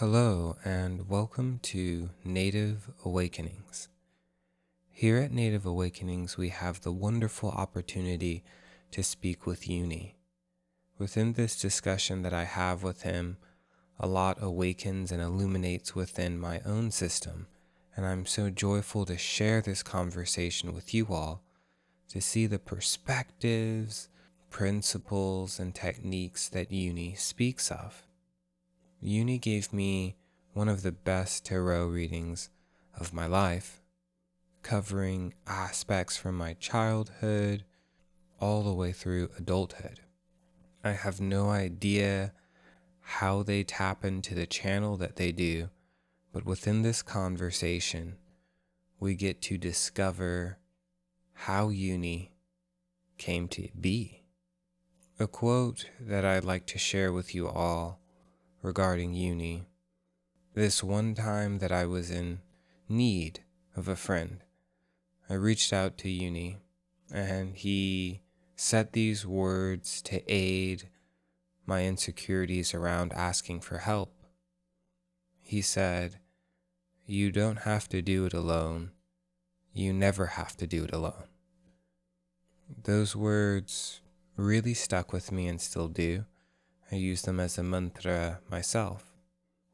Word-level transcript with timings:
Hello, 0.00 0.56
and 0.64 1.10
welcome 1.10 1.60
to 1.62 2.08
Native 2.24 2.88
Awakenings. 3.04 3.90
Here 4.90 5.18
at 5.18 5.30
Native 5.30 5.66
Awakenings, 5.66 6.38
we 6.38 6.48
have 6.48 6.80
the 6.80 6.90
wonderful 6.90 7.50
opportunity 7.50 8.42
to 8.92 9.02
speak 9.02 9.44
with 9.44 9.68
Uni. 9.68 10.16
Within 10.96 11.34
this 11.34 11.60
discussion 11.60 12.22
that 12.22 12.32
I 12.32 12.44
have 12.44 12.82
with 12.82 13.02
him, 13.02 13.36
a 13.98 14.06
lot 14.06 14.38
awakens 14.40 15.12
and 15.12 15.20
illuminates 15.20 15.94
within 15.94 16.40
my 16.40 16.62
own 16.64 16.90
system, 16.90 17.48
and 17.94 18.06
I'm 18.06 18.24
so 18.24 18.48
joyful 18.48 19.04
to 19.04 19.18
share 19.18 19.60
this 19.60 19.82
conversation 19.82 20.72
with 20.72 20.94
you 20.94 21.08
all 21.10 21.42
to 22.08 22.22
see 22.22 22.46
the 22.46 22.58
perspectives, 22.58 24.08
principles, 24.48 25.60
and 25.60 25.74
techniques 25.74 26.48
that 26.48 26.72
Uni 26.72 27.16
speaks 27.16 27.70
of. 27.70 28.06
Uni 29.02 29.38
gave 29.38 29.72
me 29.72 30.16
one 30.52 30.68
of 30.68 30.82
the 30.82 30.92
best 30.92 31.46
tarot 31.46 31.86
readings 31.86 32.50
of 32.98 33.14
my 33.14 33.26
life, 33.26 33.80
covering 34.62 35.32
aspects 35.46 36.18
from 36.18 36.36
my 36.36 36.52
childhood 36.54 37.64
all 38.40 38.62
the 38.62 38.74
way 38.74 38.92
through 38.92 39.30
adulthood. 39.38 40.00
I 40.84 40.92
have 40.92 41.18
no 41.18 41.48
idea 41.48 42.34
how 43.00 43.42
they 43.42 43.64
tap 43.64 44.04
into 44.04 44.34
the 44.34 44.46
channel 44.46 44.98
that 44.98 45.16
they 45.16 45.32
do, 45.32 45.70
but 46.30 46.44
within 46.44 46.82
this 46.82 47.02
conversation, 47.02 48.16
we 48.98 49.14
get 49.14 49.40
to 49.42 49.56
discover 49.56 50.58
how 51.32 51.70
Uni 51.70 52.32
came 53.16 53.48
to 53.48 53.68
be. 53.78 54.24
A 55.18 55.26
quote 55.26 55.88
that 55.98 56.24
I'd 56.24 56.44
like 56.44 56.66
to 56.66 56.78
share 56.78 57.12
with 57.12 57.34
you 57.34 57.48
all 57.48 57.99
regarding 58.62 59.14
uni. 59.14 59.66
This 60.54 60.82
one 60.82 61.14
time 61.14 61.58
that 61.58 61.72
I 61.72 61.86
was 61.86 62.10
in 62.10 62.40
need 62.88 63.40
of 63.76 63.88
a 63.88 63.96
friend, 63.96 64.42
I 65.28 65.34
reached 65.34 65.72
out 65.72 65.96
to 65.98 66.10
uni 66.10 66.58
and 67.12 67.56
he 67.56 68.22
said 68.56 68.92
these 68.92 69.26
words 69.26 70.02
to 70.02 70.22
aid 70.32 70.88
my 71.66 71.84
insecurities 71.86 72.74
around 72.74 73.12
asking 73.12 73.60
for 73.60 73.78
help. 73.78 74.12
He 75.40 75.62
said, 75.62 76.18
You 77.06 77.32
don't 77.32 77.60
have 77.60 77.88
to 77.88 78.02
do 78.02 78.26
it 78.26 78.34
alone. 78.34 78.90
You 79.72 79.92
never 79.92 80.26
have 80.26 80.56
to 80.58 80.66
do 80.66 80.84
it 80.84 80.92
alone. 80.92 81.28
Those 82.84 83.16
words 83.16 84.00
really 84.36 84.74
stuck 84.74 85.12
with 85.12 85.32
me 85.32 85.46
and 85.46 85.60
still 85.60 85.88
do. 85.88 86.24
I 86.92 86.96
use 86.96 87.22
them 87.22 87.38
as 87.38 87.56
a 87.56 87.62
mantra 87.62 88.40
myself. 88.50 89.14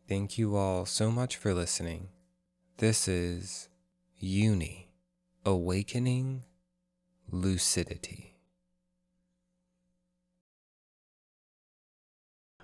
Thank 0.07 0.37
you 0.37 0.55
all 0.57 0.85
so 0.85 1.11
much 1.11 1.37
for 1.37 1.55
listening. 1.55 2.09
This 2.77 3.09
is 3.09 3.71
Uni, 4.19 4.91
Awakening 5.45 6.45
Lucidity. 7.31 8.35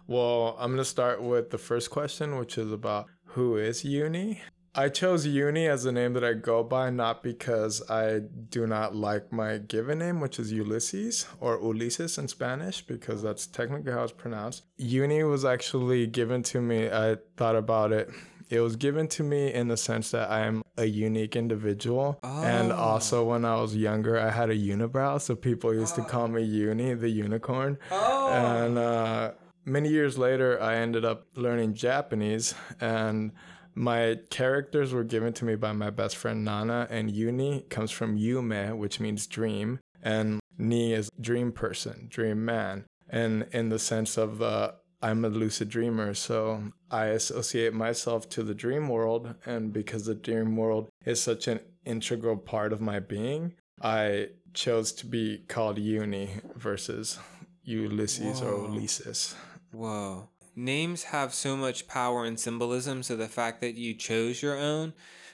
Well, 0.07 0.55
I'm 0.59 0.73
going 0.73 0.79
to 0.79 0.85
start 0.85 1.23
with 1.23 1.49
the 1.49 1.57
first 1.57 1.91
question, 1.91 2.37
which 2.37 2.59
is 2.59 2.71
about 2.71 3.07
who 3.25 3.57
is 3.57 3.85
Uni? 3.85 4.43
I 4.75 4.89
chose 4.89 5.27
Uni 5.27 5.67
as 5.67 5.83
the 5.83 5.93
name 5.93 6.15
that 6.15 6.25
I 6.25 6.33
go 6.33 6.63
by, 6.63 6.89
not 6.89 7.23
because 7.23 7.83
I 7.91 8.21
do 8.21 8.67
not 8.67 8.97
like 8.97 9.31
my 9.31 9.59
given 9.59 9.99
name, 9.99 10.19
which 10.19 10.39
is 10.39 10.51
Ulysses 10.51 11.27
or 11.41 11.59
Ulises 11.59 12.19
in 12.19 12.27
Spanish, 12.27 12.81
because 12.81 13.23
that's 13.23 13.47
technically 13.47 13.93
how 13.93 14.05
it's 14.05 14.13
pronounced. 14.13 14.63
Uni 14.79 15.25
was 15.25 15.45
actually 15.45 16.07
given 16.07 16.43
to 16.45 16.63
me. 16.63 16.89
I 16.91 17.19
thought 17.37 17.57
about 17.57 17.93
it. 17.93 18.09
It 18.49 18.61
was 18.61 18.77
given 18.77 19.09
to 19.09 19.23
me 19.23 19.53
in 19.53 19.69
the 19.69 19.77
sense 19.77 20.11
that 20.13 20.31
I 20.31 20.41
am 20.41 20.63
a 20.79 20.87
unique 20.87 21.37
individual. 21.37 22.19
Oh. 22.23 22.43
And 22.43 22.73
also, 22.73 23.25
when 23.25 23.45
I 23.45 23.57
was 23.61 23.77
younger, 23.77 24.19
I 24.19 24.31
had 24.31 24.49
a 24.49 24.57
unibrow. 24.57 25.21
So 25.21 25.35
people 25.37 25.75
used 25.75 25.97
to 25.97 26.03
call 26.03 26.29
me 26.29 26.43
Uni, 26.43 26.95
the 26.95 27.11
unicorn. 27.11 27.79
Oh. 27.91 28.31
And 28.31 28.79
uh, 28.79 29.33
many 29.67 29.91
years 29.91 30.17
later, 30.17 30.61
I 30.63 30.77
ended 30.77 31.05
up 31.05 31.27
learning 31.35 31.75
Japanese. 31.75 32.55
And 32.81 33.33
my 33.75 34.19
characters 34.31 34.93
were 34.93 35.05
given 35.05 35.33
to 35.35 35.45
me 35.45 35.57
by 35.57 35.73
my 35.73 35.91
best 35.91 36.17
friend 36.17 36.45
Nana, 36.45 36.87
and 36.91 37.11
Uni 37.11 37.65
comes 37.69 37.91
from 37.91 38.19
Yume, 38.19 38.77
which 38.77 39.01
means 39.01 39.27
dream, 39.27 39.81
and 40.03 40.41
Ni 40.59 40.93
is 40.93 41.11
dream 41.21 41.53
person, 41.53 42.07
dream 42.09 42.45
man. 42.45 42.85
And 43.09 43.47
in 43.53 43.69
the 43.69 43.79
sense 43.79 44.17
of 44.17 44.39
the 44.39 44.75
I'm 45.03 45.25
a 45.25 45.29
lucid 45.29 45.69
dreamer, 45.69 46.15
so 46.15 46.63
I 46.91 47.07
associate 47.07 47.75
myself 47.75 48.29
to 48.31 48.45
the 48.45 48.55
dream 48.55 48.89
world. 48.89 49.35
And 49.45 49.73
because 49.73 50.07
the 50.07 50.15
dream 50.15 50.57
world 50.57 50.91
is 51.05 51.21
such 51.21 51.49
an 51.49 51.59
integral 51.85 52.37
part 52.37 52.73
of 52.73 52.81
my 52.81 53.01
being, 53.01 53.55
I 53.81 54.29
chose 54.55 54.93
to 54.93 55.07
be 55.07 55.39
called 55.49 55.79
Uni 55.79 56.31
versus 56.55 57.19
Ulysses 57.65 58.41
Whoa. 58.41 58.49
or 58.49 58.69
Ulysses. 58.69 59.35
Whoa 59.73 60.29
names 60.55 61.05
have 61.05 61.35
so 61.35 61.57
much 61.57 61.89
power 61.89 62.25
and 62.25 62.39
symbolism. 62.39 63.03
So 63.03 63.17
the 63.17 63.29
fact 63.29 63.61
that 63.61 63.75
you 63.75 63.95
chose 63.95 64.43
your 64.43 64.57
own, 64.59 64.93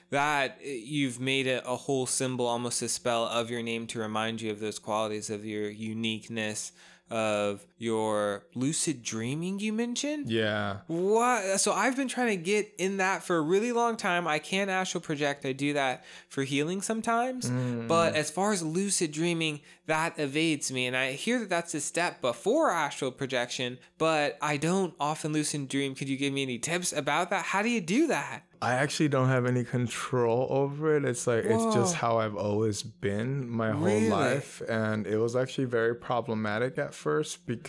that 0.09 0.59
you've 0.63 1.19
made 1.19 1.47
it 1.47 1.63
a 1.65 1.75
whole 1.75 2.05
symbol, 2.05 2.45
almost 2.47 2.81
a 2.81 2.89
spell 2.89 3.25
of 3.25 3.49
your 3.49 3.61
name 3.61 3.87
to 3.87 3.99
remind 3.99 4.41
you 4.41 4.51
of 4.51 4.59
those 4.59 4.79
qualities 4.79 5.29
of 5.29 5.45
your 5.45 5.69
uniqueness, 5.69 6.71
of 7.09 7.65
your 7.79 8.43
lucid 8.55 9.01
dreaming 9.01 9.57
you 9.59 9.71
mentioned. 9.71 10.29
Yeah. 10.29 10.79
What? 10.87 11.61
So 11.61 11.71
I've 11.71 11.95
been 11.95 12.09
trying 12.09 12.37
to 12.37 12.43
get 12.43 12.71
in 12.77 12.97
that 12.97 13.23
for 13.23 13.37
a 13.37 13.41
really 13.41 13.71
long 13.71 13.95
time. 13.95 14.27
I 14.27 14.37
can 14.37 14.69
astral 14.69 15.01
project. 15.01 15.45
I 15.45 15.53
do 15.53 15.73
that 15.73 16.03
for 16.27 16.43
healing 16.43 16.81
sometimes. 16.81 17.49
Mm. 17.49 17.87
But 17.87 18.15
as 18.15 18.29
far 18.29 18.51
as 18.51 18.61
lucid 18.61 19.13
dreaming, 19.13 19.61
that 19.85 20.19
evades 20.19 20.71
me. 20.71 20.87
And 20.87 20.95
I 20.95 21.13
hear 21.13 21.39
that 21.39 21.49
that's 21.49 21.73
a 21.73 21.79
step 21.79 22.19
before 22.21 22.69
astral 22.69 23.11
projection, 23.11 23.79
but 23.97 24.37
I 24.41 24.57
don't 24.57 24.93
often 24.99 25.31
lucid 25.31 25.69
dream. 25.69 25.95
Could 25.95 26.09
you 26.09 26.17
give 26.17 26.33
me 26.33 26.43
any 26.43 26.59
tips 26.59 26.91
about 26.91 27.29
that? 27.29 27.45
How 27.45 27.61
do 27.61 27.69
you 27.69 27.81
do 27.81 28.07
that? 28.07 28.43
I 28.61 28.73
actually 28.73 29.07
don't 29.07 29.29
have 29.29 29.45
any 29.45 29.63
control 29.63 30.47
over 30.49 30.97
it. 30.97 31.05
It's 31.05 31.25
like 31.25 31.45
Whoa. 31.45 31.67
it's 31.67 31.75
just 31.75 31.95
how 31.95 32.17
I've 32.17 32.35
always 32.35 32.83
been 32.83 33.49
my 33.49 33.71
whole 33.71 33.85
really? 33.85 34.09
life 34.09 34.61
and 34.67 35.07
it 35.07 35.17
was 35.17 35.35
actually 35.37 35.65
very 35.65 35.95
problematic 35.95 36.77
at 36.77 36.93
first 36.93 37.45
because 37.47 37.68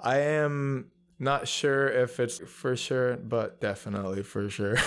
I 0.00 0.18
am 0.18 0.90
not 1.20 1.48
sure 1.48 1.88
if 1.88 2.20
it's 2.20 2.38
for 2.38 2.76
sure, 2.76 3.16
but 3.16 3.60
definitely 3.60 4.22
for 4.22 4.48
sure. 4.48 4.76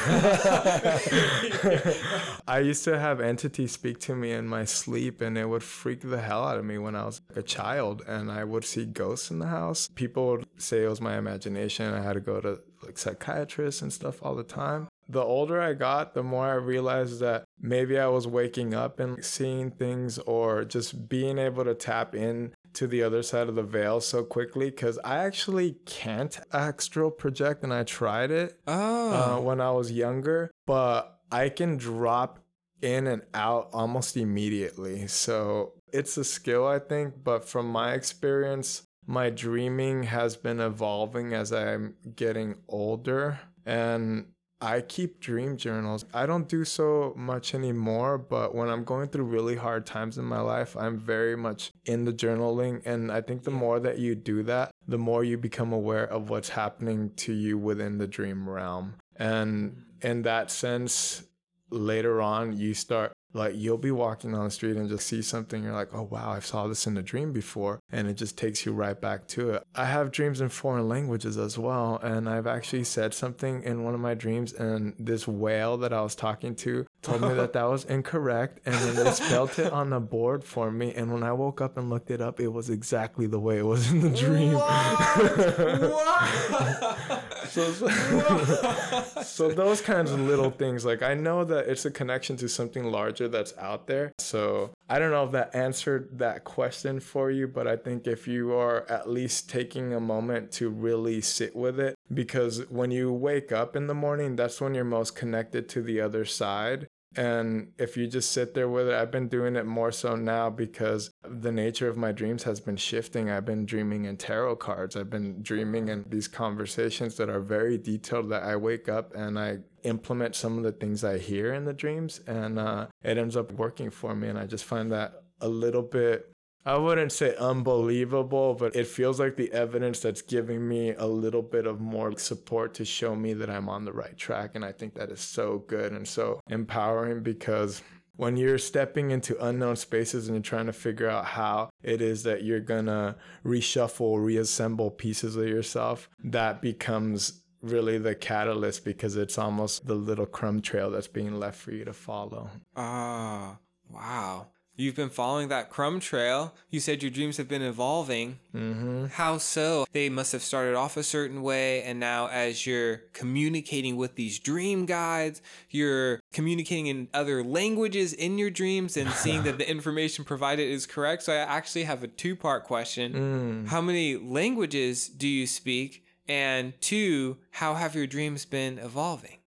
I 2.48 2.62
used 2.64 2.86
to 2.86 2.98
have 2.98 3.20
entities 3.20 3.74
speak 3.74 4.00
to 4.02 4.16
me 4.16 4.32
in 4.32 4.48
my 4.48 4.64
sleep, 4.64 5.20
and 5.22 5.38
it 5.38 5.50
would 5.50 5.64
freak 5.64 6.00
the 6.02 6.22
hell 6.22 6.46
out 6.46 6.58
of 6.58 6.64
me 6.64 6.78
when 6.78 6.96
I 6.96 7.04
was 7.04 7.20
a 7.36 7.44
child. 7.44 8.04
And 8.08 8.32
I 8.32 8.46
would 8.46 8.64
see 8.64 8.86
ghosts 8.86 9.30
in 9.30 9.40
the 9.40 9.48
house. 9.48 9.90
People 9.94 10.28
would 10.28 10.48
say 10.58 10.86
it 10.86 10.90
was 10.90 11.02
my 11.02 11.18
imagination. 11.18 11.94
I 11.94 12.02
had 12.02 12.14
to 12.14 12.22
go 12.22 12.40
to 12.40 12.62
like 12.84 12.98
psychiatrists 12.98 13.82
and 13.82 13.92
stuff 13.92 14.24
all 14.24 14.36
the 14.36 14.44
time 14.44 14.88
the 15.12 15.22
older 15.22 15.62
I 15.62 15.74
got, 15.74 16.14
the 16.14 16.24
more 16.24 16.48
I 16.48 16.54
realized 16.54 17.20
that 17.20 17.44
maybe 17.60 18.00
I 18.00 18.08
was 18.08 18.28
waking 18.28 18.74
up 18.74 19.00
and 19.00 19.24
seeing 19.24 19.70
things 19.70 20.18
or 20.20 20.64
just 20.64 21.10
being 21.10 21.38
able 21.38 21.66
to 21.66 21.76
tap 21.76 22.16
in 22.16 22.54
to 22.74 22.88
the 22.88 23.04
other 23.04 23.24
side 23.24 23.50
of 23.50 23.56
the 23.56 23.64
veil 23.64 24.02
so 24.02 24.24
quickly 24.24 24.70
because 24.70 24.98
I 25.04 25.18
actually 25.18 25.78
can't 25.86 26.40
astral 26.54 27.12
project 27.12 27.64
and 27.64 27.74
I 27.74 27.84
tried 27.84 28.32
it 28.32 28.60
oh. 28.68 29.38
uh, 29.38 29.42
when 29.42 29.62
I 29.62 29.72
was 29.72 29.92
younger, 29.92 30.52
but 30.66 31.20
I 31.32 31.50
can 31.50 31.78
drop 31.78 32.40
in 32.82 33.08
and 33.08 33.22
out 33.34 33.70
almost 33.74 34.18
immediately. 34.18 35.08
So 35.08 35.74
it's 35.94 36.18
a 36.18 36.24
skill, 36.24 36.68
I 36.68 36.80
think, 36.80 37.24
but 37.24 37.46
from 37.46 37.68
my 37.68 37.94
experience, 37.94 38.84
my 39.06 39.30
dreaming 39.30 40.04
has 40.04 40.36
been 40.36 40.60
evolving 40.60 41.34
as 41.34 41.52
I'm 41.52 41.96
getting 42.16 42.56
older. 42.68 43.40
And 43.66 44.28
I 44.62 44.82
keep 44.82 45.20
dream 45.20 45.58
journals. 45.58 46.06
I 46.14 46.28
don't 46.28 46.48
do 46.48 46.64
so 46.64 47.14
much 47.18 47.56
anymore, 47.56 48.20
but 48.20 48.54
when 48.54 48.70
I'm 48.70 48.84
going 48.84 49.10
through 49.10 49.26
really 49.26 49.56
hard 49.56 49.88
times 49.88 50.20
in 50.20 50.26
my 50.26 50.40
life, 50.40 50.78
I'm 50.78 51.00
very 51.00 51.36
much 51.36 51.72
in 51.86 52.06
the 52.06 52.14
journaling. 52.14 52.82
And 52.86 53.12
I 53.12 53.22
think 53.22 53.44
the 53.44 53.52
more 53.52 53.80
that 53.80 53.98
you 53.98 54.14
do 54.14 54.44
that, 54.44 54.72
the 54.88 55.00
more 55.00 55.24
you 55.24 55.38
become 55.38 55.74
aware 55.74 56.06
of 56.06 56.30
what's 56.30 56.50
happening 56.50 57.12
to 57.18 57.34
you 57.34 57.58
within 57.58 57.98
the 57.98 58.08
dream 58.08 58.48
realm. 58.48 58.94
And 59.16 59.84
in 60.02 60.22
that 60.24 60.52
sense, 60.52 61.24
later 61.72 62.22
on, 62.22 62.56
you 62.56 62.76
start 62.76 63.14
like 63.34 63.54
you'll 63.56 63.78
be 63.78 63.92
walking 63.92 64.34
on 64.34 64.46
the 64.46 64.52
street 64.52 64.78
and 64.78 64.90
just 64.90 65.08
see 65.08 65.22
something, 65.22 65.64
you're 65.64 65.74
like, 65.74 65.94
oh 65.94 66.04
wow, 66.04 66.32
I 66.32 66.40
saw 66.40 66.68
this 66.68 66.88
in 66.88 66.98
a 66.98 67.02
dream 67.02 67.32
before. 67.32 67.80
And 67.92 68.08
it 68.08 68.16
just 68.16 68.38
takes 68.38 68.66
you 68.66 68.74
right 68.74 69.00
back 69.00 69.28
to 69.30 69.52
it. 69.52 69.64
I 69.76 69.86
have 69.86 70.12
dreams 70.12 70.42
in 70.42 70.50
foreign 70.50 70.90
languages 70.90 71.38
as 71.38 71.58
well. 71.58 72.00
And 72.04 72.30
I've 72.30 72.48
actually 72.48 72.84
said 72.84 73.14
something 73.14 73.64
in 73.64 73.84
one 73.84 73.94
of 73.94 74.00
my 74.00 74.14
dreams, 74.14 74.54
and 74.54 74.94
this 75.00 75.28
whale 75.28 75.78
that 75.78 75.94
I 75.94 76.02
was 76.02 76.16
talking 76.16 76.56
to 76.56 76.86
told 77.02 77.22
me 77.22 77.34
that 77.34 77.54
that 77.54 77.64
was 77.64 77.86
incorrect. 77.86 78.60
And 78.66 78.76
then 78.76 79.04
they 79.04 79.12
spelled 79.12 79.58
it 79.58 79.72
on 79.72 79.90
the 79.90 80.00
board 80.00 80.44
for 80.44 80.72
me. 80.72 80.94
And 80.94 81.12
when 81.12 81.24
I 81.24 81.32
woke 81.32 81.62
up 81.62 81.78
and 81.78 81.90
looked 81.90 82.12
it 82.12 82.22
up, 82.22 82.40
it 82.40 82.50
was 82.50 82.70
exactly 82.70 83.28
the 83.28 83.40
way 83.40 83.60
it 83.60 83.66
was 83.66 83.92
in 83.92 84.02
the 84.02 84.10
dream. 84.10 84.54
What? 84.54 85.92
what? 85.92 87.28
So, 87.52 87.70
so, 87.74 87.88
so 89.24 89.50
those 89.50 89.82
kinds 89.82 90.12
of 90.12 90.22
little 90.22 90.52
things, 90.52 90.86
like 90.86 91.02
I 91.02 91.16
know 91.16 91.44
that 91.44 91.68
it's 91.68 91.84
a 91.84 91.92
connection 91.92 92.38
to 92.38 92.48
something 92.48 92.86
larger 92.86 93.21
that's 93.28 93.58
out 93.58 93.88
there. 93.88 94.14
So 94.20 94.72
I 94.90 95.00
don't 95.00 95.12
know 95.12 95.26
if 95.26 95.32
that 95.32 95.56
answered 95.56 96.20
that 96.20 96.44
question 96.44 97.00
for 97.00 97.32
you, 97.32 97.48
but 97.48 97.68
I 97.68 97.76
think 97.76 98.08
if 98.08 98.28
you 98.28 98.54
are 98.54 98.90
at 98.90 99.10
least 99.10 99.50
taking 99.50 99.94
a 99.94 100.00
moment 100.00 100.52
to 100.54 100.70
really 100.70 101.22
sit 101.22 101.56
with 101.56 101.80
it, 101.80 101.96
because 102.14 102.70
when 102.70 102.92
you 102.92 103.12
wake 103.12 103.52
up 103.52 103.76
in 103.76 103.88
the 103.88 103.94
morning, 103.94 104.36
that's 104.36 104.60
when 104.60 104.74
you're 104.74 104.84
most 104.84 105.16
connected 105.16 105.70
to 105.70 105.82
the 105.82 106.02
other 106.02 106.26
side. 106.26 106.88
And 107.16 107.74
if 107.78 107.98
you 107.98 108.08
just 108.08 108.32
sit 108.32 108.54
there 108.54 108.70
with 108.70 108.88
it, 108.88 108.94
I've 108.94 109.12
been 109.12 109.28
doing 109.28 109.56
it 109.56 109.66
more 109.66 109.92
so 109.92 110.16
now 110.16 110.50
because 110.50 111.12
the 111.24 111.52
nature 111.52 111.90
of 111.90 111.98
my 111.98 112.12
dreams 112.12 112.44
has 112.44 112.60
been 112.60 112.78
shifting. 112.78 113.30
I've 113.30 113.46
been 113.46 113.66
dreaming 113.66 114.06
in 114.06 114.18
tarot 114.18 114.58
cards. 114.58 114.96
I've 114.96 115.10
been 115.10 115.42
dreaming 115.42 115.90
in 115.90 116.06
these 116.08 116.28
conversations 116.28 117.16
that 117.18 117.30
are 117.30 117.42
very 117.42 117.78
detailed 117.78 118.30
that 118.30 118.44
I 118.44 118.56
wake 118.56 118.88
up 118.88 119.14
and 119.14 119.38
I 119.38 119.60
implement 119.84 120.36
some 120.36 120.58
of 120.58 120.64
the 120.64 120.72
things 120.72 121.04
I 121.04 121.18
hear 121.18 121.54
in 121.54 121.66
the 121.66 121.74
dreams 121.74 122.22
and 122.28 122.60
uh, 122.60 122.88
it 123.04 123.18
ends 123.18 123.36
up 123.36 123.52
working 123.54 123.90
for 123.90 124.16
me. 124.16 124.30
And 124.30 124.40
I 124.40 124.46
just 124.46 124.64
find 124.64 124.92
that 124.92 125.24
a 125.42 125.48
little 125.48 125.82
bit 125.82 126.32
I 126.66 126.78
wouldn't 126.78 127.12
say 127.12 127.36
unbelievable, 127.38 128.54
but 128.54 128.76
it 128.76 128.86
feels 128.88 129.20
like 129.20 129.36
the 129.36 129.52
evidence 129.52 130.00
that's 130.00 130.22
giving 130.22 130.68
me 130.68 130.94
a 130.94 131.08
little 131.08 131.42
bit 131.42 131.66
of 131.66 131.82
more 131.82 132.18
support 132.18 132.76
to 132.76 132.86
show 132.86 133.16
me 133.16 133.34
that 133.34 133.50
I'm 133.50 133.68
on 133.68 133.86
the 133.86 133.94
right 133.94 134.16
track. 134.16 134.52
And 134.54 134.64
I 134.64 134.72
think 134.72 134.94
that 134.94 135.10
is 135.10 135.22
so 135.22 135.64
good 135.68 135.92
and 135.92 136.08
so 136.08 136.40
empowering 136.48 137.24
because 137.24 137.82
when 138.16 138.38
you're 138.38 138.60
stepping 138.60 139.10
into 139.10 139.44
unknown 139.44 139.76
spaces 139.76 140.28
and 140.28 140.36
you're 140.36 140.44
trying 140.44 140.68
to 140.68 140.74
figure 140.74 141.10
out 141.10 141.26
how 141.26 141.72
it 141.82 142.02
is 142.02 142.22
that 142.24 142.44
you're 142.44 142.60
gonna 142.60 143.16
reshuffle, 143.44 144.24
reassemble 144.24 144.92
pieces 144.92 145.36
of 145.36 145.48
yourself, 145.48 146.10
that 146.24 146.62
becomes 146.62 147.42
really 147.64 147.98
the 147.98 148.14
catalyst 148.14 148.86
because 148.86 149.16
it's 149.16 149.38
almost 149.40 149.88
the 149.88 149.96
little 149.96 150.28
crumb 150.28 150.62
trail 150.62 150.92
that's 150.92 151.08
being 151.08 151.40
left 151.40 151.58
for 151.58 151.72
you 151.72 151.86
to 151.86 151.94
follow. 151.94 152.50
Ah, 152.76 153.58
wow. 153.90 154.48
You've 154.76 154.96
been 154.96 155.10
following 155.10 155.50
that 155.50 155.70
crumb 155.70 156.00
trail. 156.00 156.56
You 156.70 156.80
said 156.80 157.04
your 157.04 157.12
dreams 157.12 157.38
have 157.38 157.48
been 157.48 157.62
evolving. 157.62 158.40
Mm-hmm. 158.56 159.08
How 159.08 159.38
so? 159.38 159.86
They 159.92 160.10
must 160.10 160.32
have 160.32 160.42
started 160.42 160.76
off 160.76 160.98
a 160.98 161.04
certain 161.04 161.42
way, 161.42 161.84
and 161.84 162.00
now 162.00 162.28
as 162.28 162.66
you're 162.66 162.98
communicating 163.14 163.98
with 163.98 164.16
these 164.16 164.40
dream 164.40 164.86
guides, 164.86 165.42
you're 165.70 166.20
communicating 166.32 166.88
in 166.88 167.10
other 167.14 167.44
languages 167.44 168.14
in 168.14 168.38
your 168.38 168.50
dreams 168.50 168.96
and 168.96 169.12
seeing 169.12 169.44
that 169.44 169.58
the 169.58 169.70
information 169.70 170.24
provided 170.24 170.64
is 170.64 170.86
correct. 170.86 171.24
So 171.24 171.34
I 171.34 171.38
actually 171.38 171.84
have 171.84 172.02
a 172.02 172.08
two 172.08 172.36
part 172.36 172.64
question. 172.64 173.14
Mm. 173.14 173.68
How 173.68 173.82
many 173.82 174.16
languages 174.16 175.10
do 175.10 175.28
you 175.28 175.46
speak? 175.48 176.06
And 176.28 176.74
two, 176.80 177.38
how 177.52 177.74
have 177.74 177.94
your 177.94 178.08
dreams 178.08 178.46
been 178.46 178.80
evolving? 178.80 179.41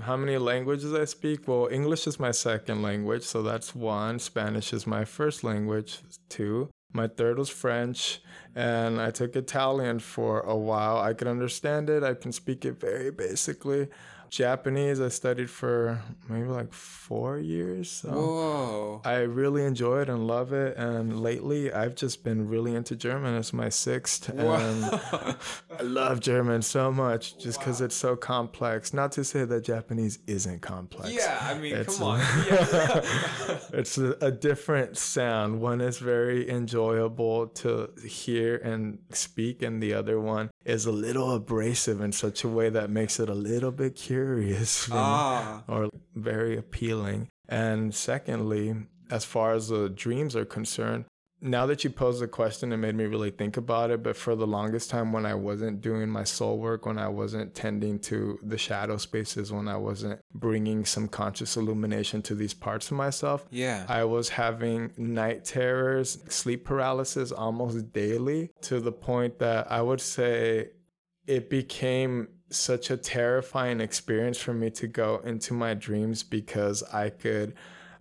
How 0.00 0.16
many 0.16 0.36
languages 0.38 0.92
I 0.92 1.04
speak? 1.04 1.48
Well, 1.48 1.68
English 1.70 2.06
is 2.06 2.20
my 2.20 2.30
second 2.30 2.82
language, 2.82 3.22
so 3.22 3.42
that's 3.42 3.74
one. 3.74 4.18
Spanish 4.18 4.72
is 4.72 4.86
my 4.86 5.04
first 5.04 5.44
language, 5.44 6.00
two. 6.28 6.70
My 6.92 7.08
third 7.08 7.38
was 7.38 7.48
French, 7.48 8.20
and 8.54 9.00
I 9.00 9.10
took 9.10 9.36
Italian 9.36 9.98
for 9.98 10.40
a 10.40 10.56
while. 10.56 10.98
I 10.98 11.12
can 11.14 11.28
understand 11.28 11.90
it, 11.90 12.02
I 12.02 12.14
can 12.14 12.32
speak 12.32 12.64
it 12.64 12.80
very 12.80 13.10
basically. 13.10 13.88
Japanese, 14.30 15.00
I 15.00 15.08
studied 15.08 15.50
for 15.50 16.02
maybe 16.28 16.48
like 16.48 16.72
four 16.72 17.38
years. 17.38 17.90
So 17.90 18.10
Whoa. 18.10 19.00
I 19.04 19.18
really 19.20 19.64
enjoy 19.64 20.02
it 20.02 20.08
and 20.08 20.26
love 20.26 20.52
it. 20.52 20.76
And 20.76 21.20
lately, 21.20 21.72
I've 21.72 21.94
just 21.94 22.24
been 22.24 22.48
really 22.48 22.74
into 22.74 22.96
German. 22.96 23.34
It's 23.34 23.52
my 23.52 23.68
sixth. 23.68 24.28
And 24.28 24.84
I 24.84 25.36
love 25.82 26.20
German 26.20 26.62
so 26.62 26.90
much 26.90 27.38
just 27.38 27.58
because 27.58 27.80
it's 27.80 27.94
so 27.94 28.16
complex. 28.16 28.92
Not 28.92 29.12
to 29.12 29.24
say 29.24 29.44
that 29.44 29.64
Japanese 29.64 30.18
isn't 30.26 30.60
complex. 30.62 31.12
Yeah, 31.12 31.38
I 31.40 31.54
mean, 31.58 31.74
It's 31.74 31.98
come 31.98 32.08
on. 32.08 32.20
Yeah. 32.46 33.00
it's 33.72 33.98
a, 33.98 34.16
a 34.20 34.30
different 34.30 34.96
sound. 34.96 35.60
One 35.60 35.80
is 35.80 35.98
very 35.98 36.48
enjoyable 36.48 37.48
to 37.48 37.90
hear 38.06 38.56
and 38.56 38.98
speak, 39.10 39.62
and 39.62 39.82
the 39.82 39.94
other 39.94 40.20
one 40.20 40.50
is 40.64 40.86
a 40.86 40.92
little 40.92 41.32
abrasive 41.32 42.00
in 42.00 42.12
such 42.12 42.44
a 42.44 42.48
way 42.48 42.68
that 42.70 42.90
makes 42.90 43.20
it 43.20 43.28
a 43.28 43.34
little 43.34 43.70
bit 43.70 43.94
curious 43.94 44.15
and- 44.22 44.66
ah. 44.92 45.62
or 45.68 45.90
very 46.14 46.56
appealing. 46.56 47.28
And 47.48 47.94
secondly, 47.94 48.74
as 49.10 49.24
far 49.24 49.54
as 49.54 49.68
the 49.68 49.88
dreams 49.88 50.34
are 50.34 50.44
concerned, 50.44 51.04
now 51.40 51.66
that 51.66 51.84
you 51.84 51.90
posed 51.90 52.20
the 52.22 52.26
question, 52.26 52.72
it 52.72 52.78
made 52.78 52.94
me 52.94 53.04
really 53.04 53.30
think 53.30 53.58
about 53.58 53.90
it. 53.90 54.02
But 54.02 54.16
for 54.16 54.34
the 54.34 54.46
longest 54.46 54.88
time, 54.88 55.12
when 55.12 55.26
I 55.26 55.34
wasn't 55.34 55.82
doing 55.82 56.08
my 56.08 56.24
soul 56.24 56.58
work, 56.58 56.86
when 56.86 56.98
I 56.98 57.08
wasn't 57.08 57.54
tending 57.54 57.98
to 58.00 58.38
the 58.42 58.56
shadow 58.56 58.96
spaces, 58.96 59.52
when 59.52 59.68
I 59.68 59.76
wasn't 59.76 60.18
bringing 60.34 60.86
some 60.86 61.08
conscious 61.08 61.56
illumination 61.58 62.22
to 62.22 62.34
these 62.34 62.54
parts 62.54 62.90
of 62.90 62.96
myself, 62.96 63.46
Yeah. 63.50 63.84
I 63.86 64.04
was 64.04 64.30
having 64.30 64.92
night 64.96 65.44
terrors, 65.44 66.18
sleep 66.30 66.64
paralysis 66.64 67.32
almost 67.32 67.92
daily 67.92 68.50
to 68.62 68.80
the 68.80 68.92
point 68.92 69.38
that 69.38 69.70
I 69.70 69.82
would 69.82 70.00
say 70.00 70.70
it 71.26 71.50
became 71.50 72.28
such 72.50 72.90
a 72.90 72.96
terrifying 72.96 73.80
experience 73.80 74.38
for 74.38 74.54
me 74.54 74.70
to 74.70 74.86
go 74.86 75.20
into 75.24 75.52
my 75.52 75.74
dreams 75.74 76.22
because 76.22 76.82
I 76.92 77.10
could. 77.10 77.54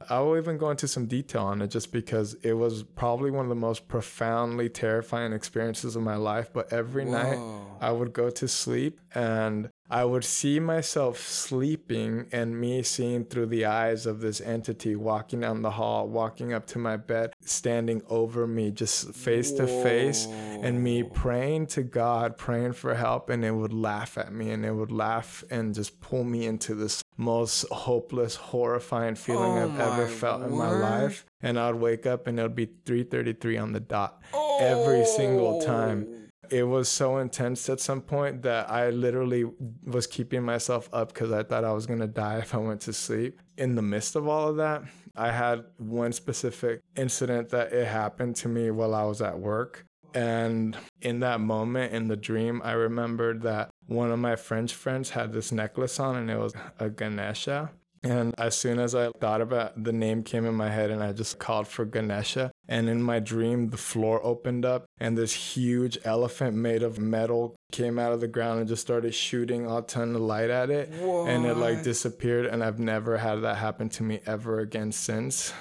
I 0.09 0.19
will 0.19 0.38
even 0.38 0.57
go 0.57 0.69
into 0.69 0.88
some 0.88 1.07
detail 1.07 1.44
on 1.44 1.62
it 1.62 1.69
just 1.69 1.92
because 1.92 2.36
it 2.44 2.53
was 2.53 2.83
probably 2.83 3.31
one 3.31 3.45
of 3.45 3.50
the 3.50 3.56
most 3.56 3.88
profoundly 3.88 4.69
terrifying 4.69 5.33
experiences 5.33 5.95
of 5.95 6.03
my 6.03 6.15
life. 6.15 6.51
But 6.53 6.71
every 6.71 7.06
night 7.06 7.39
I 7.81 7.92
would 7.92 8.13
go 8.13 8.30
to 8.30 8.47
sleep 8.47 9.00
and 9.15 9.69
I 9.89 10.03
would 10.03 10.23
see 10.23 10.59
myself 10.59 11.19
sleeping 11.19 12.27
and 12.31 12.59
me 12.59 12.81
seeing 12.81 13.25
through 13.25 13.47
the 13.47 13.65
eyes 13.65 14.07
of 14.07 14.19
this 14.19 14.41
entity 14.41 14.95
walking 14.95 15.41
down 15.41 15.61
the 15.61 15.71
hall, 15.71 16.07
walking 16.07 16.53
up 16.53 16.65
to 16.67 16.79
my 16.79 16.97
bed, 16.97 17.33
standing 17.41 18.01
over 18.09 18.47
me, 18.47 18.71
just 18.71 19.13
face 19.13 19.51
to 19.53 19.67
face, 19.67 20.25
and 20.25 20.83
me 20.83 21.03
praying 21.03 21.67
to 21.67 21.83
God, 21.83 22.35
praying 22.35 22.73
for 22.73 22.95
help, 22.95 23.29
and 23.29 23.45
it 23.45 23.51
would 23.51 23.73
laugh 23.73 24.17
at 24.17 24.33
me 24.33 24.49
and 24.49 24.65
it 24.65 24.73
would 24.73 24.91
laugh 24.91 25.43
and 25.51 25.75
just 25.75 26.01
pull 26.01 26.23
me 26.23 26.47
into 26.47 26.73
this 26.73 27.03
most 27.17 27.65
hopeless, 27.71 28.35
horrifying 28.35 29.15
feeling 29.15 29.51
Oh 29.51 29.69
I've 29.69 29.79
ever 29.79 30.07
felt 30.07 30.41
in 30.43 30.57
my 30.57 30.71
life. 30.71 31.25
And 31.41 31.59
I'd 31.59 31.75
wake 31.75 32.07
up 32.07 32.25
and 32.25 32.39
it 32.39 32.41
would 32.41 32.55
be 32.55 32.67
3:33 32.85 33.61
on 33.61 33.71
the 33.71 33.79
dot 33.79 34.21
every 34.59 35.05
single 35.05 35.61
time 35.61 36.07
Oh. 36.09 36.25
It 36.51 36.63
was 36.63 36.89
so 36.89 37.18
intense 37.18 37.69
at 37.69 37.80
some 37.80 38.01
point 38.01 38.42
that 38.44 38.69
I 38.69 38.89
literally 38.89 39.45
was 39.83 40.07
keeping 40.07 40.44
myself 40.44 40.89
up 40.94 41.13
because 41.13 41.31
I 41.31 41.44
thought 41.44 41.63
I 41.63 41.74
was 41.74 41.86
gonna 41.86 42.07
die 42.07 42.39
if 42.39 42.54
I 42.54 42.57
went 42.57 42.81
to 42.81 42.94
sleep. 42.94 43.42
In 43.57 43.75
the 43.75 43.81
midst 43.81 44.16
of 44.16 44.28
all 44.28 44.49
of 44.49 44.57
that, 44.57 44.83
I 45.16 45.31
had 45.31 45.64
one 45.78 46.11
specific 46.11 46.81
incident 46.95 47.49
that 47.49 47.71
it 47.71 47.87
happened 47.87 48.35
to 48.37 48.47
me 48.47 48.71
while 48.71 48.94
I 48.94 49.04
was 49.04 49.21
at 49.21 49.40
work. 49.40 49.85
And 50.14 50.78
in 51.02 51.19
that 51.19 51.42
moment 51.42 51.94
in 51.94 52.07
the 52.07 52.16
dream, 52.16 52.61
I 52.64 52.71
remembered 52.71 53.42
that 53.42 53.69
one 53.87 54.11
of 54.11 54.19
my 54.19 54.37
French 54.37 54.73
friends 54.73 55.09
had 55.09 55.33
this 55.33 55.52
necklace 55.52 55.99
on 55.99 56.16
and 56.16 56.31
it 56.31 56.40
was 56.40 56.54
a 56.80 56.90
Ganesha. 56.90 57.71
And 58.06 58.35
as 58.38 58.56
soon 58.56 58.80
as 58.80 58.94
I 58.94 59.09
thought 59.19 59.42
about 59.42 59.74
it, 59.76 59.83
the 59.83 59.92
name 59.92 60.21
came 60.21 60.45
in 60.45 60.54
my 60.54 60.69
head 60.69 60.92
and 60.92 61.02
I 61.02 61.12
just 61.12 61.40
called 61.40 61.68
for 61.68 61.85
Ganesha. 61.85 62.52
And 62.68 62.88
in 62.88 63.02
my 63.02 63.19
dream, 63.19 63.69
the 63.69 63.78
floor 63.78 64.24
opened 64.24 64.64
up 64.64 64.85
and 65.00 65.18
this 65.18 65.33
huge 65.33 65.97
elephant 66.06 66.56
made 66.56 66.83
of 66.83 67.00
metal 67.00 67.56
came 67.71 67.97
out 67.97 68.14
of 68.14 68.21
the 68.21 68.28
ground 68.28 68.59
and 68.59 68.68
just 68.68 68.83
started 68.83 69.16
shooting 69.16 69.66
a 69.66 69.81
ton 69.81 70.16
of 70.16 70.21
light 70.21 70.52
at 70.52 70.69
it. 70.69 70.90
And 70.92 71.47
it 71.47 71.57
like 71.57 71.81
disappeared. 71.81 72.45
And 72.45 72.64
I've 72.64 72.80
never 72.80 73.18
had 73.18 73.38
that 73.38 73.57
happen 73.57 73.90
to 73.90 74.04
me 74.04 74.21
ever 74.28 74.59
again 74.59 74.92
since. 74.92 75.52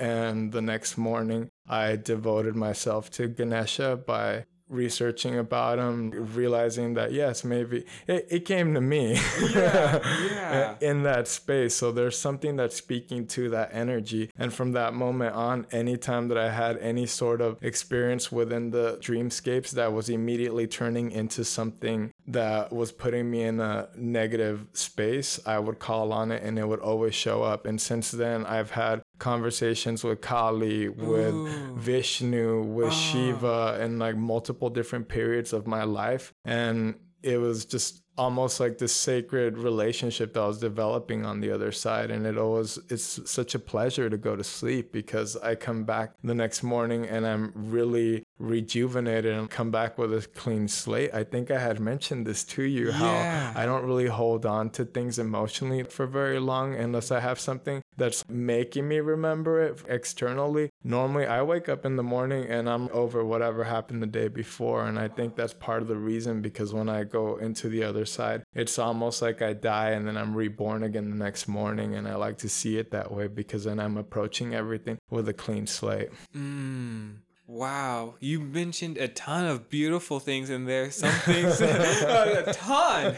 And 0.00 0.52
the 0.52 0.62
next 0.62 0.96
morning, 0.96 1.50
I 1.68 1.96
devoted 1.96 2.56
myself 2.56 3.10
to 3.12 3.28
Ganesha 3.28 3.96
by 4.06 4.44
researching 4.70 5.38
about 5.38 5.78
him, 5.78 6.10
realizing 6.34 6.94
that 6.94 7.12
yes, 7.12 7.44
maybe 7.44 7.84
it, 8.06 8.26
it 8.30 8.44
came 8.44 8.72
to 8.74 8.80
me 8.80 9.14
Yeah, 9.52 9.98
yeah. 10.30 10.74
in 10.80 11.02
that 11.02 11.28
space. 11.28 11.74
So 11.74 11.92
there's 11.92 12.16
something 12.18 12.56
that's 12.56 12.76
speaking 12.76 13.26
to 13.28 13.50
that 13.50 13.70
energy. 13.72 14.30
And 14.38 14.52
from 14.54 14.72
that 14.72 14.94
moment 14.94 15.34
on, 15.34 15.66
anytime 15.72 16.28
that 16.28 16.38
I 16.38 16.50
had 16.50 16.78
any 16.78 17.06
sort 17.06 17.40
of 17.40 17.58
experience 17.62 18.30
within 18.32 18.70
the 18.70 18.98
dreamscapes 19.00 19.70
that 19.72 19.92
was 19.92 20.08
immediately 20.08 20.66
turning 20.66 21.10
into 21.10 21.44
something 21.44 22.12
that 22.32 22.72
was 22.72 22.92
putting 22.92 23.30
me 23.30 23.42
in 23.42 23.60
a 23.60 23.88
negative 23.96 24.66
space, 24.72 25.40
I 25.46 25.58
would 25.58 25.78
call 25.78 26.12
on 26.12 26.30
it 26.30 26.42
and 26.42 26.58
it 26.58 26.66
would 26.68 26.80
always 26.80 27.14
show 27.14 27.42
up. 27.42 27.66
And 27.66 27.80
since 27.80 28.10
then, 28.10 28.46
I've 28.46 28.70
had 28.70 29.02
conversations 29.18 30.04
with 30.04 30.20
Kali, 30.20 30.88
with 30.88 31.34
Ooh. 31.34 31.76
Vishnu, 31.76 32.62
with 32.62 32.88
Ah. 32.88 32.90
Shiva, 32.90 33.78
in 33.82 33.98
like 33.98 34.16
multiple 34.16 34.70
different 34.70 35.08
periods 35.08 35.52
of 35.52 35.66
my 35.66 35.84
life. 35.84 36.32
And 36.44 36.94
it 37.22 37.38
was 37.38 37.64
just 37.64 38.02
almost 38.16 38.60
like 38.60 38.78
this 38.78 38.94
sacred 38.94 39.56
relationship 39.56 40.34
that 40.34 40.40
I 40.40 40.46
was 40.46 40.58
developing 40.58 41.24
on 41.24 41.40
the 41.40 41.50
other 41.50 41.72
side. 41.72 42.10
And 42.10 42.26
it 42.26 42.36
always, 42.36 42.78
it's 42.88 43.30
such 43.30 43.54
a 43.54 43.58
pleasure 43.58 44.10
to 44.10 44.18
go 44.18 44.36
to 44.36 44.44
sleep 44.44 44.92
because 44.92 45.36
I 45.36 45.54
come 45.54 45.84
back 45.84 46.14
the 46.22 46.34
next 46.34 46.62
morning 46.62 47.06
and 47.06 47.26
I'm 47.26 47.52
really 47.54 48.24
rejuvenated 48.38 49.34
and 49.34 49.50
come 49.50 49.70
back 49.70 49.98
with 49.98 50.12
a 50.12 50.26
clean 50.34 50.66
slate. 50.68 51.12
I 51.14 51.24
think 51.24 51.50
I 51.50 51.58
had 51.58 51.78
mentioned 51.80 52.26
this 52.26 52.44
to 52.44 52.62
you 52.62 52.92
how 52.92 53.12
Yeah. 53.12 53.52
I 53.54 53.66
don't 53.66 53.84
really 53.84 54.06
hold 54.06 54.46
on 54.46 54.70
to 54.70 54.84
things 54.84 55.18
emotionally 55.18 55.82
for 55.82 56.06
very 56.06 56.40
long 56.40 56.74
unless 56.74 57.10
I 57.10 57.20
have 57.20 57.38
something 57.38 57.82
that's 57.96 58.24
making 58.28 58.88
me 58.88 59.00
remember 59.00 59.62
it 59.62 59.82
externally. 59.88 60.70
Normally, 60.82 61.26
I 61.26 61.42
wake 61.42 61.68
up 61.68 61.84
in 61.84 61.96
the 61.96 62.02
morning 62.02 62.46
and 62.46 62.68
I'm 62.68 62.88
over 62.92 63.24
whatever 63.24 63.64
happened 63.64 64.02
the 64.02 64.06
day 64.06 64.28
before. 64.28 64.86
And 64.86 64.98
I 64.98 65.08
think 65.08 65.36
that's 65.36 65.52
part 65.52 65.82
of 65.82 65.88
the 65.88 65.96
reason 65.96 66.40
because 66.40 66.72
when 66.72 66.88
I 66.88 67.04
go 67.04 67.36
into 67.36 67.68
the 67.68 67.84
other 67.84 67.99
side, 68.06 68.42
it's 68.54 68.78
almost 68.78 69.22
like 69.22 69.42
I 69.42 69.52
die 69.52 69.90
and 69.90 70.06
then 70.06 70.16
I'm 70.16 70.34
reborn 70.34 70.82
again 70.82 71.10
the 71.10 71.16
next 71.16 71.48
morning. 71.48 71.94
And 71.94 72.08
I 72.08 72.16
like 72.16 72.38
to 72.38 72.48
see 72.48 72.78
it 72.78 72.90
that 72.90 73.12
way 73.12 73.26
because 73.26 73.64
then 73.64 73.80
I'm 73.80 73.96
approaching 73.96 74.54
everything 74.54 74.98
with 75.10 75.28
a 75.28 75.34
clean 75.34 75.66
slate. 75.66 76.10
Mm. 76.36 77.16
Wow, 77.50 78.14
you 78.20 78.38
mentioned 78.38 78.96
a 78.96 79.08
ton 79.08 79.44
of 79.44 79.68
beautiful 79.68 80.20
things 80.20 80.50
in 80.50 80.66
there. 80.66 80.92
Some 80.92 81.10
things, 81.10 81.60
a 81.60 82.52
ton. 82.52 83.16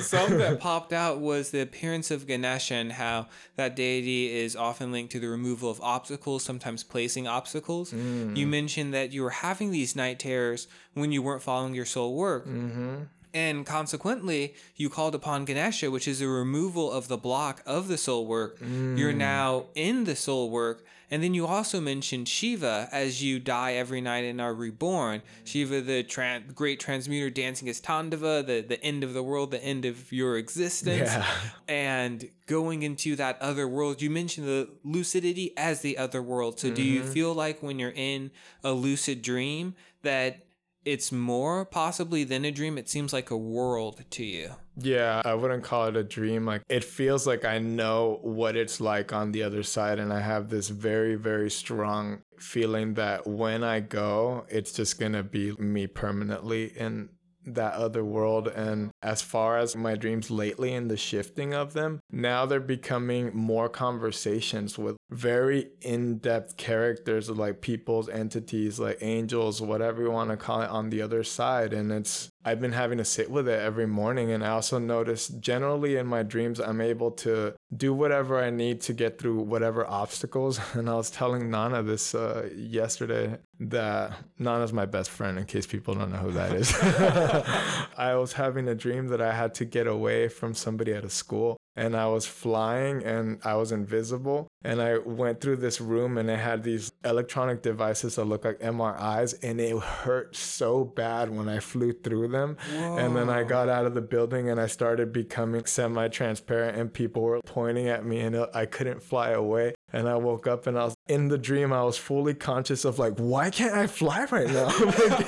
Some 0.00 0.38
that 0.38 0.58
popped 0.58 0.94
out 0.94 1.20
was 1.20 1.50
the 1.50 1.60
appearance 1.60 2.10
of 2.10 2.26
Ganesha 2.26 2.76
and 2.76 2.92
how 2.92 3.26
that 3.56 3.76
deity 3.76 4.34
is 4.34 4.56
often 4.56 4.90
linked 4.90 5.12
to 5.12 5.20
the 5.20 5.28
removal 5.28 5.70
of 5.70 5.82
obstacles, 5.82 6.44
sometimes 6.44 6.82
placing 6.82 7.28
obstacles. 7.28 7.92
You 7.92 8.46
mentioned 8.46 8.94
that 8.94 9.12
you 9.12 9.22
were 9.22 9.28
having 9.28 9.70
these 9.70 9.94
night 9.94 10.18
terrors 10.18 10.66
when 10.94 11.12
you 11.12 11.20
weren't 11.20 11.42
following 11.42 11.74
your 11.74 11.84
soul 11.84 12.16
work. 12.16 12.46
Mm-hmm. 12.46 13.02
And 13.38 13.64
consequently, 13.64 14.54
you 14.74 14.90
called 14.90 15.14
upon 15.14 15.44
Ganesha, 15.44 15.92
which 15.92 16.08
is 16.08 16.20
a 16.20 16.26
removal 16.26 16.90
of 16.90 17.06
the 17.06 17.16
block 17.16 17.62
of 17.64 17.86
the 17.86 17.96
soul 17.96 18.26
work. 18.26 18.58
You're 18.60 19.12
mm. 19.12 19.16
now 19.16 19.66
in 19.76 20.04
the 20.04 20.16
soul 20.16 20.50
work. 20.50 20.84
And 21.08 21.22
then 21.22 21.34
you 21.34 21.46
also 21.46 21.80
mentioned 21.80 22.28
Shiva 22.28 22.88
as 22.90 23.22
you 23.22 23.38
die 23.38 23.74
every 23.74 24.00
night 24.00 24.24
and 24.24 24.40
are 24.40 24.52
reborn. 24.52 25.22
Shiva, 25.44 25.80
the 25.80 26.02
tran- 26.02 26.52
great 26.52 26.80
transmuter, 26.80 27.30
dancing 27.30 27.68
as 27.68 27.80
Tandava, 27.80 28.44
the, 28.44 28.60
the 28.60 28.82
end 28.82 29.04
of 29.04 29.14
the 29.14 29.22
world, 29.22 29.52
the 29.52 29.64
end 29.64 29.84
of 29.84 30.10
your 30.12 30.36
existence. 30.36 31.10
Yeah. 31.12 31.26
And 31.68 32.28
going 32.46 32.82
into 32.82 33.14
that 33.16 33.40
other 33.40 33.68
world. 33.68 34.02
You 34.02 34.10
mentioned 34.10 34.48
the 34.48 34.68
lucidity 34.82 35.56
as 35.56 35.80
the 35.80 35.96
other 35.96 36.20
world. 36.20 36.58
So 36.58 36.70
do 36.70 36.82
you 36.82 37.02
mm-hmm. 37.02 37.12
feel 37.12 37.32
like 37.34 37.62
when 37.62 37.78
you're 37.78 37.92
in 37.94 38.32
a 38.64 38.72
lucid 38.72 39.22
dream 39.22 39.76
that 40.02 40.44
it's 40.84 41.12
more 41.12 41.64
possibly 41.64 42.24
than 42.24 42.44
a 42.44 42.50
dream? 42.50 42.78
It 42.78 42.88
seems 42.88 43.12
like 43.12 43.30
a 43.30 43.36
world 43.36 44.04
to 44.10 44.24
you. 44.24 44.50
Yeah, 44.76 45.22
I 45.24 45.34
wouldn't 45.34 45.64
call 45.64 45.86
it 45.86 45.96
a 45.96 46.04
dream. 46.04 46.46
Like 46.46 46.62
it 46.68 46.84
feels 46.84 47.26
like 47.26 47.44
I 47.44 47.58
know 47.58 48.18
what 48.22 48.56
it's 48.56 48.80
like 48.80 49.12
on 49.12 49.32
the 49.32 49.42
other 49.42 49.62
side 49.62 49.98
and 49.98 50.12
I 50.12 50.20
have 50.20 50.48
this 50.48 50.68
very 50.68 51.16
very 51.16 51.50
strong 51.50 52.22
feeling 52.38 52.94
that 52.94 53.26
when 53.26 53.64
I 53.64 53.80
go, 53.80 54.46
it's 54.48 54.72
just 54.72 54.98
going 54.98 55.12
to 55.12 55.22
be 55.22 55.52
me 55.52 55.86
permanently 55.86 56.66
in 56.76 57.08
that 57.54 57.74
other 57.74 58.04
world 58.04 58.48
and 58.48 58.90
as 59.02 59.22
far 59.22 59.58
as 59.58 59.76
my 59.76 59.94
dreams 59.94 60.30
lately 60.30 60.74
and 60.74 60.90
the 60.90 60.96
shifting 60.96 61.54
of 61.54 61.72
them 61.72 62.00
now 62.10 62.46
they're 62.46 62.60
becoming 62.60 63.30
more 63.34 63.68
conversations 63.68 64.78
with 64.78 64.96
very 65.10 65.70
in-depth 65.80 66.56
characters 66.56 67.30
like 67.30 67.60
people's 67.60 68.08
entities 68.08 68.78
like 68.78 68.98
angels 69.00 69.60
whatever 69.60 70.02
you 70.02 70.10
want 70.10 70.30
to 70.30 70.36
call 70.36 70.62
it 70.62 70.70
on 70.70 70.90
the 70.90 71.02
other 71.02 71.22
side 71.22 71.72
and 71.72 71.90
it's 71.92 72.30
I've 72.48 72.60
been 72.62 72.72
having 72.72 72.96
to 72.96 73.04
sit 73.04 73.30
with 73.30 73.46
it 73.46 73.60
every 73.60 73.86
morning. 73.86 74.30
And 74.30 74.42
I 74.42 74.50
also 74.50 74.78
notice 74.78 75.28
generally 75.28 75.96
in 75.96 76.06
my 76.06 76.22
dreams, 76.22 76.60
I'm 76.60 76.80
able 76.80 77.10
to 77.26 77.54
do 77.76 77.92
whatever 77.92 78.42
I 78.42 78.48
need 78.48 78.80
to 78.82 78.94
get 78.94 79.18
through 79.18 79.40
whatever 79.40 79.86
obstacles. 79.86 80.58
And 80.78 80.88
I 80.88 80.94
was 80.94 81.10
telling 81.10 81.50
Nana 81.50 81.82
this 81.82 82.14
uh, 82.14 82.48
yesterday 82.54 83.38
that 83.60 84.12
Nana's 84.38 84.72
my 84.72 84.86
best 84.86 85.10
friend, 85.10 85.38
in 85.38 85.44
case 85.44 85.66
people 85.66 85.94
don't 85.94 86.12
know 86.12 86.18
who 86.18 86.32
that 86.32 86.52
is. 86.52 86.72
I 87.96 88.14
was 88.14 88.34
having 88.34 88.68
a 88.68 88.74
dream 88.74 89.08
that 89.08 89.20
I 89.20 89.32
had 89.32 89.54
to 89.54 89.64
get 89.64 89.86
away 89.86 90.28
from 90.28 90.54
somebody 90.54 90.92
at 90.92 91.04
a 91.04 91.10
school 91.10 91.58
and 91.78 91.96
I 91.96 92.08
was 92.08 92.26
flying 92.26 93.04
and 93.04 93.38
I 93.44 93.54
was 93.54 93.70
invisible. 93.70 94.48
And 94.64 94.82
I 94.82 94.98
went 94.98 95.40
through 95.40 95.56
this 95.56 95.80
room 95.80 96.18
and 96.18 96.28
it 96.28 96.38
had 96.38 96.64
these 96.64 96.90
electronic 97.04 97.62
devices 97.62 98.16
that 98.16 98.24
look 98.24 98.44
like 98.44 98.58
MRIs, 98.58 99.36
and 99.44 99.60
it 99.60 99.78
hurt 99.78 100.34
so 100.34 100.84
bad 100.84 101.30
when 101.30 101.48
I 101.48 101.60
flew 101.60 101.92
through 101.92 102.28
them. 102.28 102.56
And 102.72 103.14
then 103.16 103.30
I 103.30 103.44
got 103.44 103.68
out 103.68 103.86
of 103.86 103.94
the 103.94 104.00
building 104.00 104.50
and 104.50 104.60
I 104.60 104.66
started 104.66 105.12
becoming 105.12 105.64
semi 105.66 106.08
transparent, 106.08 106.76
and 106.76 106.92
people 106.92 107.22
were 107.22 107.40
pointing 107.46 107.86
at 107.86 108.04
me, 108.04 108.18
and 108.20 108.36
I 108.52 108.66
couldn't 108.66 109.00
fly 109.00 109.30
away. 109.30 109.74
And 109.92 110.08
I 110.08 110.16
woke 110.16 110.46
up 110.46 110.66
and 110.66 110.78
I 110.78 110.84
was 110.84 110.94
in 111.06 111.28
the 111.28 111.38
dream. 111.38 111.72
I 111.72 111.82
was 111.82 111.96
fully 111.96 112.34
conscious 112.34 112.84
of 112.84 112.98
like, 112.98 113.14
why 113.16 113.50
can't 113.50 113.74
I 113.74 113.86
fly 113.86 114.26
right 114.30 114.48
now? 114.48 114.68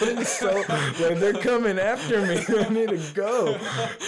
Like 0.01 0.27
so 0.27 0.65
like 0.69 1.19
they're 1.19 1.33
coming 1.35 1.79
after 1.79 2.25
me. 2.27 2.43
I 2.49 2.69
need 2.69 2.91
to 2.91 3.01
go. 3.15 3.59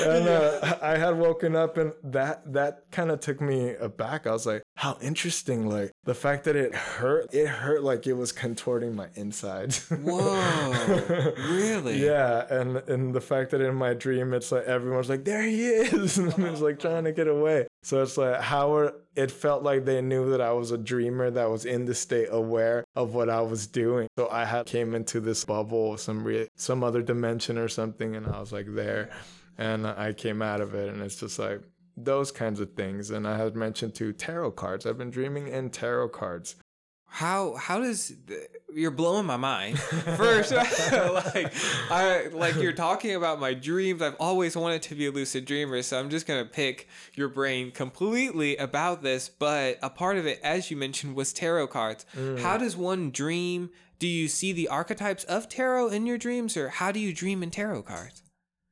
And 0.04 0.28
uh, 0.28 0.78
I 0.82 0.96
had 0.96 1.16
woken 1.16 1.56
up 1.56 1.76
and 1.76 1.92
that 2.04 2.52
that 2.52 2.84
kind 2.90 3.10
of 3.10 3.20
took 3.20 3.40
me 3.40 3.74
aback. 3.74 4.26
I 4.26 4.32
was 4.32 4.46
like, 4.46 4.62
how 4.76 4.98
interesting. 5.00 5.68
Like 5.68 5.92
the 6.04 6.14
fact 6.14 6.44
that 6.44 6.56
it 6.56 6.74
hurt. 6.74 7.32
It 7.32 7.46
hurt 7.46 7.82
like 7.82 8.06
it 8.06 8.14
was 8.14 8.32
contorting 8.32 8.94
my 8.94 9.08
insides. 9.14 9.88
Whoa, 9.88 11.32
really? 11.50 12.04
Yeah, 12.04 12.46
and 12.50 12.76
and 12.88 13.14
the 13.14 13.20
fact 13.20 13.50
that 13.50 13.60
in 13.60 13.74
my 13.74 13.94
dream 13.94 14.34
it's 14.34 14.50
like 14.50 14.64
everyone's 14.64 15.08
like 15.08 15.24
there 15.24 15.42
he 15.42 15.66
is, 15.66 16.18
and 16.18 16.32
it's 16.44 16.60
like 16.60 16.78
trying 16.78 17.04
to 17.04 17.12
get 17.12 17.28
away. 17.28 17.66
So 17.82 18.00
it's 18.02 18.16
like 18.16 18.40
how 18.40 18.92
it 19.16 19.30
felt 19.30 19.64
like 19.64 19.84
they 19.84 20.00
knew 20.00 20.30
that 20.30 20.40
I 20.40 20.52
was 20.52 20.70
a 20.70 20.78
dreamer 20.78 21.30
that 21.30 21.50
was 21.50 21.64
in 21.64 21.84
the 21.84 21.94
state 21.94 22.28
aware 22.30 22.84
of 22.94 23.14
what 23.14 23.28
I 23.28 23.40
was 23.40 23.66
doing. 23.66 24.08
So 24.16 24.28
I 24.30 24.44
had 24.44 24.66
came 24.66 24.94
into 24.94 25.18
this 25.20 25.44
bubble, 25.44 25.96
some 25.96 26.22
re- 26.24 26.48
some 26.56 26.84
other 26.84 27.02
dimension 27.02 27.58
or 27.58 27.68
something, 27.68 28.14
and 28.14 28.26
I 28.26 28.38
was 28.38 28.52
like 28.52 28.66
there, 28.68 29.10
and 29.58 29.86
I 29.86 30.12
came 30.12 30.42
out 30.42 30.60
of 30.60 30.74
it, 30.74 30.88
and 30.92 31.02
it's 31.02 31.16
just 31.16 31.40
like 31.40 31.60
those 31.96 32.30
kinds 32.30 32.60
of 32.60 32.72
things. 32.74 33.10
And 33.10 33.26
I 33.26 33.36
had 33.36 33.56
mentioned 33.56 33.94
too 33.94 34.12
tarot 34.12 34.52
cards. 34.52 34.86
I've 34.86 34.98
been 34.98 35.10
dreaming 35.10 35.48
in 35.48 35.70
tarot 35.70 36.10
cards. 36.10 36.54
How 37.06 37.54
how 37.56 37.80
does 37.80 38.14
you're 38.74 38.90
blowing 38.90 39.26
my 39.26 39.36
mind. 39.36 39.78
First, 40.16 40.52
like 40.52 41.52
I 41.90 42.28
like 42.32 42.56
you're 42.56 42.72
talking 42.72 43.14
about 43.14 43.40
my 43.40 43.54
dreams. 43.54 44.02
I've 44.02 44.16
always 44.18 44.56
wanted 44.56 44.82
to 44.82 44.94
be 44.94 45.06
a 45.06 45.10
lucid 45.10 45.44
dreamer, 45.44 45.82
so 45.82 45.98
I'm 45.98 46.10
just 46.10 46.26
gonna 46.26 46.44
pick 46.44 46.88
your 47.14 47.28
brain 47.28 47.70
completely 47.70 48.56
about 48.56 49.02
this. 49.02 49.28
But 49.28 49.78
a 49.82 49.90
part 49.90 50.16
of 50.16 50.26
it, 50.26 50.40
as 50.42 50.70
you 50.70 50.76
mentioned, 50.76 51.14
was 51.14 51.32
tarot 51.32 51.68
cards. 51.68 52.06
How 52.40 52.56
does 52.56 52.76
one 52.76 53.10
dream? 53.10 53.70
Do 53.98 54.08
you 54.08 54.26
see 54.26 54.52
the 54.52 54.66
archetypes 54.68 55.22
of 55.24 55.48
tarot 55.48 55.88
in 55.88 56.06
your 56.06 56.18
dreams, 56.18 56.56
or 56.56 56.70
how 56.70 56.90
do 56.90 56.98
you 56.98 57.14
dream 57.14 57.42
in 57.42 57.50
tarot 57.50 57.82
cards? 57.82 58.22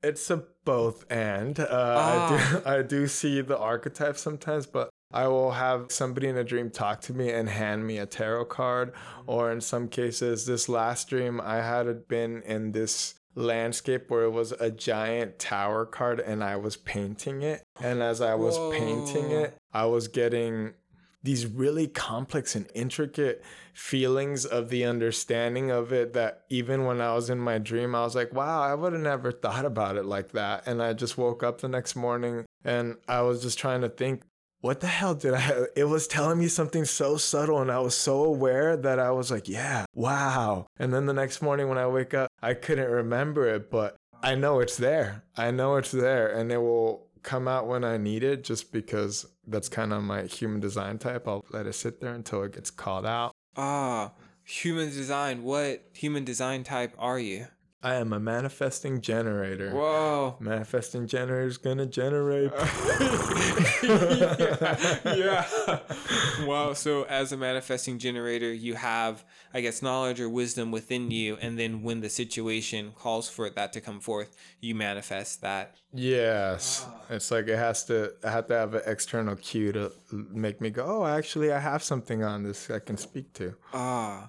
It's 0.02 0.30
a 0.30 0.44
both 0.64 1.04
and. 1.10 1.58
Uh, 1.58 2.28
I 2.28 2.28
do 2.28 2.62
I 2.66 2.82
do 2.82 3.06
see 3.06 3.40
the 3.40 3.58
archetype 3.58 4.16
sometimes, 4.16 4.66
but 4.66 4.90
I 5.12 5.26
will 5.28 5.52
have 5.52 5.90
somebody 5.90 6.28
in 6.28 6.36
a 6.36 6.44
dream 6.44 6.70
talk 6.70 7.00
to 7.02 7.12
me 7.12 7.30
and 7.30 7.48
hand 7.48 7.86
me 7.86 7.98
a 7.98 8.06
tarot 8.06 8.46
card. 8.46 8.92
Or 9.26 9.50
in 9.50 9.60
some 9.60 9.88
cases, 9.88 10.46
this 10.46 10.68
last 10.68 11.08
dream 11.08 11.40
I 11.40 11.56
had 11.56 12.06
been 12.08 12.42
in 12.42 12.72
this 12.72 13.14
landscape 13.34 14.10
where 14.10 14.24
it 14.24 14.30
was 14.30 14.52
a 14.52 14.70
giant 14.70 15.38
tower 15.38 15.86
card 15.86 16.20
and 16.20 16.42
I 16.42 16.56
was 16.56 16.76
painting 16.76 17.42
it. 17.42 17.62
And 17.80 18.02
as 18.02 18.20
I 18.20 18.34
was 18.34 18.56
painting 18.76 19.30
it, 19.30 19.56
I 19.72 19.86
was 19.86 20.08
getting 20.08 20.74
these 21.22 21.46
really 21.46 21.86
complex 21.86 22.54
and 22.56 22.66
intricate 22.74 23.44
feelings 23.74 24.46
of 24.46 24.70
the 24.70 24.84
understanding 24.84 25.70
of 25.70 25.92
it 25.92 26.14
that 26.14 26.44
even 26.48 26.86
when 26.86 27.00
I 27.00 27.14
was 27.14 27.28
in 27.28 27.38
my 27.38 27.58
dream, 27.58 27.94
I 27.94 28.04
was 28.04 28.14
like, 28.14 28.32
wow, 28.32 28.62
I 28.62 28.74
would 28.74 28.94
have 28.94 29.02
never 29.02 29.30
thought 29.30 29.64
about 29.66 29.96
it 29.96 30.06
like 30.06 30.32
that. 30.32 30.66
And 30.66 30.82
I 30.82 30.94
just 30.94 31.18
woke 31.18 31.42
up 31.42 31.60
the 31.60 31.68
next 31.68 31.94
morning 31.94 32.46
and 32.64 32.96
I 33.06 33.20
was 33.22 33.42
just 33.42 33.58
trying 33.58 33.82
to 33.82 33.88
think, 33.88 34.22
what 34.60 34.80
the 34.80 34.86
hell 34.86 35.14
did 35.14 35.34
I? 35.34 35.66
It 35.76 35.84
was 35.84 36.06
telling 36.06 36.38
me 36.38 36.48
something 36.48 36.84
so 36.84 37.16
subtle, 37.16 37.60
and 37.60 37.70
I 37.70 37.78
was 37.78 37.96
so 37.96 38.24
aware 38.24 38.76
that 38.76 38.98
I 38.98 39.10
was 39.10 39.30
like, 39.30 39.48
yeah, 39.48 39.84
wow. 39.94 40.66
And 40.78 40.92
then 40.92 41.06
the 41.06 41.12
next 41.12 41.42
morning 41.42 41.68
when 41.68 41.78
I 41.78 41.86
wake 41.86 42.14
up, 42.14 42.30
I 42.42 42.54
couldn't 42.54 42.90
remember 42.90 43.46
it, 43.48 43.70
but 43.70 43.96
I 44.22 44.34
know 44.34 44.60
it's 44.60 44.76
there. 44.76 45.24
I 45.36 45.50
know 45.50 45.76
it's 45.76 45.92
there, 45.92 46.28
and 46.28 46.52
it 46.52 46.58
will 46.58 47.06
come 47.22 47.48
out 47.48 47.66
when 47.66 47.84
I 47.84 47.96
need 47.96 48.22
it 48.22 48.44
just 48.44 48.72
because 48.72 49.26
that's 49.46 49.68
kind 49.68 49.92
of 49.92 50.02
my 50.02 50.22
human 50.22 50.60
design 50.60 50.98
type. 50.98 51.26
I'll 51.26 51.44
let 51.50 51.66
it 51.66 51.74
sit 51.74 52.00
there 52.00 52.14
until 52.14 52.42
it 52.42 52.54
gets 52.54 52.70
called 52.70 53.06
out. 53.06 53.32
Ah, 53.56 54.12
human 54.44 54.88
design. 54.88 55.42
What 55.42 55.84
human 55.92 56.24
design 56.24 56.64
type 56.64 56.94
are 56.98 57.18
you? 57.18 57.46
I 57.82 57.94
am 57.94 58.12
a 58.12 58.20
manifesting 58.20 59.00
generator. 59.00 59.70
Whoa. 59.70 60.36
Manifesting 60.38 61.06
generator 61.06 61.46
is 61.46 61.56
gonna 61.56 61.86
generate. 61.86 62.52
yeah, 63.82 64.98
yeah. 65.16 65.46
Wow. 66.44 66.74
So, 66.74 67.04
as 67.04 67.32
a 67.32 67.38
manifesting 67.38 67.98
generator, 67.98 68.52
you 68.52 68.74
have, 68.74 69.24
I 69.54 69.62
guess, 69.62 69.80
knowledge 69.80 70.20
or 70.20 70.28
wisdom 70.28 70.70
within 70.70 71.10
you, 71.10 71.38
and 71.40 71.58
then 71.58 71.82
when 71.82 72.00
the 72.00 72.10
situation 72.10 72.92
calls 72.98 73.30
for 73.30 73.48
that 73.48 73.72
to 73.72 73.80
come 73.80 74.00
forth, 74.00 74.36
you 74.60 74.74
manifest 74.74 75.40
that. 75.40 75.76
Yes, 75.94 76.86
it's 77.08 77.30
like 77.30 77.48
it 77.48 77.56
has 77.56 77.84
to. 77.86 78.12
I 78.22 78.30
have 78.30 78.46
to 78.48 78.54
have 78.54 78.74
an 78.74 78.82
external 78.84 79.36
cue 79.36 79.72
to 79.72 79.90
make 80.12 80.60
me 80.60 80.68
go. 80.68 80.84
Oh, 80.84 81.06
actually, 81.06 81.50
I 81.50 81.60
have 81.60 81.82
something 81.82 82.22
on 82.22 82.42
this 82.42 82.70
I 82.70 82.78
can 82.80 82.98
speak 82.98 83.32
to. 83.34 83.54
Ah. 83.72 84.28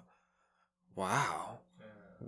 Wow. 0.95 1.60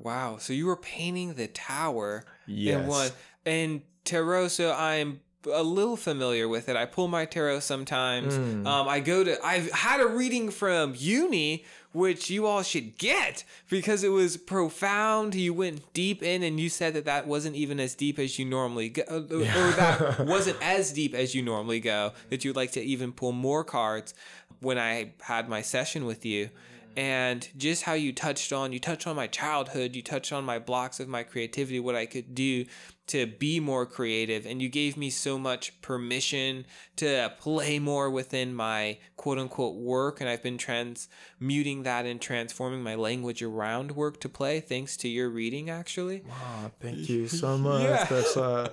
Wow. 0.01 0.37
So 0.37 0.53
you 0.53 0.65
were 0.65 0.77
painting 0.77 1.35
the 1.35 1.47
tower 1.47 2.25
Yes. 2.47 2.81
in 2.81 2.87
one 2.87 3.09
and 3.45 3.81
tarot. 4.03 4.49
So 4.49 4.73
I'm 4.73 5.21
a 5.51 5.63
little 5.63 5.97
familiar 5.97 6.47
with 6.47 6.69
it. 6.69 6.75
I 6.75 6.85
pull 6.85 7.07
my 7.07 7.25
tarot 7.25 7.59
sometimes. 7.61 8.33
Mm. 8.35 8.65
Um, 8.65 8.87
I 8.87 8.99
go 8.99 9.23
to. 9.23 9.43
I've 9.45 9.71
had 9.71 9.99
a 10.01 10.07
reading 10.07 10.49
from 10.51 10.93
Uni, 10.97 11.65
which 11.91 12.29
you 12.29 12.45
all 12.45 12.63
should 12.63 12.97
get 12.97 13.43
because 13.69 14.03
it 14.05 14.09
was 14.09 14.37
profound. 14.37 15.35
You 15.35 15.53
went 15.53 15.93
deep 15.93 16.23
in, 16.23 16.43
and 16.43 16.59
you 16.59 16.69
said 16.69 16.93
that 16.93 17.05
that 17.05 17.27
wasn't 17.27 17.55
even 17.57 17.79
as 17.79 17.93
deep 17.93 18.19
as 18.19 18.39
you 18.39 18.45
normally 18.45 18.89
go, 18.89 19.03
uh, 19.09 19.15
or 19.15 19.71
that 19.73 20.19
wasn't 20.25 20.57
as 20.61 20.93
deep 20.93 21.13
as 21.13 21.35
you 21.35 21.41
normally 21.41 21.81
go. 21.81 22.13
That 22.29 22.45
you'd 22.45 22.55
like 22.55 22.71
to 22.73 22.81
even 22.81 23.11
pull 23.11 23.33
more 23.33 23.63
cards. 23.65 24.13
When 24.61 24.77
I 24.77 25.11
had 25.23 25.49
my 25.49 25.61
session 25.61 26.05
with 26.05 26.25
you, 26.25 26.49
and 26.95 27.49
just 27.57 27.83
how 27.83 27.93
you 27.93 28.11
touched 28.13 28.51
on 28.53 28.71
you 28.71 28.79
touched 28.79 29.07
on 29.07 29.15
my 29.15 29.27
childhood 29.27 29.95
you 29.95 30.01
touched 30.01 30.31
on 30.33 30.43
my 30.43 30.59
blocks 30.59 30.99
of 30.99 31.07
my 31.07 31.23
creativity 31.23 31.79
what 31.79 31.95
i 31.95 32.05
could 32.05 32.33
do 32.35 32.65
to 33.05 33.25
be 33.27 33.59
more 33.59 33.85
creative 33.85 34.45
and 34.45 34.61
you 34.61 34.69
gave 34.69 34.95
me 34.95 35.09
so 35.09 35.37
much 35.37 35.81
permission 35.81 36.65
to 36.95 37.29
play 37.39 37.77
more 37.77 38.09
within 38.09 38.53
my 38.53 38.97
quote 39.17 39.37
unquote 39.37 39.75
work 39.75 40.21
and 40.21 40.29
i've 40.29 40.41
been 40.43 40.57
transmuting 40.57 41.83
that 41.83 42.05
and 42.05 42.21
transforming 42.21 42.81
my 42.81 42.95
language 42.95 43.41
around 43.43 43.91
work 43.91 44.19
to 44.21 44.29
play 44.29 44.59
thanks 44.59 44.95
to 44.95 45.07
your 45.09 45.29
reading 45.29 45.69
actually 45.69 46.23
Oh, 46.29 46.71
thank 46.79 47.09
you 47.09 47.27
so 47.27 47.57
much. 47.69 47.83
Yeah. 47.83 48.05
That's 48.05 48.37
uh, 48.37 48.69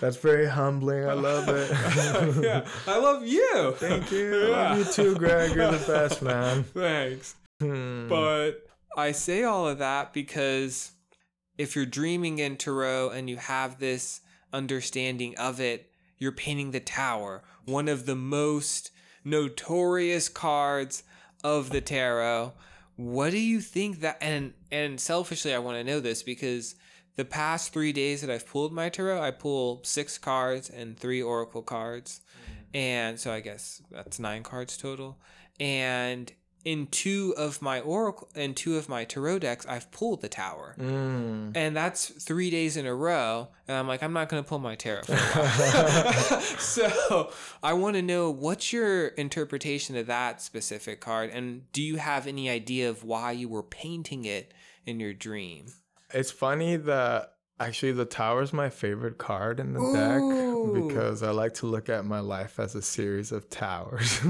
that's 0.00 0.16
very 0.16 0.46
humbling. 0.46 1.08
I 1.08 1.12
love 1.14 1.48
it. 1.48 1.70
yeah 2.44 2.66
i 2.86 2.98
love 2.98 3.26
you 3.26 3.74
Thank 3.76 4.10
you. 4.12 4.52
I 4.54 4.74
love 4.74 4.78
you 4.78 4.84
too, 4.92 5.14
Greg. 5.16 5.54
You're 5.54 5.70
the 5.72 5.86
best, 5.86 6.20
man. 6.22 6.64
thanks 6.64 7.36
Hmm. 7.60 8.08
But 8.08 8.66
I 8.96 9.12
say 9.12 9.44
all 9.44 9.68
of 9.68 9.78
that 9.78 10.12
because 10.12 10.92
if 11.58 11.76
you're 11.76 11.86
dreaming 11.86 12.38
in 12.38 12.56
tarot 12.56 13.10
and 13.10 13.28
you 13.28 13.36
have 13.36 13.78
this 13.78 14.20
understanding 14.52 15.36
of 15.36 15.60
it, 15.60 15.90
you're 16.18 16.32
painting 16.32 16.70
the 16.70 16.80
tower, 16.80 17.42
one 17.64 17.88
of 17.88 18.06
the 18.06 18.16
most 18.16 18.90
notorious 19.24 20.28
cards 20.28 21.02
of 21.44 21.70
the 21.70 21.80
tarot. 21.80 22.52
What 22.96 23.30
do 23.30 23.38
you 23.38 23.60
think 23.60 24.00
that 24.00 24.18
and 24.20 24.52
and 24.70 25.00
selfishly 25.00 25.54
I 25.54 25.58
want 25.58 25.78
to 25.78 25.84
know 25.84 26.00
this 26.00 26.22
because 26.22 26.74
the 27.16 27.24
past 27.24 27.72
3 27.72 27.92
days 27.92 28.20
that 28.20 28.30
I've 28.30 28.46
pulled 28.46 28.72
my 28.72 28.88
tarot, 28.88 29.20
I 29.20 29.30
pull 29.30 29.82
6 29.84 30.18
cards 30.18 30.70
and 30.70 30.98
3 30.98 31.22
oracle 31.22 31.62
cards. 31.62 32.20
And 32.72 33.18
so 33.18 33.32
I 33.32 33.40
guess 33.40 33.82
that's 33.90 34.18
9 34.18 34.42
cards 34.42 34.76
total. 34.76 35.18
And 35.58 36.32
in 36.64 36.86
two 36.88 37.34
of 37.38 37.62
my 37.62 37.80
oracle 37.80 38.28
and 38.34 38.54
two 38.56 38.76
of 38.76 38.88
my 38.88 39.04
tarot 39.04 39.38
decks, 39.40 39.64
I've 39.66 39.90
pulled 39.92 40.20
the 40.20 40.28
tower, 40.28 40.74
Mm. 40.78 41.52
and 41.56 41.74
that's 41.76 42.08
three 42.08 42.50
days 42.50 42.76
in 42.76 42.86
a 42.86 42.94
row. 42.94 43.48
And 43.66 43.76
I'm 43.76 43.88
like, 43.88 44.02
I'm 44.02 44.12
not 44.12 44.28
gonna 44.28 44.42
pull 44.42 44.58
my 44.58 44.74
tarot. 44.74 45.02
For 45.04 45.12
a 45.12 45.16
while. 45.16 46.40
so 46.58 47.32
I 47.62 47.72
want 47.72 47.96
to 47.96 48.02
know 48.02 48.30
what's 48.30 48.72
your 48.72 49.08
interpretation 49.08 49.96
of 49.96 50.06
that 50.06 50.42
specific 50.42 51.00
card, 51.00 51.30
and 51.30 51.70
do 51.72 51.82
you 51.82 51.96
have 51.96 52.26
any 52.26 52.50
idea 52.50 52.90
of 52.90 53.04
why 53.04 53.32
you 53.32 53.48
were 53.48 53.62
painting 53.62 54.24
it 54.24 54.52
in 54.86 55.00
your 55.00 55.12
dream? 55.14 55.66
It's 56.12 56.30
funny 56.30 56.76
that 56.76 57.34
actually 57.60 57.92
the 57.92 58.06
tower 58.06 58.42
is 58.42 58.52
my 58.52 58.70
favorite 58.70 59.18
card 59.18 59.60
in 59.60 59.74
the 59.74 59.80
Ooh. 59.80 59.92
deck 59.92 60.20
because 60.88 61.22
I 61.22 61.30
like 61.30 61.54
to 61.54 61.66
look 61.66 61.88
at 61.88 62.04
my 62.04 62.20
life 62.20 62.58
as 62.58 62.74
a 62.74 62.82
series 62.82 63.32
of 63.32 63.48
towers. 63.50 64.20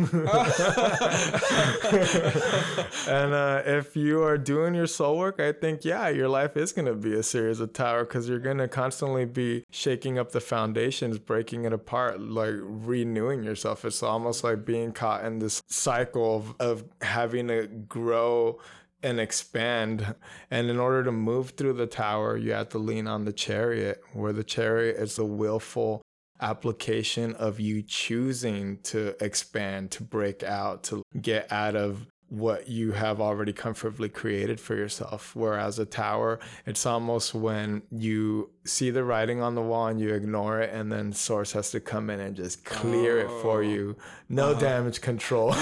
and 3.08 3.32
uh, 3.32 3.62
if 3.64 3.96
you 3.96 4.22
are 4.22 4.36
doing 4.36 4.74
your 4.74 4.88
soul 4.88 5.16
work, 5.18 5.38
I 5.40 5.52
think, 5.52 5.84
yeah, 5.84 6.08
your 6.08 6.28
life 6.28 6.56
is 6.56 6.72
going 6.72 6.86
to 6.86 6.94
be 6.94 7.14
a 7.14 7.22
series 7.22 7.60
of 7.60 7.72
towers 7.72 8.08
because 8.08 8.28
you're 8.28 8.40
going 8.40 8.58
to 8.58 8.68
constantly 8.68 9.24
be 9.24 9.64
shaking 9.70 10.18
up 10.18 10.32
the 10.32 10.40
foundations, 10.40 11.18
breaking 11.18 11.64
it 11.64 11.72
apart, 11.72 12.20
like 12.20 12.54
renewing 12.60 13.44
yourself. 13.44 13.84
It's 13.84 14.02
almost 14.02 14.42
like 14.42 14.64
being 14.64 14.92
caught 14.92 15.24
in 15.24 15.38
this 15.38 15.62
cycle 15.68 16.36
of, 16.36 16.54
of 16.58 16.84
having 17.00 17.48
to 17.48 17.66
grow 17.66 18.58
and 19.02 19.20
expand. 19.20 20.14
And 20.50 20.68
in 20.70 20.78
order 20.78 21.04
to 21.04 21.12
move 21.12 21.50
through 21.50 21.74
the 21.74 21.86
tower, 21.86 22.36
you 22.36 22.52
have 22.52 22.68
to 22.70 22.78
lean 22.78 23.06
on 23.06 23.24
the 23.24 23.32
chariot, 23.32 24.00
where 24.12 24.32
the 24.32 24.44
chariot 24.44 24.96
is 24.96 25.16
the 25.16 25.24
willful 25.24 26.02
application 26.40 27.34
of 27.34 27.60
you 27.60 27.82
choosing 27.82 28.78
to 28.82 29.14
expand, 29.22 29.90
to 29.92 30.02
break 30.02 30.42
out, 30.42 30.82
to 30.84 31.02
get 31.20 31.50
out 31.52 31.76
of 31.76 32.06
what 32.30 32.68
you 32.68 32.92
have 32.92 33.20
already 33.20 33.52
comfortably 33.52 34.08
created 34.08 34.58
for 34.60 34.76
yourself. 34.76 35.34
Whereas 35.34 35.78
a 35.80 35.84
tower, 35.84 36.38
it's 36.64 36.86
almost 36.86 37.34
when 37.34 37.82
you 37.90 38.50
see 38.64 38.90
the 38.90 39.02
writing 39.04 39.42
on 39.42 39.56
the 39.56 39.60
wall 39.62 39.88
and 39.88 40.00
you 40.00 40.14
ignore 40.14 40.60
it, 40.60 40.72
and 40.72 40.90
then 40.92 41.12
Source 41.12 41.52
has 41.52 41.72
to 41.72 41.80
come 41.80 42.08
in 42.08 42.20
and 42.20 42.36
just 42.36 42.64
clear 42.64 43.18
it 43.18 43.28
for 43.42 43.58
Oh. 43.58 43.60
you. 43.60 43.96
No 44.28 44.50
uh-huh. 44.50 44.60
damage 44.60 45.00
control. 45.00 45.50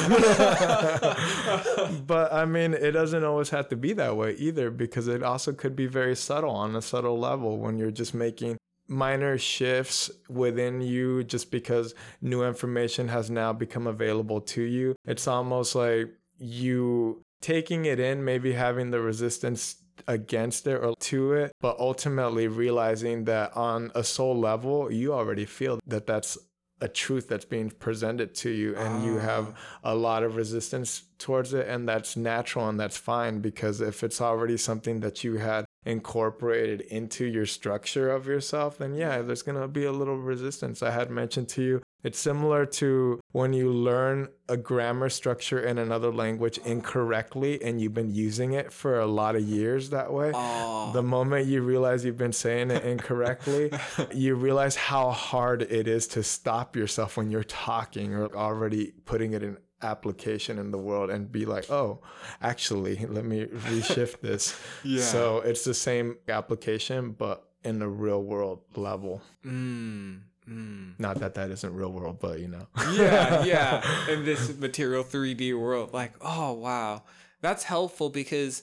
but 2.07 2.33
I 2.33 2.45
mean, 2.45 2.75
it 2.75 2.93
doesn't 2.93 3.25
always 3.25 3.51
have 3.51 3.69
to 3.71 3.77
be 3.77 3.95
that 3.95 4.17
way 4.17 4.35
either, 4.35 4.71
because 4.71 5.09
it 5.09 5.23
also 5.23 5.53
could 5.53 5.75
be 5.75 5.87
very 5.87 6.15
subtle 6.15 6.51
on 6.51 6.77
a 6.77 6.83
subtle 6.83 7.19
level 7.19 7.59
when 7.59 7.79
you're 7.79 7.91
just 7.91 8.15
making 8.15 8.59
minor 8.91 9.37
shifts 9.37 10.11
within 10.29 10.81
you 10.81 11.23
just 11.23 11.51
because 11.51 11.95
new 12.23 12.43
information 12.43 13.09
has 13.09 13.31
now 13.31 13.53
become 13.53 13.87
available 13.87 14.41
to 14.41 14.63
you. 14.63 14.95
It's 15.07 15.29
almost 15.29 15.75
like 15.75 16.11
you 16.39 17.23
taking 17.41 17.85
it 17.85 18.01
in, 18.01 18.25
maybe 18.25 18.53
having 18.53 18.91
the 18.91 19.01
resistance 19.01 19.77
against 20.07 20.67
it 20.67 20.83
or 20.83 20.95
to 20.99 21.33
it, 21.33 21.53
but 21.61 21.79
ultimately 21.79 22.49
realizing 22.49 23.25
that 23.25 23.57
on 23.57 23.91
a 23.95 24.05
soul 24.05 24.39
level, 24.39 24.93
you 24.93 25.13
already 25.13 25.45
feel 25.45 25.81
that 25.87 26.07
that's 26.07 26.39
a 26.81 26.89
truth 26.89 27.29
that's 27.29 27.45
being 27.45 27.71
presented 27.71 28.35
to 28.35 28.51
you 28.51 28.77
and 28.77 29.05
you 29.05 29.19
have 29.19 29.53
ah. 29.83 29.93
a 29.93 29.95
lot 29.95 30.23
of 30.23 30.37
resistance 30.37 31.03
towards 31.19 31.53
it 31.53 31.67
and 31.67 31.89
that's 31.89 32.17
natural 32.17 32.69
and 32.69 32.79
that's 32.79 32.97
fine 32.97 33.41
because 33.41 33.81
if 33.81 34.05
it's 34.05 34.21
already 34.21 34.57
something 34.57 35.01
that 35.01 35.25
you 35.25 35.39
had 35.39 35.65
incorporated 35.85 36.81
into 36.83 37.25
your 37.25 37.47
structure 37.47 38.11
of 38.11 38.27
yourself 38.27 38.79
then 38.79 38.95
yeah 38.95 39.21
there's 39.23 39.43
going 39.43 39.61
to 39.61 39.67
be 39.67 39.85
a 39.85 39.93
little 39.93 40.19
resistance. 40.19 40.83
I 40.83 40.91
had 40.91 41.11
mentioned 41.11 41.49
to 41.51 41.63
you 41.63 41.83
it's 42.05 42.19
similar 42.19 42.65
to 42.67 43.21
when 43.33 43.53
you 43.53 43.73
learn 43.73 44.29
a 44.49 44.57
grammar 44.57 45.09
structure 45.09 45.61
in 45.61 45.79
another 45.79 46.13
language 46.13 46.59
incorrectly 46.65 47.63
and 47.63 47.81
you've 47.81 47.95
been 47.95 48.15
using 48.15 48.53
it 48.53 48.73
for 48.73 48.99
a 49.01 49.07
lot 49.07 49.35
of 49.37 49.43
years 49.43 49.91
that 49.91 50.13
way 50.13 50.31
Oh, 50.35 50.91
the 50.93 51.03
moment 51.03 51.47
you 51.47 51.63
realize 51.63 52.05
you've 52.05 52.17
been 52.17 52.33
saying 52.33 52.71
it 52.71 52.85
incorrectly, 52.85 53.71
you 54.15 54.35
realize 54.37 54.77
how 54.77 55.11
hard 55.11 55.63
it 55.63 55.87
is 55.89 56.07
to 56.09 56.23
stop 56.23 56.77
yourself 56.77 57.17
when 57.17 57.31
you're 57.31 57.45
talking 57.45 58.15
or 58.15 58.35
already 58.35 58.93
putting 59.05 59.33
it 59.35 59.43
in 59.43 59.59
application 59.83 60.59
in 60.59 60.71
the 60.71 60.79
world 60.79 61.09
and 61.11 61.31
be 61.31 61.47
like, 61.47 61.71
oh, 61.71 62.01
actually, 62.43 63.05
let 63.07 63.25
me 63.25 63.47
reshift 63.47 64.21
this. 64.23 64.59
Yeah. 64.83 65.03
So 65.03 65.39
it's 65.41 65.65
the 65.65 65.75
same 65.75 66.17
application, 66.29 67.13
but 67.13 67.45
in 67.65 67.79
the 67.79 67.89
real 67.89 68.23
world 68.23 68.63
level. 68.77 69.21
mm, 69.45 70.21
mm. 70.49 70.93
Not 70.99 71.21
that 71.21 71.35
that 71.35 71.51
isn't 71.51 71.75
real 71.75 71.93
world, 71.93 72.19
but 72.21 72.41
you 72.41 72.49
know. 72.49 72.67
yeah, 72.93 73.45
yeah. 73.45 74.11
In 74.11 74.25
this 74.25 74.57
material 74.57 75.05
3D 75.05 75.59
world, 75.59 75.93
like, 75.93 76.13
oh 76.21 76.53
wow, 76.53 77.03
that's 77.41 77.65
helpful 77.65 78.11
because 78.11 78.63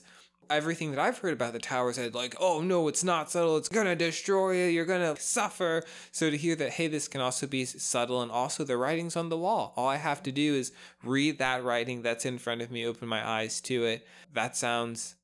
everything 0.50 0.90
that 0.92 1.00
I've 1.00 1.18
heard 1.18 1.32
about 1.32 1.52
the 1.52 1.58
tower 1.58 1.92
said 1.92 2.14
like, 2.14 2.36
oh 2.40 2.60
no, 2.60 2.88
it's 2.88 3.04
not 3.04 3.30
subtle. 3.30 3.56
It's 3.56 3.68
gonna 3.68 3.96
destroy 3.96 4.52
you. 4.52 4.64
You're 4.66 4.84
gonna 4.84 5.16
suffer. 5.16 5.82
So 6.12 6.30
to 6.30 6.36
hear 6.36 6.56
that, 6.56 6.70
hey, 6.70 6.88
this 6.88 7.08
can 7.08 7.20
also 7.20 7.46
be 7.46 7.64
subtle, 7.64 8.22
and 8.22 8.30
also 8.30 8.64
the 8.64 8.76
writing's 8.76 9.16
on 9.16 9.28
the 9.28 9.38
wall. 9.38 9.72
All 9.76 9.88
I 9.88 9.96
have 9.96 10.22
to 10.24 10.32
do 10.32 10.54
is 10.54 10.72
read 11.02 11.38
that 11.38 11.64
writing 11.64 12.02
that's 12.02 12.24
in 12.24 12.38
front 12.38 12.62
of 12.62 12.70
me, 12.70 12.86
open 12.86 13.08
my 13.08 13.26
eyes 13.26 13.60
to 13.62 13.84
it. 13.84 14.06
That 14.32 14.56
sounds 14.56 15.16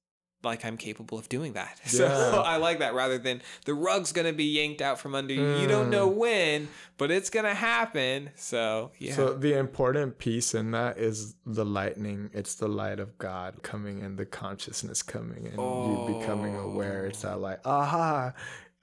like 0.44 0.64
I'm 0.64 0.76
capable 0.76 1.18
of 1.18 1.28
doing 1.28 1.52
that. 1.54 1.80
So 1.92 2.42
I 2.44 2.56
like 2.56 2.78
that 2.78 2.94
rather 2.94 3.18
than 3.18 3.42
the 3.64 3.74
rug's 3.74 4.12
gonna 4.12 4.32
be 4.32 4.44
yanked 4.44 4.80
out 4.80 4.98
from 4.98 5.14
under 5.14 5.34
you. 5.34 5.58
You 5.58 5.68
don't 5.68 5.90
know 5.90 6.10
mm. 6.10 6.14
when, 6.14 6.68
but 6.96 7.10
it's 7.10 7.30
gonna 7.30 7.54
happen. 7.54 8.30
So 8.34 8.92
yeah. 8.98 9.14
So 9.14 9.34
the 9.34 9.58
important 9.58 10.18
piece 10.18 10.54
in 10.54 10.70
that 10.72 10.98
is 10.98 11.34
the 11.44 11.64
lightning. 11.64 12.30
It's 12.32 12.54
the 12.54 12.68
light 12.68 12.98
of 12.98 13.18
God 13.18 13.62
coming 13.62 14.00
in, 14.00 14.16
the 14.16 14.26
consciousness 14.26 15.02
coming 15.02 15.46
in, 15.46 15.60
you 15.60 16.18
becoming 16.18 16.56
aware. 16.56 17.06
It's 17.06 17.22
that 17.22 17.40
like, 17.40 17.60
aha, 17.66 18.32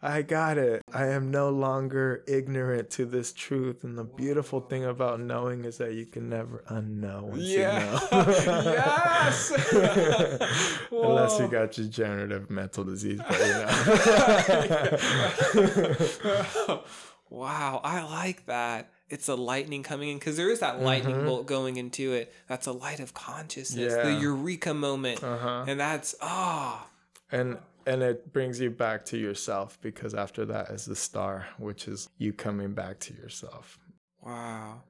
I 0.02 0.22
got 0.22 0.58
it. 0.58 0.82
I 0.94 1.08
am 1.08 1.30
no 1.30 1.50
longer 1.50 2.24
ignorant 2.26 2.90
to 2.92 3.06
this 3.06 3.34
truth. 3.34 3.84
And 3.84 3.98
the 3.98 4.06
beautiful 4.06 4.62
thing 4.62 4.86
about 4.86 5.20
knowing 5.20 5.66
is 5.66 5.78
that 5.80 5.94
you 5.94 6.06
can 6.06 6.30
never 6.30 6.64
unknow 6.70 7.24
once 7.24 7.44
Yeah. 7.44 8.00
you 8.12 8.18
know. 8.18 8.32
Yes. 8.64 9.52
Unless 10.92 11.40
you 11.40 11.48
got 11.50 11.72
degenerative 11.74 12.50
mental 12.50 12.86
disease, 12.86 13.20
but 13.28 13.40
you 13.40 13.46
know. 16.70 16.84
wow, 17.30 17.82
I 17.84 18.02
like 18.04 18.46
that. 18.46 18.92
It's 19.10 19.28
a 19.28 19.36
lightning 19.36 19.84
coming 19.84 20.10
in 20.10 20.18
because 20.20 20.38
there 20.38 20.50
is 20.50 20.60
that 20.60 20.82
lightning 20.82 21.16
Mhm. 21.18 21.26
bolt 21.26 21.46
going 21.48 21.76
into 21.78 22.14
it. 22.14 22.34
That's 22.48 22.68
a 22.68 22.72
light 22.72 23.00
of 23.00 23.14
consciousness, 23.14 23.94
the 23.96 24.14
eureka 24.14 24.74
moment, 24.74 25.24
uh-huh. 25.24 25.66
and 25.68 25.80
that's 25.80 26.16
ah. 26.22 26.88
and 27.32 27.58
and 27.90 28.02
it 28.04 28.32
brings 28.32 28.60
you 28.60 28.70
back 28.70 29.04
to 29.06 29.18
yourself 29.18 29.78
because 29.82 30.14
after 30.14 30.46
that 30.46 30.70
is 30.70 30.86
the 30.86 30.96
star 30.96 31.48
which 31.58 31.88
is 31.88 32.10
you 32.18 32.32
coming 32.32 32.74
back 32.74 33.00
to 33.00 33.14
yourself 33.14 33.80
Wow. 34.22 34.84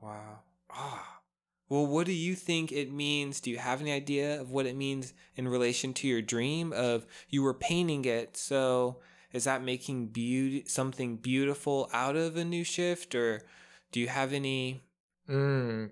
Wow. 0.00 0.40
Ah. 0.70 1.20
Well, 1.68 1.86
what 1.86 2.06
do 2.06 2.12
you 2.12 2.34
think 2.34 2.70
it 2.70 2.92
means? 2.92 3.40
Do 3.40 3.50
you 3.50 3.58
have 3.58 3.80
any 3.80 3.92
idea 3.92 4.40
of 4.40 4.50
what 4.50 4.66
it 4.66 4.76
means 4.76 5.14
in 5.36 5.48
relation 5.48 5.94
to 5.94 6.08
your 6.08 6.20
dream 6.20 6.72
of 6.72 7.06
you 7.30 7.42
were 7.42 7.54
painting 7.54 8.04
it? 8.04 8.36
So, 8.36 8.98
is 9.32 9.44
that 9.44 9.62
making 9.62 10.08
beauty 10.08 10.64
something 10.66 11.16
beautiful 11.16 11.88
out 11.92 12.16
of 12.16 12.36
a 12.36 12.44
new 12.44 12.64
shift 12.64 13.14
or 13.14 13.42
do 13.90 14.00
you 14.00 14.08
have 14.08 14.34
any 14.34 14.82
mm, 15.28 15.90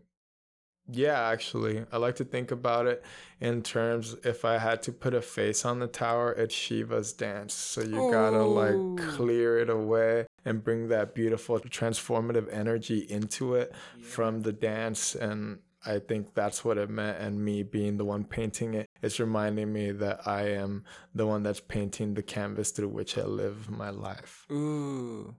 yeah 0.92 1.28
actually 1.28 1.84
i 1.92 1.96
like 1.96 2.16
to 2.16 2.24
think 2.24 2.50
about 2.50 2.86
it 2.86 3.02
in 3.40 3.62
terms 3.62 4.16
if 4.24 4.44
i 4.44 4.58
had 4.58 4.82
to 4.82 4.92
put 4.92 5.14
a 5.14 5.22
face 5.22 5.64
on 5.64 5.78
the 5.78 5.86
tower 5.86 6.32
it's 6.32 6.54
shiva's 6.54 7.12
dance 7.12 7.54
so 7.54 7.80
you 7.80 8.10
gotta 8.10 8.38
Oh. 8.38 8.48
like 8.50 9.08
clear 9.14 9.58
it 9.58 9.70
away 9.70 10.26
and 10.44 10.64
bring 10.64 10.88
that 10.88 11.14
beautiful 11.14 11.58
transformative 11.60 12.52
energy 12.52 13.00
into 13.08 13.54
it 13.54 13.72
from 14.02 14.42
the 14.42 14.52
dance 14.52 15.14
and 15.14 15.58
I 15.86 15.98
think 15.98 16.34
that's 16.34 16.62
what 16.62 16.76
it 16.76 16.90
meant 16.90 17.16
and 17.18 17.42
me 17.42 17.62
being 17.62 17.96
the 17.96 18.04
one 18.04 18.24
painting 18.24 18.74
it 18.74 18.86
it's 19.00 19.18
reminding 19.18 19.72
me 19.72 19.92
that 19.92 20.26
I 20.26 20.48
am 20.50 20.84
the 21.14 21.26
one 21.26 21.42
that's 21.42 21.60
painting 21.60 22.12
the 22.12 22.22
canvas 22.22 22.70
through 22.70 22.88
which 22.88 23.16
I 23.16 23.22
live 23.24 23.70
my 23.70 23.88
life. 23.88 24.46
Ooh. 24.52 25.34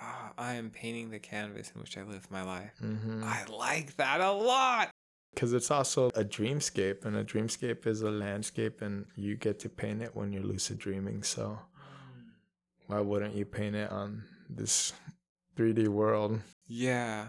Ah, 0.00 0.32
I 0.36 0.54
am 0.54 0.70
painting 0.70 1.10
the 1.10 1.18
canvas 1.18 1.72
in 1.74 1.80
which 1.80 1.96
I 1.96 2.02
live 2.02 2.30
my 2.30 2.42
life. 2.42 2.72
hmm 2.78 3.22
I 3.24 3.44
like 3.46 3.96
that 3.96 4.20
a 4.20 4.32
lot. 4.32 4.90
Because 5.34 5.52
it's 5.52 5.70
also 5.70 6.08
a 6.14 6.24
dreamscape, 6.24 7.04
and 7.04 7.16
a 7.16 7.24
dreamscape 7.24 7.86
is 7.86 8.00
a 8.02 8.10
landscape, 8.10 8.80
and 8.80 9.06
you 9.16 9.36
get 9.36 9.58
to 9.60 9.68
paint 9.68 10.02
it 10.02 10.16
when 10.16 10.32
you're 10.32 10.42
lucid 10.42 10.78
dreaming. 10.78 11.22
So 11.22 11.58
why 12.86 13.00
wouldn't 13.00 13.34
you 13.34 13.44
paint 13.44 13.76
it 13.76 13.90
on 13.90 14.24
this 14.48 14.92
3D 15.56 15.88
world? 15.88 16.40
Yeah. 16.66 17.28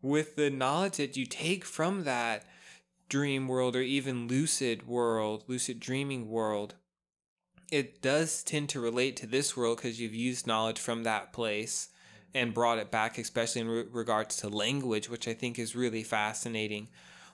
With 0.00 0.34
the 0.34 0.50
knowledge 0.50 0.96
that 0.96 1.16
you 1.16 1.26
take 1.26 1.64
from 1.64 2.04
that 2.04 2.44
dream 3.08 3.46
world 3.46 3.76
or 3.76 3.82
even 3.82 4.26
lucid 4.26 4.86
world, 4.88 5.44
lucid 5.46 5.78
dreaming 5.78 6.28
world, 6.28 6.74
it 7.72 8.02
does 8.02 8.42
tend 8.42 8.68
to 8.68 8.80
relate 8.80 9.16
to 9.16 9.26
this 9.26 9.56
world 9.56 9.78
because 9.78 9.98
you've 9.98 10.14
used 10.14 10.46
knowledge 10.46 10.78
from 10.78 11.04
that 11.04 11.32
place 11.32 11.88
and 12.34 12.52
brought 12.52 12.78
it 12.78 12.90
back, 12.90 13.16
especially 13.16 13.62
in 13.62 13.68
re- 13.68 13.84
regards 13.90 14.36
to 14.36 14.48
language, 14.50 15.08
which 15.08 15.26
I 15.26 15.32
think 15.32 15.58
is 15.58 15.74
really 15.74 16.02
fascinating. 16.02 16.88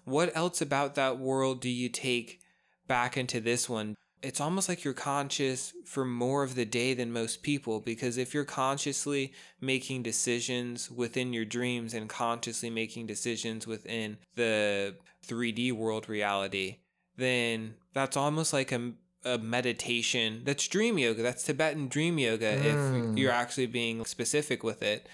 What 0.05 0.35
else 0.37 0.63
about 0.63 0.95
that 0.95 1.19
world 1.19 1.61
do 1.61 1.69
you 1.69 1.89
take 1.89 2.41
back 2.87 3.17
into 3.17 3.41
this 3.41 3.69
one? 3.69 3.97
It's 4.23 4.41
almost 4.41 4.69
like 4.69 4.85
you're 4.85 4.95
conscious 4.95 5.73
for 5.85 6.05
more 6.05 6.45
of 6.45 6.55
the 6.55 6.65
day 6.65 6.95
than 6.95 7.13
most 7.13 7.43
people 7.43 7.81
because 7.81 8.17
if 8.17 8.33
you're 8.33 8.45
consciously 8.45 9.33
making 9.61 10.05
decisions 10.05 10.89
within 10.89 11.33
your 11.33 11.45
dreams 11.45 11.95
and 11.95 12.09
consciously 12.09 12.71
making 12.71 13.07
decisions 13.07 13.67
within 13.67 14.19
the 14.37 14.95
3D 15.27 15.73
world 15.73 16.09
reality, 16.09 16.77
then 17.17 17.75
that's 17.93 18.17
almost 18.17 18.53
like 18.53 18.71
a, 18.71 18.93
a 19.25 19.39
meditation. 19.39 20.43
That's 20.45 20.67
dream 20.69 20.99
yoga. 20.99 21.23
That's 21.23 21.43
Tibetan 21.43 21.89
dream 21.89 22.19
yoga 22.19 22.65
if 22.65 22.79
Mm. 22.79 23.17
you're 23.17 23.33
actually 23.33 23.67
being 23.67 24.05
specific 24.05 24.63
with 24.63 24.83
it. 24.83 25.09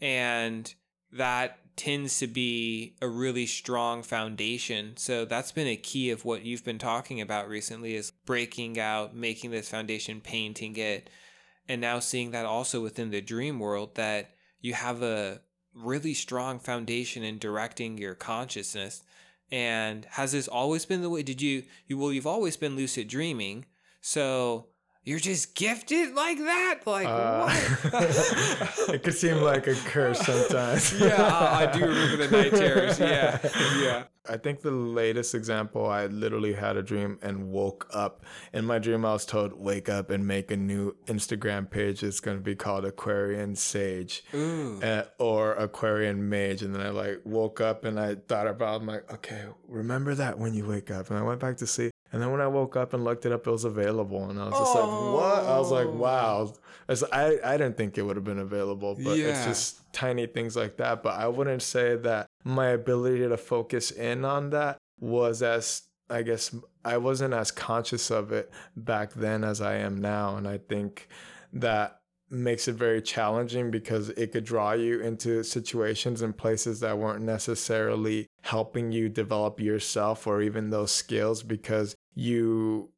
And 0.00 0.72
that 1.12 1.58
tends 1.76 2.18
to 2.18 2.26
be 2.26 2.96
a 3.00 3.08
really 3.08 3.46
strong 3.46 4.02
foundation. 4.02 4.96
So 4.96 5.24
that's 5.24 5.52
been 5.52 5.66
a 5.66 5.76
key 5.76 6.10
of 6.10 6.24
what 6.24 6.44
you've 6.44 6.64
been 6.64 6.78
talking 6.78 7.20
about 7.20 7.48
recently 7.48 7.94
is 7.94 8.10
breaking 8.26 8.78
out, 8.78 9.14
making 9.14 9.50
this 9.50 9.68
foundation, 9.68 10.20
painting 10.20 10.76
it, 10.76 11.08
and 11.68 11.80
now 11.80 11.98
seeing 11.98 12.32
that 12.32 12.44
also 12.44 12.82
within 12.82 13.10
the 13.10 13.20
dream 13.20 13.58
world 13.58 13.94
that 13.94 14.34
you 14.60 14.74
have 14.74 15.02
a 15.02 15.40
really 15.74 16.12
strong 16.14 16.58
foundation 16.58 17.22
in 17.22 17.38
directing 17.38 17.96
your 17.96 18.14
consciousness. 18.14 19.02
And 19.52 20.06
has 20.12 20.32
this 20.32 20.48
always 20.48 20.86
been 20.86 21.02
the 21.02 21.10
way? 21.10 21.22
Did 21.22 21.42
you, 21.42 21.64
you 21.86 21.98
well, 21.98 22.12
you've 22.12 22.26
always 22.26 22.56
been 22.56 22.76
lucid 22.76 23.08
dreaming. 23.08 23.66
So 24.00 24.66
you're 25.02 25.18
just 25.18 25.54
gifted 25.54 26.14
like 26.14 26.38
that? 26.38 26.80
Like 26.86 27.06
Uh, 27.06 27.44
what? 27.44 28.88
it 28.94 29.02
could 29.02 29.14
seem 29.14 29.38
like 29.38 29.66
a 29.66 29.74
curse 29.74 30.20
sometimes. 30.20 30.92
yeah, 31.00 31.26
I, 31.26 31.64
I 31.64 31.72
do 31.72 31.86
remember 31.86 32.16
the 32.26 32.30
night 32.30 32.50
terrors. 32.50 32.98
Yeah, 33.00 33.38
yeah. 33.80 34.04
I 34.28 34.36
think 34.36 34.60
the 34.60 34.70
latest 34.70 35.34
example, 35.34 35.86
I 35.86 36.06
literally 36.06 36.52
had 36.52 36.76
a 36.76 36.82
dream 36.82 37.18
and 37.22 37.50
woke 37.50 37.88
up. 37.92 38.24
In 38.52 38.66
my 38.66 38.78
dream, 38.78 39.04
I 39.04 39.14
was 39.14 39.24
told, 39.24 39.54
wake 39.54 39.88
up 39.88 40.10
and 40.10 40.26
make 40.26 40.50
a 40.50 40.56
new 40.56 40.94
Instagram 41.06 41.68
page. 41.68 42.02
It's 42.02 42.20
going 42.20 42.36
to 42.36 42.42
be 42.42 42.54
called 42.54 42.84
Aquarian 42.84 43.56
Sage 43.56 44.22
uh, 44.34 45.04
or 45.18 45.54
Aquarian 45.54 46.28
Mage. 46.28 46.62
And 46.62 46.74
then 46.74 46.82
I 46.82 46.90
like 46.90 47.22
woke 47.24 47.60
up 47.60 47.84
and 47.84 47.98
I 47.98 48.16
thought 48.28 48.46
about, 48.46 48.82
I'm 48.82 48.86
like, 48.86 49.10
okay, 49.14 49.46
remember 49.66 50.14
that 50.14 50.38
when 50.38 50.52
you 50.54 50.66
wake 50.66 50.90
up. 50.90 51.08
And 51.10 51.18
I 51.18 51.22
went 51.22 51.40
back 51.40 51.56
to 51.56 51.66
sleep. 51.66 51.90
And 52.12 52.20
then 52.20 52.32
when 52.32 52.40
I 52.40 52.46
woke 52.48 52.76
up 52.76 52.92
and 52.92 53.04
looked 53.04 53.24
it 53.26 53.32
up, 53.32 53.46
it 53.46 53.50
was 53.50 53.64
available. 53.64 54.28
And 54.28 54.40
I 54.40 54.48
was 54.48 54.58
just 54.58 54.74
like, 54.74 54.84
what? 55.14 55.44
I 55.44 55.58
was 55.58 55.70
like, 55.70 55.86
Oh. 55.86 55.90
wow. 55.92 56.52
It's, 56.88 57.04
I, 57.12 57.38
I 57.44 57.56
didn't 57.56 57.76
think 57.76 57.98
it 57.98 58.02
would 58.02 58.16
have 58.16 58.24
been 58.24 58.40
available, 58.40 58.96
but 58.96 59.16
it's 59.16 59.44
just 59.44 59.92
tiny 59.92 60.26
things 60.26 60.56
like 60.56 60.76
that. 60.78 61.02
But 61.04 61.20
I 61.20 61.28
wouldn't 61.28 61.62
say 61.62 61.94
that 61.96 62.26
my 62.44 62.68
ability 62.70 63.20
to 63.28 63.36
focus 63.36 63.92
in 63.92 64.24
on 64.24 64.50
that 64.50 64.78
was 64.98 65.40
as, 65.42 65.82
I 66.08 66.22
guess, 66.22 66.52
I 66.84 66.96
wasn't 66.96 67.32
as 67.32 67.52
conscious 67.52 68.10
of 68.10 68.32
it 68.32 68.50
back 68.76 69.12
then 69.12 69.44
as 69.44 69.60
I 69.60 69.76
am 69.76 70.00
now. 70.00 70.36
And 70.36 70.48
I 70.48 70.58
think 70.58 71.06
that 71.52 72.00
makes 72.28 72.66
it 72.68 72.74
very 72.74 73.02
challenging 73.02 73.70
because 73.70 74.08
it 74.10 74.32
could 74.32 74.44
draw 74.44 74.72
you 74.72 75.00
into 75.00 75.42
situations 75.44 76.22
and 76.22 76.36
places 76.36 76.80
that 76.80 76.98
weren't 76.98 77.22
necessarily 77.22 78.26
helping 78.42 78.92
you 78.92 79.08
develop 79.08 79.60
yourself 79.60 80.26
or 80.26 80.40
even 80.42 80.70
those 80.70 80.92
skills 80.92 81.42
because 81.42 81.94
you 82.14 82.90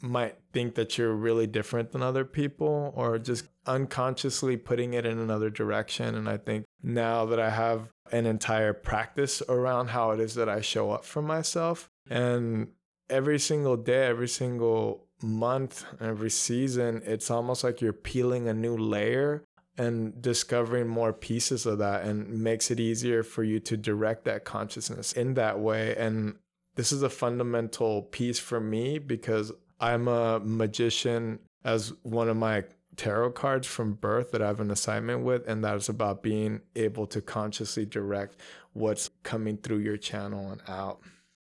might 0.00 0.36
think 0.52 0.74
that 0.76 0.96
you're 0.96 1.14
really 1.14 1.46
different 1.46 1.90
than 1.92 2.02
other 2.02 2.24
people 2.24 2.92
or 2.94 3.18
just 3.18 3.46
unconsciously 3.66 4.56
putting 4.56 4.94
it 4.94 5.04
in 5.04 5.18
another 5.18 5.50
direction. 5.50 6.14
And 6.14 6.28
I 6.28 6.36
think 6.36 6.64
now 6.82 7.26
that 7.26 7.40
I 7.40 7.50
have 7.50 7.88
an 8.12 8.26
entire 8.26 8.72
practice 8.72 9.42
around 9.48 9.88
how 9.88 10.12
it 10.12 10.20
is 10.20 10.34
that 10.34 10.48
I 10.48 10.60
show 10.60 10.90
up 10.90 11.04
for 11.04 11.20
myself 11.20 11.90
and 12.08 12.68
every 13.10 13.38
single 13.38 13.76
day, 13.76 14.06
every 14.06 14.28
single 14.28 15.06
month, 15.22 15.84
every 16.00 16.30
season, 16.30 17.02
it's 17.04 17.30
almost 17.30 17.64
like 17.64 17.80
you're 17.80 17.92
peeling 17.92 18.48
a 18.48 18.54
new 18.54 18.76
layer 18.76 19.42
and 19.78 20.20
discovering 20.20 20.88
more 20.88 21.12
pieces 21.12 21.64
of 21.64 21.78
that 21.78 22.02
and 22.04 22.28
makes 22.42 22.70
it 22.70 22.80
easier 22.80 23.22
for 23.22 23.44
you 23.44 23.60
to 23.60 23.76
direct 23.76 24.24
that 24.24 24.44
consciousness 24.44 25.12
in 25.12 25.34
that 25.34 25.58
way. 25.60 25.94
And 25.96 26.34
this 26.74 26.92
is 26.92 27.02
a 27.02 27.08
fundamental 27.10 28.02
piece 28.02 28.38
for 28.38 28.60
me 28.60 28.98
because 28.98 29.52
I'm 29.80 30.08
a 30.08 30.40
magician 30.40 31.38
as 31.64 31.92
one 32.02 32.28
of 32.28 32.36
my 32.36 32.64
tarot 32.96 33.30
cards 33.30 33.66
from 33.68 33.92
birth 33.94 34.32
that 34.32 34.42
I 34.42 34.48
have 34.48 34.58
an 34.60 34.70
assignment 34.72 35.22
with, 35.24 35.46
and 35.48 35.62
that 35.64 35.76
is 35.76 35.88
about 35.88 36.22
being 36.22 36.60
able 36.74 37.06
to 37.06 37.20
consciously 37.20 37.86
direct 37.86 38.36
what's 38.72 39.10
coming 39.22 39.56
through 39.56 39.78
your 39.78 39.96
channel 39.96 40.50
and 40.50 40.60
out. 40.68 40.98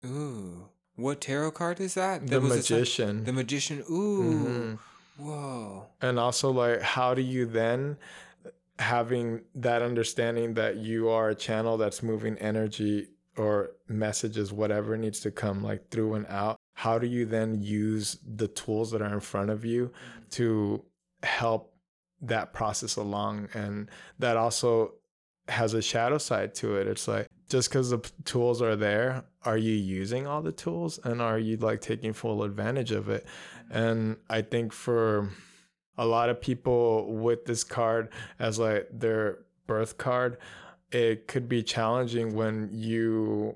Ooh. 0.06 0.68
What 0.98 1.22
tarot 1.22 1.52
card 1.52 1.80
is 1.80 1.94
that? 1.96 2.28
The 2.28 2.40
That 2.40 2.46
a- 2.46 2.56
magician. 2.56 3.24
the 3.24 3.34
magician. 3.34 3.84
Ooh. 3.90 4.78
Mhm. 4.78 4.80
Whoa. 5.18 5.86
and 6.02 6.20
also 6.20 6.52
like 6.52 6.82
how 6.82 7.14
do 7.14 7.22
you 7.22 7.46
then 7.46 7.96
having 8.80 9.42
that 9.56 9.82
understanding 9.82 10.54
that 10.56 10.78
you 10.78 11.10
are 11.10 11.30
a 11.30 11.36
channel 11.36 11.78
that's 11.78 12.04
moving 12.04 12.38
energy 12.40 13.08
or 13.38 13.72
messages 13.88 14.52
whatever 14.52 14.98
needs 14.98 15.20
to 15.22 15.32
come 15.32 15.64
like 15.64 15.90
through 15.90 16.14
and 16.14 16.26
out 16.28 16.58
how 16.76 17.00
do 17.00 17.08
you 17.08 17.26
then 17.26 17.62
use 17.62 18.18
the 18.36 18.50
tools 18.50 18.92
that 18.92 19.02
are 19.02 19.14
in 19.14 19.22
front 19.22 19.50
of 19.50 19.64
you 19.64 19.92
to 20.30 20.84
help 21.24 21.74
that 22.22 22.54
process 22.54 22.98
along? 22.98 23.48
And 23.54 23.90
that 24.20 24.36
also 24.36 24.96
has 25.48 25.74
a 25.74 25.82
shadow 25.82 26.18
side 26.18 26.54
to 26.56 26.76
it. 26.76 26.88
It's 26.88 27.08
like 27.08 27.28
just 27.50 27.70
because 27.70 27.92
the 27.92 28.00
tools 28.26 28.62
are 28.62 28.76
there 28.76 29.24
are 29.46 29.58
you 29.58 29.74
using 29.74 30.28
all 30.28 30.42
the 30.42 30.52
tools? 30.52 31.00
And 31.04 31.22
are 31.22 31.40
you 31.40 31.56
like 31.58 31.80
taking 31.80 32.12
full 32.12 32.44
advantage 32.44 32.92
of 32.92 33.10
it? 33.10 33.26
And 33.72 34.18
i 34.30 34.42
think 34.42 34.74
for 34.74 35.30
a 35.98 36.06
lot 36.06 36.30
of 36.30 36.40
people 36.42 37.14
with 37.14 37.46
this 37.46 37.64
card 37.64 38.10
as 38.40 38.60
like 38.60 38.88
their 38.92 39.40
birth 39.68 39.98
card 39.98 40.38
it 40.92 41.28
could 41.28 41.50
be 41.50 41.64
challenging 41.64 42.36
when 42.36 42.70
you 42.72 43.56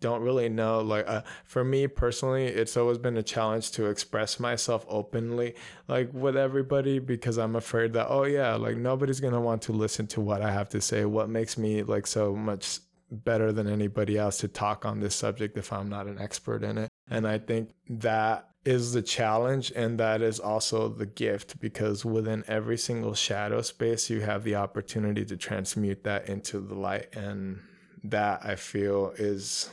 don't 0.00 0.22
really 0.22 0.48
know 0.48 0.80
like 0.80 1.06
uh, 1.06 1.22
for 1.44 1.62
me 1.62 1.86
personally 1.86 2.46
it's 2.46 2.76
always 2.76 2.98
been 2.98 3.16
a 3.16 3.22
challenge 3.22 3.70
to 3.70 3.86
express 3.86 4.40
myself 4.40 4.84
openly 4.88 5.54
like 5.88 6.10
with 6.12 6.36
everybody 6.36 6.98
because 6.98 7.38
i'm 7.38 7.54
afraid 7.54 7.92
that 7.92 8.06
oh 8.08 8.24
yeah 8.24 8.54
like 8.54 8.76
nobody's 8.76 9.20
gonna 9.20 9.40
want 9.40 9.60
to 9.62 9.72
listen 9.72 10.06
to 10.06 10.20
what 10.20 10.42
i 10.42 10.50
have 10.50 10.68
to 10.68 10.80
say. 10.80 11.04
What 11.04 11.28
makes 11.28 11.58
me 11.58 11.82
like 11.82 12.06
so 12.06 12.34
much 12.34 12.80
better 13.10 13.52
than 13.52 13.66
anybody 13.66 14.16
else 14.16 14.38
to 14.38 14.48
talk 14.48 14.84
on 14.84 15.00
this 15.00 15.14
subject 15.14 15.56
if 15.58 15.72
i'm 15.72 15.88
not 15.88 16.06
an 16.06 16.18
expert 16.18 16.64
in 16.64 16.78
it? 16.78 16.88
And 17.10 17.28
i 17.28 17.38
think 17.38 17.70
that 17.88 18.49
is 18.64 18.92
the 18.92 19.02
challenge 19.02 19.72
and 19.74 19.98
that 19.98 20.20
is 20.20 20.38
also 20.38 20.88
the 20.88 21.06
gift 21.06 21.58
because 21.60 22.04
within 22.04 22.44
every 22.46 22.76
single 22.76 23.14
shadow 23.14 23.62
space 23.62 24.10
you 24.10 24.20
have 24.20 24.44
the 24.44 24.54
opportunity 24.54 25.24
to 25.24 25.36
transmute 25.36 26.04
that 26.04 26.28
into 26.28 26.60
the 26.60 26.74
light 26.74 27.14
and 27.14 27.58
that 28.04 28.40
i 28.44 28.54
feel 28.54 29.12
is 29.16 29.70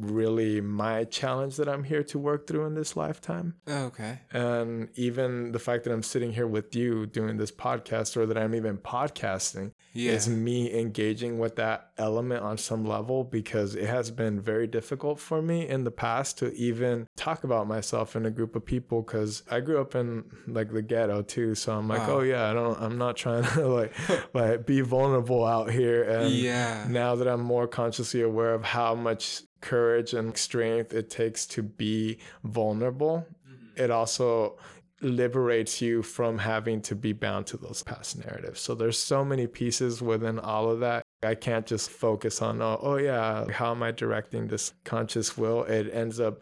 really 0.00 0.60
my 0.60 1.04
challenge 1.04 1.56
that 1.56 1.68
I'm 1.68 1.84
here 1.84 2.02
to 2.04 2.18
work 2.18 2.46
through 2.46 2.66
in 2.66 2.74
this 2.74 2.96
lifetime. 2.96 3.54
Oh, 3.66 3.84
okay. 3.84 4.20
And 4.32 4.88
even 4.94 5.52
the 5.52 5.58
fact 5.58 5.84
that 5.84 5.92
I'm 5.92 6.02
sitting 6.02 6.32
here 6.32 6.46
with 6.46 6.74
you 6.74 7.06
doing 7.06 7.36
this 7.36 7.52
podcast 7.52 8.16
or 8.16 8.26
that 8.26 8.38
I'm 8.38 8.54
even 8.54 8.78
podcasting 8.78 9.72
yeah. 9.92 10.12
is 10.12 10.28
me 10.28 10.78
engaging 10.78 11.38
with 11.38 11.56
that 11.56 11.90
element 11.98 12.42
on 12.42 12.56
some 12.58 12.84
level 12.84 13.24
because 13.24 13.74
it 13.74 13.86
has 13.86 14.10
been 14.10 14.40
very 14.40 14.66
difficult 14.66 15.18
for 15.18 15.42
me 15.42 15.68
in 15.68 15.84
the 15.84 15.90
past 15.90 16.38
to 16.38 16.52
even 16.54 17.06
talk 17.16 17.44
about 17.44 17.66
myself 17.66 18.14
in 18.14 18.26
a 18.26 18.30
group 18.30 18.54
of 18.54 18.64
people 18.64 19.02
because 19.02 19.42
I 19.50 19.60
grew 19.60 19.80
up 19.80 19.94
in 19.94 20.24
like 20.46 20.72
the 20.72 20.82
ghetto 20.82 21.22
too. 21.22 21.54
So 21.54 21.72
I'm 21.72 21.88
like, 21.88 22.06
wow. 22.06 22.18
oh 22.18 22.20
yeah, 22.20 22.50
I 22.50 22.54
don't 22.54 22.80
I'm 22.80 22.98
not 22.98 23.16
trying 23.16 23.44
to 23.54 23.66
like 23.66 23.94
like 24.34 24.66
be 24.66 24.80
vulnerable 24.80 25.44
out 25.44 25.70
here. 25.70 26.02
And 26.04 26.30
yeah. 26.30 26.86
now 26.88 27.16
that 27.16 27.26
I'm 27.26 27.42
more 27.42 27.66
consciously 27.66 28.22
aware 28.22 28.54
of 28.54 28.64
how 28.64 28.94
much 28.94 29.42
courage 29.60 30.14
and 30.14 30.36
strength 30.36 30.94
it 30.94 31.10
takes 31.10 31.46
to 31.46 31.62
be 31.62 32.18
vulnerable, 32.44 33.26
mm-hmm. 33.46 33.82
it 33.82 33.90
also 33.90 34.56
liberates 35.02 35.80
you 35.80 36.02
from 36.02 36.38
having 36.38 36.80
to 36.82 36.94
be 36.94 37.12
bound 37.12 37.46
to 37.46 37.56
those 37.56 37.82
past 37.82 38.24
narratives. 38.24 38.60
So 38.60 38.74
there's 38.74 38.98
so 38.98 39.24
many 39.24 39.46
pieces 39.46 40.02
within 40.02 40.38
all 40.38 40.70
of 40.70 40.80
that. 40.80 41.02
I 41.22 41.34
can't 41.34 41.66
just 41.66 41.90
focus 41.90 42.42
on, 42.42 42.62
oh, 42.62 42.78
oh 42.82 42.96
yeah, 42.96 43.50
how 43.50 43.70
am 43.72 43.82
I 43.82 43.92
directing 43.92 44.48
this 44.48 44.72
conscious 44.84 45.36
will? 45.36 45.64
It 45.64 45.90
ends 45.92 46.20
up 46.20 46.40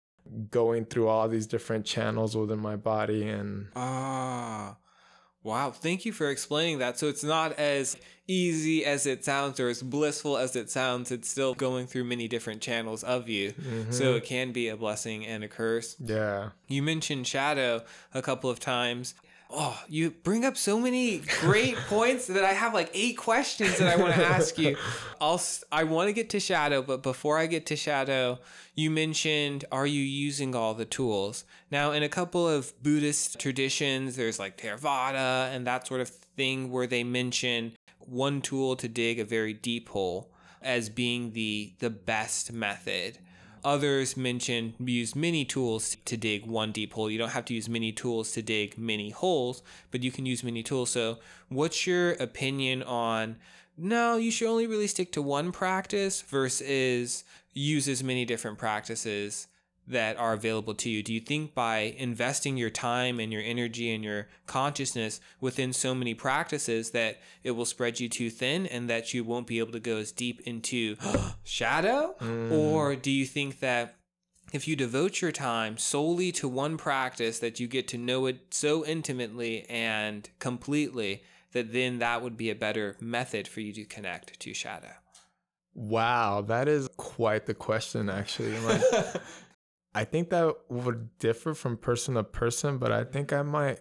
going 0.50 0.84
through 0.84 1.08
all 1.08 1.28
these 1.28 1.46
different 1.46 1.84
channels 1.84 2.36
within 2.36 2.58
my 2.58 2.76
body 2.76 3.28
and 3.28 3.68
ah 3.74 4.76
Wow, 5.42 5.70
thank 5.70 6.04
you 6.04 6.12
for 6.12 6.28
explaining 6.28 6.78
that. 6.78 6.98
So 6.98 7.08
it's 7.08 7.24
not 7.24 7.52
as 7.58 7.96
easy 8.26 8.84
as 8.84 9.06
it 9.06 9.24
sounds 9.24 9.58
or 9.58 9.68
as 9.68 9.82
blissful 9.82 10.36
as 10.36 10.54
it 10.56 10.70
sounds. 10.70 11.10
It's 11.10 11.28
still 11.28 11.54
going 11.54 11.86
through 11.86 12.04
many 12.04 12.28
different 12.28 12.60
channels 12.60 13.02
of 13.02 13.28
you. 13.28 13.52
Mm-hmm. 13.52 13.92
So 13.92 14.14
it 14.14 14.24
can 14.24 14.52
be 14.52 14.68
a 14.68 14.76
blessing 14.76 15.24
and 15.24 15.42
a 15.42 15.48
curse. 15.48 15.96
Yeah. 15.98 16.50
You 16.66 16.82
mentioned 16.82 17.26
shadow 17.26 17.82
a 18.12 18.20
couple 18.20 18.50
of 18.50 18.60
times. 18.60 19.14
Oh, 19.50 19.82
you 19.88 20.10
bring 20.10 20.44
up 20.44 20.58
so 20.58 20.78
many 20.78 21.22
great 21.40 21.76
points 21.88 22.26
that 22.26 22.44
I 22.44 22.52
have 22.52 22.74
like 22.74 22.90
eight 22.92 23.16
questions 23.16 23.78
that 23.78 23.88
I 23.88 24.00
want 24.00 24.14
to 24.14 24.24
ask 24.24 24.58
you. 24.58 24.76
I'll 25.20 25.40
I 25.72 25.84
want 25.84 26.08
to 26.08 26.12
get 26.12 26.30
to 26.30 26.40
shadow, 26.40 26.82
but 26.82 27.02
before 27.02 27.38
I 27.38 27.46
get 27.46 27.64
to 27.66 27.76
shadow, 27.76 28.40
you 28.74 28.90
mentioned 28.90 29.64
are 29.72 29.86
you 29.86 30.02
using 30.02 30.54
all 30.54 30.74
the 30.74 30.84
tools? 30.84 31.44
Now, 31.70 31.92
in 31.92 32.02
a 32.02 32.08
couple 32.10 32.46
of 32.46 32.74
Buddhist 32.82 33.38
traditions, 33.38 34.16
there's 34.16 34.38
like 34.38 34.60
Theravada 34.60 35.54
and 35.54 35.66
that 35.66 35.86
sort 35.86 36.02
of 36.02 36.10
thing 36.10 36.70
where 36.70 36.86
they 36.86 37.02
mention 37.02 37.72
one 38.00 38.42
tool 38.42 38.76
to 38.76 38.88
dig 38.88 39.18
a 39.18 39.24
very 39.24 39.54
deep 39.54 39.88
hole 39.88 40.30
as 40.60 40.90
being 40.90 41.32
the 41.32 41.72
the 41.78 41.90
best 41.90 42.52
method. 42.52 43.18
Others 43.68 44.16
mention 44.16 44.72
use 44.78 45.14
many 45.14 45.44
tools 45.44 45.98
to 46.06 46.16
dig 46.16 46.46
one 46.46 46.72
deep 46.72 46.94
hole. 46.94 47.10
You 47.10 47.18
don't 47.18 47.32
have 47.32 47.44
to 47.44 47.54
use 47.54 47.68
many 47.68 47.92
tools 47.92 48.32
to 48.32 48.40
dig 48.40 48.78
many 48.78 49.10
holes, 49.10 49.62
but 49.90 50.02
you 50.02 50.10
can 50.10 50.24
use 50.24 50.42
many 50.42 50.62
tools. 50.62 50.88
So, 50.88 51.18
what's 51.50 51.86
your 51.86 52.12
opinion 52.12 52.82
on 52.82 53.36
no, 53.76 54.16
you 54.16 54.30
should 54.30 54.48
only 54.48 54.66
really 54.66 54.86
stick 54.86 55.12
to 55.12 55.20
one 55.20 55.52
practice 55.52 56.22
versus 56.22 57.24
use 57.52 57.88
as 57.88 58.02
many 58.02 58.24
different 58.24 58.56
practices 58.56 59.48
that 59.88 60.16
are 60.18 60.34
available 60.34 60.74
to 60.74 60.90
you? 60.90 61.02
Do 61.02 61.12
you 61.12 61.20
think 61.20 61.54
by 61.54 61.94
investing 61.96 62.56
your 62.56 62.70
time 62.70 63.18
and 63.18 63.32
your 63.32 63.42
energy 63.42 63.92
and 63.92 64.04
your 64.04 64.28
consciousness 64.46 65.20
within 65.40 65.72
so 65.72 65.94
many 65.94 66.14
practices 66.14 66.90
that 66.90 67.20
it 67.42 67.52
will 67.52 67.64
spread 67.64 67.98
you 67.98 68.08
too 68.08 68.30
thin 68.30 68.66
and 68.66 68.88
that 68.90 69.14
you 69.14 69.24
won't 69.24 69.46
be 69.46 69.58
able 69.58 69.72
to 69.72 69.80
go 69.80 69.96
as 69.96 70.12
deep 70.12 70.40
into 70.42 70.96
shadow? 71.44 72.14
Mm. 72.20 72.52
Or 72.52 72.96
do 72.96 73.10
you 73.10 73.26
think 73.26 73.60
that 73.60 73.96
if 74.52 74.66
you 74.66 74.76
devote 74.76 75.20
your 75.20 75.32
time 75.32 75.76
solely 75.76 76.32
to 76.32 76.48
one 76.48 76.76
practice 76.76 77.38
that 77.38 77.60
you 77.60 77.66
get 77.66 77.88
to 77.88 77.98
know 77.98 78.26
it 78.26 78.40
so 78.50 78.84
intimately 78.84 79.66
and 79.68 80.28
completely 80.38 81.22
that 81.52 81.72
then 81.72 81.98
that 81.98 82.22
would 82.22 82.36
be 82.36 82.50
a 82.50 82.54
better 82.54 82.96
method 83.00 83.48
for 83.48 83.60
you 83.60 83.72
to 83.72 83.84
connect 83.84 84.38
to 84.40 84.54
shadow? 84.54 84.92
Wow, 85.74 86.42
that 86.42 86.68
is 86.68 86.88
quite 86.96 87.46
the 87.46 87.54
question 87.54 88.10
actually. 88.10 88.58
Like 88.60 88.82
I 89.98 90.04
think 90.04 90.30
that 90.30 90.54
would 90.68 91.18
differ 91.18 91.54
from 91.54 91.76
person 91.76 92.14
to 92.14 92.22
person, 92.22 92.78
but 92.78 92.92
I 92.92 93.02
think 93.02 93.32
I 93.32 93.42
might 93.42 93.80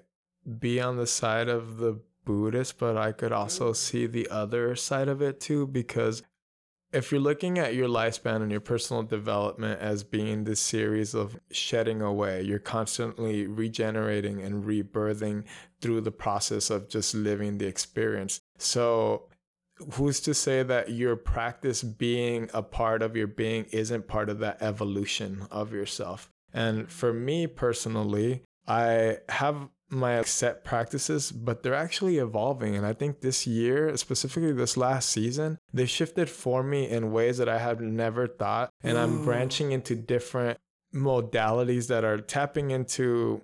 be 0.58 0.82
on 0.82 0.98
the 0.98 1.06
side 1.06 1.48
of 1.48 1.78
the 1.78 2.02
Buddhist, 2.26 2.80
but 2.80 2.98
I 2.98 3.12
could 3.12 3.32
also 3.32 3.72
mm. 3.72 3.76
see 3.76 4.08
the 4.08 4.28
other 4.32 4.76
side 4.76 5.10
of 5.10 5.22
it 5.22 5.40
too, 5.40 5.68
because 5.68 6.24
if 6.92 7.12
you're 7.12 7.22
looking 7.22 7.60
at 7.60 7.76
your 7.76 7.88
lifespan 7.88 8.42
and 8.42 8.50
your 8.50 8.62
personal 8.62 9.04
development 9.04 9.80
as 9.80 10.04
being 10.04 10.44
this 10.44 10.60
series 10.60 11.14
of 11.14 11.40
shedding 11.52 12.02
away, 12.02 12.42
you're 12.42 12.58
constantly 12.58 13.46
regenerating 13.46 14.42
and 14.42 14.64
rebirthing 14.64 15.44
through 15.82 16.02
the 16.02 16.12
process 16.12 16.72
of 16.72 16.90
just 16.90 17.14
living 17.14 17.60
the 17.60 17.68
experience. 17.68 18.42
So 18.58 19.30
who's 19.94 20.20
to 20.22 20.34
say 20.34 20.64
that 20.64 20.92
your 20.92 21.16
practice 21.16 21.84
being 21.84 22.50
a 22.54 22.62
part 22.62 23.02
of 23.02 23.16
your 23.16 23.28
being 23.28 23.66
isn't 23.72 24.08
part 24.08 24.30
of 24.30 24.40
that 24.40 24.62
evolution 24.62 25.48
of 25.52 25.74
yourself? 25.74 26.30
And 26.54 26.90
for 26.90 27.14
me 27.14 27.48
personally, 27.48 28.44
I 28.68 29.18
have 29.30 29.70
my 29.90 30.22
set 30.24 30.64
practices, 30.66 31.32
but 31.32 31.64
they're 31.64 31.74
actually 31.74 32.18
evolving. 32.18 32.76
And 32.76 32.86
I 32.86 32.94
think 32.94 33.22
this 33.22 33.48
year, 33.48 33.96
specifically 33.96 34.52
this 34.52 34.76
last 34.76 35.10
season, 35.10 35.58
they 35.74 35.86
shifted 35.86 36.30
for 36.30 36.64
me 36.64 36.90
in 36.90 37.12
ways 37.12 37.38
that 37.38 37.48
I 37.48 37.60
had 37.60 37.80
never 37.80 38.28
thought. 38.28 38.70
And 38.84 38.98
I'm 38.98 39.24
branching 39.24 39.72
into 39.72 39.96
different 39.96 40.58
modalities 40.94 41.88
that 41.88 42.04
are 42.04 42.18
tapping 42.18 42.72
into 42.72 43.42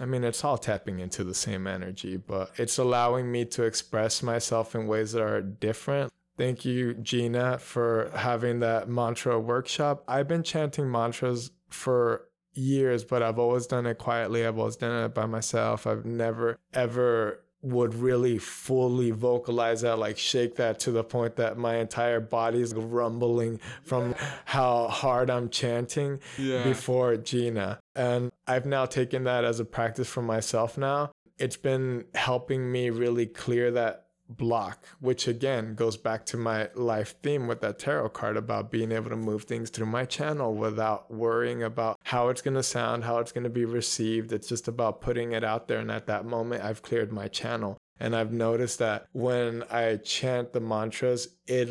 I 0.00 0.06
mean, 0.06 0.24
it's 0.24 0.44
all 0.44 0.58
tapping 0.58 0.98
into 0.98 1.22
the 1.22 1.34
same 1.34 1.66
energy, 1.66 2.16
but 2.16 2.50
it's 2.56 2.78
allowing 2.78 3.30
me 3.30 3.44
to 3.46 3.62
express 3.62 4.22
myself 4.22 4.74
in 4.74 4.86
ways 4.86 5.12
that 5.12 5.22
are 5.22 5.40
different. 5.40 6.12
Thank 6.36 6.64
you, 6.64 6.94
Gina, 6.94 7.58
for 7.58 8.10
having 8.14 8.58
that 8.60 8.88
mantra 8.88 9.38
workshop. 9.38 10.02
I've 10.08 10.26
been 10.26 10.42
chanting 10.42 10.90
mantras 10.90 11.52
for 11.68 12.26
years, 12.54 13.04
but 13.04 13.22
I've 13.22 13.38
always 13.38 13.66
done 13.66 13.86
it 13.86 13.98
quietly. 13.98 14.44
I've 14.44 14.58
always 14.58 14.76
done 14.76 15.04
it 15.04 15.14
by 15.14 15.26
myself. 15.26 15.86
I've 15.86 16.04
never, 16.04 16.58
ever 16.72 17.40
would 17.62 17.94
really 17.94 18.36
fully 18.36 19.10
vocalize 19.10 19.80
that, 19.82 19.98
like 19.98 20.18
shake 20.18 20.56
that 20.56 20.78
to 20.80 20.90
the 20.90 21.02
point 21.04 21.36
that 21.36 21.56
my 21.56 21.76
entire 21.76 22.20
body 22.20 22.60
is 22.60 22.74
rumbling 22.74 23.58
from 23.84 24.14
how 24.44 24.88
hard 24.88 25.30
I'm 25.30 25.48
chanting 25.48 26.20
yeah. 26.36 26.62
before 26.62 27.16
Gina. 27.16 27.80
And 27.94 28.32
I've 28.46 28.66
now 28.66 28.86
taken 28.86 29.24
that 29.24 29.44
as 29.44 29.60
a 29.60 29.64
practice 29.64 30.08
for 30.08 30.22
myself 30.22 30.76
now. 30.76 31.12
It's 31.38 31.56
been 31.56 32.04
helping 32.14 32.70
me 32.70 32.90
really 32.90 33.26
clear 33.26 33.70
that 33.72 34.04
block, 34.28 34.84
which 35.00 35.28
again 35.28 35.74
goes 35.74 35.96
back 35.96 36.24
to 36.26 36.36
my 36.36 36.70
life 36.74 37.14
theme 37.22 37.46
with 37.46 37.60
that 37.60 37.78
tarot 37.78 38.08
card 38.10 38.36
about 38.36 38.70
being 38.70 38.90
able 38.92 39.10
to 39.10 39.16
move 39.16 39.44
things 39.44 39.70
through 39.70 39.86
my 39.86 40.04
channel 40.04 40.54
without 40.54 41.12
worrying 41.12 41.62
about 41.62 41.98
how 42.04 42.28
it's 42.28 42.42
going 42.42 42.54
to 42.54 42.62
sound, 42.62 43.04
how 43.04 43.18
it's 43.18 43.32
going 43.32 43.44
to 43.44 43.50
be 43.50 43.64
received. 43.64 44.32
It's 44.32 44.48
just 44.48 44.68
about 44.68 45.00
putting 45.00 45.32
it 45.32 45.44
out 45.44 45.68
there. 45.68 45.78
And 45.78 45.90
at 45.90 46.06
that 46.06 46.24
moment, 46.24 46.64
I've 46.64 46.82
cleared 46.82 47.12
my 47.12 47.28
channel. 47.28 47.76
And 48.00 48.16
I've 48.16 48.32
noticed 48.32 48.80
that 48.80 49.06
when 49.12 49.62
I 49.70 49.96
chant 49.96 50.52
the 50.52 50.60
mantras, 50.60 51.28
it 51.46 51.68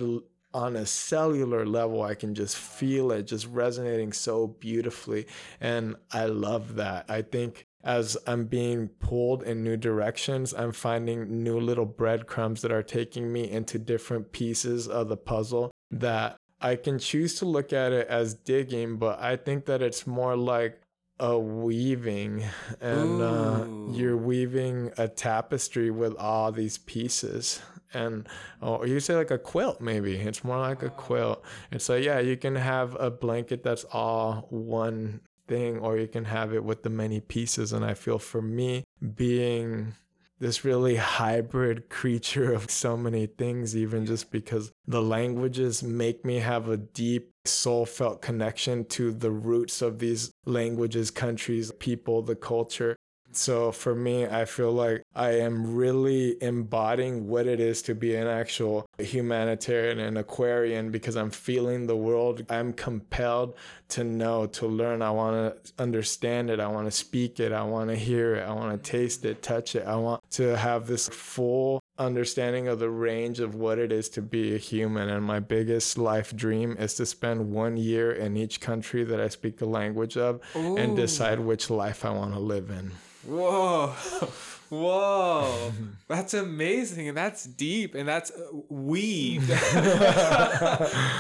on 0.54 0.76
a 0.76 0.86
cellular 0.86 1.66
level, 1.66 2.02
I 2.04 2.16
can 2.16 2.36
just 2.36 2.58
feel 2.58 3.12
it 3.12 3.24
just 3.24 3.48
resonating 3.48 4.14
so 4.14 4.48
beautifully. 4.48 5.28
And 5.60 5.96
I 6.12 6.26
love 6.26 6.76
that. 6.76 7.06
I 7.10 7.22
think 7.22 7.66
as 7.84 8.18
I'm 8.26 8.46
being 8.46 8.88
pulled 8.88 9.44
in 9.44 9.64
new 9.64 9.76
directions, 9.76 10.54
I'm 10.54 10.72
finding 10.72 11.44
new 11.44 11.60
little 11.60 11.86
breadcrumbs 11.86 12.62
that 12.62 12.72
are 12.72 12.84
taking 12.84 13.32
me 13.32 13.50
into 13.50 13.78
different 13.78 14.32
pieces 14.32 14.88
of 14.88 15.10
the 15.10 15.18
puzzle 15.18 15.72
that 15.92 16.38
I 16.62 16.78
can 16.78 16.98
choose 16.98 17.36
to 17.36 17.46
look 17.46 17.74
at 17.74 17.92
it 17.92 18.08
as 18.08 18.34
digging, 18.34 18.96
but 18.96 19.20
I 19.20 19.36
think 19.36 19.66
that 19.66 19.82
it's 19.82 20.08
more 20.08 20.38
like 20.38 20.80
a 21.20 21.38
weaving 21.38 22.44
and 22.82 23.22
uh, 23.22 23.66
you're 23.92 24.18
weaving 24.18 24.92
a 24.98 25.08
tapestry 25.08 25.92
with 25.92 26.16
all 26.16 26.52
these 26.52 26.78
pieces 26.80 27.62
and 27.94 28.28
or 28.62 28.88
you 28.88 29.00
say 29.00 29.16
like 29.16 29.32
a 29.32 29.38
quilt 29.38 29.82
maybe. 29.82 30.16
It's 30.16 30.44
more 30.44 30.60
like 30.60 30.84
a 30.84 30.90
quilt. 30.90 31.44
And 31.72 31.82
so 31.82 31.96
yeah 31.96 32.20
you 32.20 32.38
can 32.38 32.56
have 32.56 32.96
a 33.00 33.10
blanket 33.10 33.64
that's 33.64 33.86
all 33.86 34.48
one 34.50 35.22
thing 35.48 35.80
or 35.80 35.98
you 35.98 36.08
can 36.08 36.26
have 36.26 36.54
it 36.54 36.64
with 36.64 36.84
the 36.84 36.90
many 36.90 37.20
pieces. 37.20 37.74
And 37.74 37.84
i 37.86 37.94
feel 37.94 38.20
for 38.20 38.42
me 38.42 38.84
being 39.16 39.94
this 40.40 40.66
really 40.66 40.98
hybrid 40.98 41.90
creature 41.90 42.52
of 42.54 42.70
so 42.70 42.98
many 42.98 43.26
things 43.26 43.76
even 43.78 44.06
just 44.06 44.32
because 44.32 44.72
the 44.88 45.02
languages 45.02 45.82
make 45.82 46.26
me 46.26 46.40
have 46.40 46.68
a 46.68 46.78
deep 46.78 47.32
soul 47.46 47.86
felt 47.86 48.22
connection 48.22 48.86
to 48.86 49.12
the 49.12 49.32
roots 49.32 49.82
of 49.82 50.00
these 50.00 50.32
languages 50.46 51.12
countries 51.12 51.72
people 51.80 52.22
the 52.22 52.36
culture 52.36 52.96
so 53.36 53.72
for 53.72 53.96
me, 53.96 54.26
I 54.26 54.46
feel 54.46 54.72
like 54.72 55.04
I 55.16 55.32
am 55.32 55.76
really 55.76 56.42
embodying 56.42 57.28
what 57.28 57.48
it 57.48 57.60
is 57.60 57.82
to 57.84 57.96
be 57.96 58.16
an 58.16 58.28
actual 58.28 58.86
humanitarian 58.98 60.00
and 60.00 60.18
Aquarian 60.18 60.92
because 60.92 61.16
I'm 61.16 61.32
feeling 61.32 61.88
the 61.88 61.96
world. 61.96 62.46
I'm 62.50 62.74
compelled 62.74 63.56
to 63.90 64.04
know, 64.04 64.48
to 64.48 64.68
learn. 64.68 65.02
I 65.02 65.12
want 65.12 65.64
to 65.66 65.74
understand 65.82 66.50
it. 66.50 66.60
I 66.60 66.68
want 66.68 66.88
to 66.88 66.92
speak 66.92 67.40
it. 67.40 67.52
I 67.52 67.64
want 67.64 67.90
to 67.90 67.96
hear 67.96 68.36
it. 68.36 68.42
I 68.42 68.52
want 68.54 68.84
to 68.84 68.92
taste 68.92 69.26
it, 69.26 69.42
touch 69.42 69.76
it. 69.76 69.86
I 69.86 69.96
want 69.96 70.22
to 70.32 70.58
have 70.58 70.88
this 70.88 71.08
full 71.10 71.82
understanding 71.98 72.68
of 72.68 72.80
the 72.80 72.90
range 72.90 73.40
of 73.40 73.56
what 73.56 73.78
it 73.78 73.92
is 73.92 74.10
to 74.10 74.22
be 74.22 74.56
a 74.56 74.58
human. 74.58 75.10
And 75.10 75.24
my 75.24 75.40
biggest 75.40 75.98
life 75.98 76.36
dream 76.36 76.76
is 76.80 76.96
to 76.96 77.06
spend 77.06 77.52
one 77.52 77.78
year 77.78 78.12
in 78.12 78.36
each 78.36 78.60
country 78.60 79.04
that 79.04 79.20
I 79.20 79.28
speak 79.28 79.58
the 79.58 79.66
language 79.66 80.18
of 80.18 80.42
Ooh. 80.56 80.78
and 80.78 80.96
decide 80.96 81.40
which 81.40 81.70
life 81.70 82.04
I 82.04 82.10
want 82.10 82.34
to 82.34 82.40
live 82.40 82.70
in. 82.70 82.92
Whoa. 83.26 83.94
Whoa. 84.70 85.72
That's 86.08 86.34
amazing. 86.34 87.08
And 87.10 87.18
that's 87.18 87.44
deep 87.44 87.94
and 87.94 88.08
that's 88.08 88.32
uh, 88.32 88.48
weaved. 88.70 89.50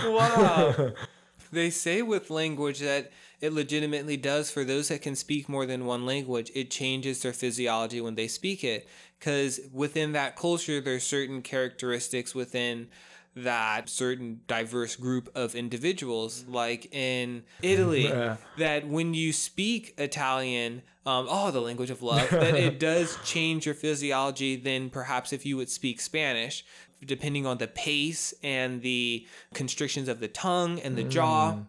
wow. 0.09 0.91
They 1.51 1.69
say 1.69 2.01
with 2.01 2.31
language 2.31 2.79
that 2.79 3.11
it 3.41 3.53
legitimately 3.53 4.17
does 4.17 4.49
for 4.49 4.63
those 4.63 4.87
that 4.87 5.03
can 5.03 5.15
speak 5.15 5.47
more 5.47 5.67
than 5.67 5.85
one 5.85 6.03
language, 6.03 6.51
it 6.55 6.71
changes 6.71 7.21
their 7.21 7.33
physiology 7.33 8.01
when 8.01 8.15
they 8.15 8.27
speak 8.27 8.63
it. 8.63 8.87
Because 9.23 9.61
within 9.71 10.11
that 10.11 10.35
culture, 10.35 10.81
there's 10.81 11.05
certain 11.05 11.41
characteristics 11.41 12.35
within 12.35 12.89
that 13.37 13.87
certain 13.87 14.41
diverse 14.47 14.97
group 14.97 15.29
of 15.33 15.55
individuals, 15.55 16.43
like 16.45 16.93
in 16.93 17.43
Italy, 17.61 18.03
yeah. 18.09 18.35
that 18.57 18.85
when 18.85 19.13
you 19.13 19.31
speak 19.31 19.93
Italian, 19.97 20.81
um, 21.05 21.27
oh, 21.29 21.51
the 21.51 21.61
language 21.61 21.89
of 21.89 22.03
love, 22.03 22.29
that 22.31 22.53
it 22.53 22.81
does 22.81 23.17
change 23.23 23.65
your 23.65 23.75
physiology 23.75 24.57
than 24.57 24.89
perhaps 24.89 25.31
if 25.31 25.45
you 25.45 25.55
would 25.55 25.69
speak 25.69 26.01
Spanish, 26.01 26.65
depending 27.05 27.45
on 27.45 27.59
the 27.59 27.67
pace 27.67 28.33
and 28.43 28.81
the 28.81 29.25
constrictions 29.53 30.09
of 30.09 30.19
the 30.19 30.27
tongue 30.27 30.81
and 30.81 30.97
the 30.97 31.05
mm. 31.05 31.09
jaw. 31.09 31.59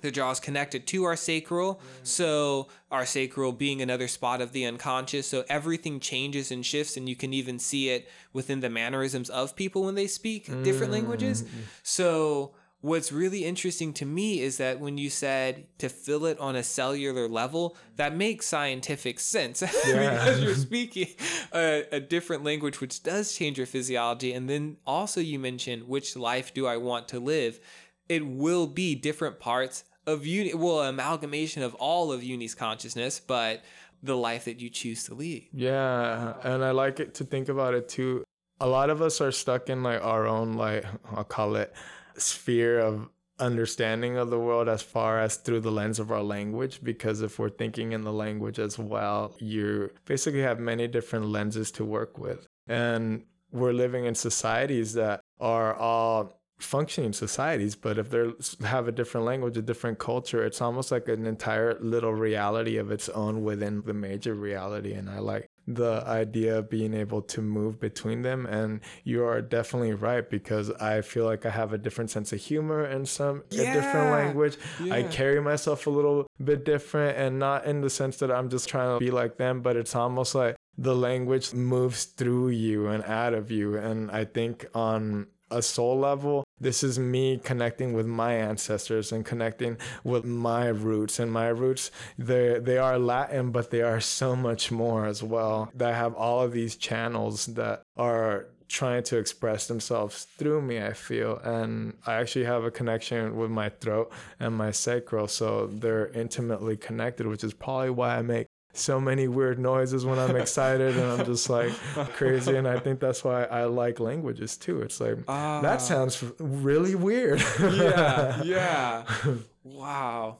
The 0.00 0.10
jaw 0.10 0.30
is 0.30 0.40
connected 0.40 0.86
to 0.88 1.04
our 1.04 1.16
sacral, 1.16 1.76
mm. 1.76 1.80
so 2.02 2.68
our 2.90 3.06
sacral 3.06 3.52
being 3.52 3.82
another 3.82 4.08
spot 4.08 4.40
of 4.40 4.52
the 4.52 4.64
unconscious. 4.64 5.26
So 5.26 5.44
everything 5.48 6.00
changes 6.00 6.50
and 6.50 6.64
shifts, 6.64 6.96
and 6.96 7.08
you 7.08 7.16
can 7.16 7.32
even 7.32 7.58
see 7.58 7.90
it 7.90 8.08
within 8.32 8.60
the 8.60 8.70
mannerisms 8.70 9.30
of 9.30 9.56
people 9.56 9.84
when 9.84 9.94
they 9.94 10.06
speak 10.06 10.46
mm. 10.46 10.64
different 10.64 10.92
languages. 10.92 11.42
Mm-hmm. 11.42 11.60
So 11.82 12.54
what's 12.80 13.12
really 13.12 13.44
interesting 13.44 13.92
to 13.92 14.06
me 14.06 14.40
is 14.40 14.56
that 14.56 14.80
when 14.80 14.96
you 14.96 15.10
said 15.10 15.66
to 15.78 15.88
fill 15.88 16.24
it 16.24 16.38
on 16.38 16.56
a 16.56 16.62
cellular 16.62 17.28
level, 17.28 17.76
that 17.96 18.16
makes 18.16 18.46
scientific 18.46 19.20
sense 19.20 19.62
yeah. 19.86 20.10
because 20.10 20.42
you're 20.42 20.54
speaking 20.54 21.08
a, 21.52 21.84
a, 21.92 22.00
different 22.00 22.42
language, 22.42 22.80
which 22.80 23.02
does 23.02 23.34
change 23.34 23.58
your 23.58 23.66
physiology. 23.66 24.32
And 24.32 24.48
then 24.48 24.78
also, 24.86 25.20
you 25.20 25.38
mentioned 25.38 25.86
which 25.86 26.16
life 26.16 26.54
do 26.54 26.66
I 26.66 26.76
want 26.78 27.08
to 27.08 27.20
live? 27.20 27.60
It 28.08 28.26
will 28.26 28.66
be 28.66 28.94
different 28.94 29.38
parts 29.38 29.84
of 30.12 30.26
uni, 30.26 30.54
well, 30.54 30.80
amalgamation 30.80 31.62
of 31.62 31.74
all 31.76 32.12
of 32.12 32.22
uni's 32.22 32.54
consciousness, 32.54 33.20
but 33.20 33.62
the 34.02 34.16
life 34.16 34.44
that 34.46 34.60
you 34.60 34.70
choose 34.70 35.04
to 35.04 35.14
lead. 35.14 35.48
Yeah, 35.52 36.34
and 36.42 36.64
I 36.64 36.70
like 36.70 37.00
it 37.00 37.14
to 37.14 37.24
think 37.24 37.48
about 37.48 37.74
it 37.74 37.88
too. 37.88 38.24
A 38.60 38.66
lot 38.66 38.90
of 38.90 39.00
us 39.02 39.20
are 39.20 39.32
stuck 39.32 39.68
in 39.70 39.82
like 39.82 40.02
our 40.02 40.26
own 40.26 40.54
like 40.54 40.84
I'll 41.14 41.24
call 41.24 41.56
it 41.56 41.72
sphere 42.16 42.78
of 42.78 43.08
understanding 43.38 44.18
of 44.18 44.28
the 44.28 44.38
world 44.38 44.68
as 44.68 44.82
far 44.82 45.18
as 45.18 45.36
through 45.36 45.60
the 45.60 45.70
lens 45.70 45.98
of 45.98 46.12
our 46.12 46.22
language 46.22 46.80
because 46.82 47.22
if 47.22 47.38
we're 47.38 47.48
thinking 47.48 47.92
in 47.92 48.02
the 48.02 48.12
language 48.12 48.58
as 48.58 48.78
well 48.78 49.34
you 49.38 49.90
basically 50.04 50.42
have 50.42 50.60
many 50.60 50.86
different 50.86 51.24
lenses 51.24 51.70
to 51.70 51.82
work 51.82 52.18
with 52.18 52.46
and 52.68 53.24
we're 53.50 53.72
living 53.72 54.04
in 54.04 54.14
societies 54.14 54.92
that 54.92 55.20
are 55.40 55.74
all 55.74 56.39
functioning 56.60 57.12
societies 57.12 57.74
but 57.74 57.98
if 57.98 58.10
they 58.10 58.30
have 58.64 58.86
a 58.86 58.92
different 58.92 59.26
language 59.26 59.56
a 59.56 59.62
different 59.62 59.98
culture 59.98 60.44
it's 60.44 60.60
almost 60.60 60.90
like 60.90 61.08
an 61.08 61.26
entire 61.26 61.78
little 61.80 62.12
reality 62.12 62.76
of 62.76 62.90
its 62.90 63.08
own 63.10 63.42
within 63.42 63.82
the 63.82 63.94
major 63.94 64.34
reality 64.34 64.92
and 64.92 65.08
i 65.08 65.18
like 65.18 65.48
the 65.66 66.02
idea 66.06 66.58
of 66.58 66.68
being 66.68 66.94
able 66.94 67.22
to 67.22 67.40
move 67.40 67.78
between 67.78 68.22
them 68.22 68.46
and 68.46 68.80
you 69.04 69.24
are 69.24 69.40
definitely 69.40 69.92
right 69.92 70.28
because 70.28 70.70
i 70.72 71.00
feel 71.00 71.24
like 71.24 71.46
i 71.46 71.50
have 71.50 71.72
a 71.72 71.78
different 71.78 72.10
sense 72.10 72.32
of 72.32 72.40
humor 72.40 72.84
in 72.84 73.06
some 73.06 73.42
yeah. 73.50 73.62
a 73.62 73.74
different 73.74 74.10
language 74.10 74.56
yeah. 74.82 74.94
i 74.94 75.02
carry 75.04 75.40
myself 75.40 75.86
a 75.86 75.90
little 75.90 76.26
bit 76.42 76.64
different 76.64 77.16
and 77.16 77.38
not 77.38 77.64
in 77.64 77.80
the 77.80 77.90
sense 77.90 78.16
that 78.16 78.30
i'm 78.30 78.48
just 78.48 78.68
trying 78.68 78.96
to 78.96 79.04
be 79.04 79.10
like 79.10 79.36
them 79.36 79.60
but 79.60 79.76
it's 79.76 79.94
almost 79.94 80.34
like 80.34 80.56
the 80.76 80.94
language 80.94 81.52
moves 81.52 82.04
through 82.04 82.48
you 82.48 82.88
and 82.88 83.04
out 83.04 83.34
of 83.34 83.50
you 83.50 83.76
and 83.76 84.10
i 84.10 84.24
think 84.24 84.66
on 84.74 85.26
a 85.50 85.62
soul 85.62 85.98
level. 85.98 86.44
This 86.60 86.82
is 86.82 86.98
me 86.98 87.38
connecting 87.42 87.92
with 87.92 88.06
my 88.06 88.34
ancestors 88.34 89.12
and 89.12 89.24
connecting 89.24 89.78
with 90.04 90.24
my 90.24 90.66
roots. 90.68 91.18
And 91.18 91.32
my 91.32 91.48
roots, 91.48 91.90
they 92.18 92.58
they 92.58 92.78
are 92.78 92.98
Latin, 92.98 93.50
but 93.50 93.70
they 93.70 93.82
are 93.82 94.00
so 94.00 94.36
much 94.36 94.70
more 94.70 95.06
as 95.06 95.22
well. 95.22 95.70
That 95.74 95.94
have 95.94 96.14
all 96.14 96.42
of 96.42 96.52
these 96.52 96.76
channels 96.76 97.46
that 97.46 97.82
are 97.96 98.46
trying 98.68 99.02
to 99.02 99.18
express 99.18 99.66
themselves 99.66 100.28
through 100.38 100.62
me 100.62 100.80
i 100.80 100.92
feel 100.92 101.38
and 101.38 101.92
i 102.06 102.14
actually 102.14 102.44
have 102.44 102.62
a 102.62 102.70
connection 102.70 103.36
with 103.36 103.50
my 103.50 103.68
throat 103.68 104.12
and 104.38 104.54
my 104.54 104.70
sacral 104.70 105.26
so 105.26 105.66
they're 105.66 106.06
intimately 106.10 106.76
connected 106.76 107.26
which 107.26 107.42
is 107.42 107.52
probably 107.52 107.90
why 107.90 108.16
i 108.16 108.22
make 108.22 108.46
so 108.72 109.00
many 109.00 109.28
weird 109.28 109.58
noises 109.58 110.04
when 110.04 110.18
I'm 110.18 110.36
excited 110.36 110.96
and 110.96 111.12
I'm 111.12 111.26
just 111.26 111.50
like 111.50 111.72
crazy. 112.14 112.56
And 112.56 112.68
I 112.68 112.78
think 112.78 113.00
that's 113.00 113.24
why 113.24 113.44
I 113.44 113.64
like 113.64 114.00
languages 114.00 114.56
too. 114.56 114.82
It's 114.82 115.00
like, 115.00 115.18
uh, 115.26 115.60
that 115.60 115.80
sounds 115.80 116.22
really 116.38 116.94
weird. 116.94 117.42
yeah. 117.60 118.42
Yeah. 118.42 119.04
Wow. 119.62 120.38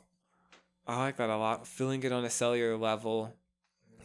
I 0.86 0.96
like 0.98 1.18
that 1.18 1.28
a 1.28 1.36
lot. 1.36 1.66
Feeling 1.66 2.02
it 2.02 2.10
on 2.10 2.24
a 2.24 2.30
cellular 2.30 2.76
level. 2.76 3.34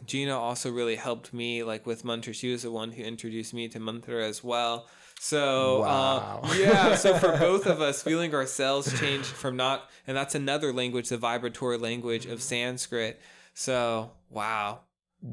Gina 0.04 0.38
also 0.38 0.70
really 0.70 0.96
helped 0.96 1.32
me 1.32 1.62
like 1.62 1.86
with 1.86 2.04
mantra. 2.04 2.34
She 2.34 2.52
was 2.52 2.62
the 2.62 2.70
one 2.70 2.92
who 2.92 3.02
introduced 3.02 3.54
me 3.54 3.66
to 3.68 3.80
mantra 3.80 4.24
as 4.24 4.44
well. 4.44 4.86
So 5.18 5.82
uh, 5.82 5.86
wow. 5.86 6.40
uh, 6.44 6.54
yeah, 6.58 6.94
so 6.94 7.14
for 7.16 7.36
both 7.38 7.66
of 7.66 7.80
us, 7.80 8.02
feeling 8.02 8.34
our 8.34 8.46
cells 8.46 8.98
change 9.00 9.24
from 9.24 9.56
not, 9.56 9.90
and 10.06 10.16
that's 10.16 10.34
another 10.34 10.72
language, 10.72 11.08
the 11.08 11.16
vibratory 11.16 11.78
language 11.78 12.26
of 12.26 12.42
Sanskrit. 12.42 13.20
So 13.56 14.12
wow. 14.28 14.80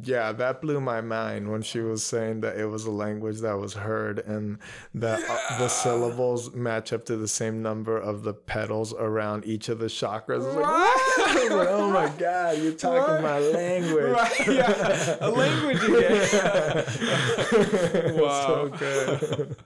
Yeah, 0.01 0.31
that 0.31 0.61
blew 0.61 0.79
my 0.79 1.01
mind 1.01 1.51
when 1.51 1.61
she 1.61 1.81
was 1.81 2.03
saying 2.03 2.39
that 2.41 2.57
it 2.57 2.65
was 2.65 2.85
a 2.85 2.91
language 2.91 3.41
that 3.41 3.59
was 3.59 3.73
heard 3.73 4.19
and 4.19 4.59
that 4.93 5.19
yeah. 5.19 5.37
Uh, 5.51 5.57
the 5.59 5.67
syllables 5.67 6.55
match 6.55 6.93
up 6.93 7.03
to 7.05 7.17
the 7.17 7.27
same 7.27 7.61
number 7.61 7.97
of 7.97 8.23
the 8.23 8.33
petals 8.33 8.93
around 8.93 9.45
each 9.45 9.67
of 9.67 9.79
the 9.79 9.87
chakras. 9.87 10.41
Right. 10.55 11.17
Like, 11.17 11.49
like, 11.51 11.67
oh 11.69 11.91
my 11.91 12.07
God, 12.17 12.59
you're 12.59 12.71
talking 12.71 13.01
right. 13.01 13.21
my 13.21 13.39
language. 13.39 14.13
Right, 14.13 14.47
yeah. 14.47 15.17
A 15.19 15.29
language 15.29 15.83
again. 15.83 16.29
wow. 18.21 18.47
So 18.47 18.69
good. 18.69 19.57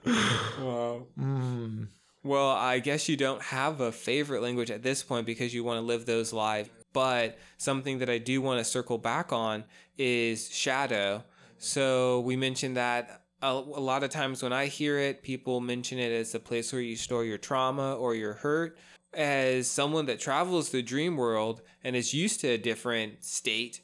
wow. 0.60 1.06
Mm. 1.18 1.86
Well, 2.24 2.50
I 2.50 2.80
guess 2.80 3.08
you 3.08 3.16
don't 3.16 3.40
have 3.40 3.80
a 3.80 3.92
favorite 3.92 4.42
language 4.42 4.72
at 4.72 4.82
this 4.82 5.04
point 5.04 5.26
because 5.26 5.54
you 5.54 5.62
want 5.62 5.78
to 5.78 5.82
live 5.82 6.04
those 6.06 6.32
lives 6.32 6.68
but 6.92 7.38
something 7.56 7.98
that 7.98 8.10
I 8.10 8.18
do 8.18 8.40
want 8.40 8.58
to 8.58 8.64
circle 8.64 8.98
back 8.98 9.32
on 9.32 9.64
is 9.96 10.50
shadow. 10.50 11.24
So 11.58 12.20
we 12.20 12.36
mentioned 12.36 12.76
that 12.76 13.22
a, 13.42 13.48
a 13.48 13.80
lot 13.80 14.02
of 14.02 14.10
times 14.10 14.42
when 14.42 14.52
I 14.52 14.66
hear 14.66 14.98
it, 14.98 15.22
people 15.22 15.60
mention 15.60 15.98
it 15.98 16.12
as 16.12 16.32
the 16.32 16.40
place 16.40 16.72
where 16.72 16.82
you 16.82 16.96
store 16.96 17.24
your 17.24 17.38
trauma 17.38 17.94
or 17.94 18.14
your 18.14 18.34
hurt. 18.34 18.78
As 19.14 19.70
someone 19.70 20.06
that 20.06 20.20
travels 20.20 20.70
the 20.70 20.82
dream 20.82 21.16
world 21.16 21.62
and 21.82 21.96
is 21.96 22.12
used 22.12 22.40
to 22.40 22.48
a 22.48 22.58
different 22.58 23.24
state, 23.24 23.80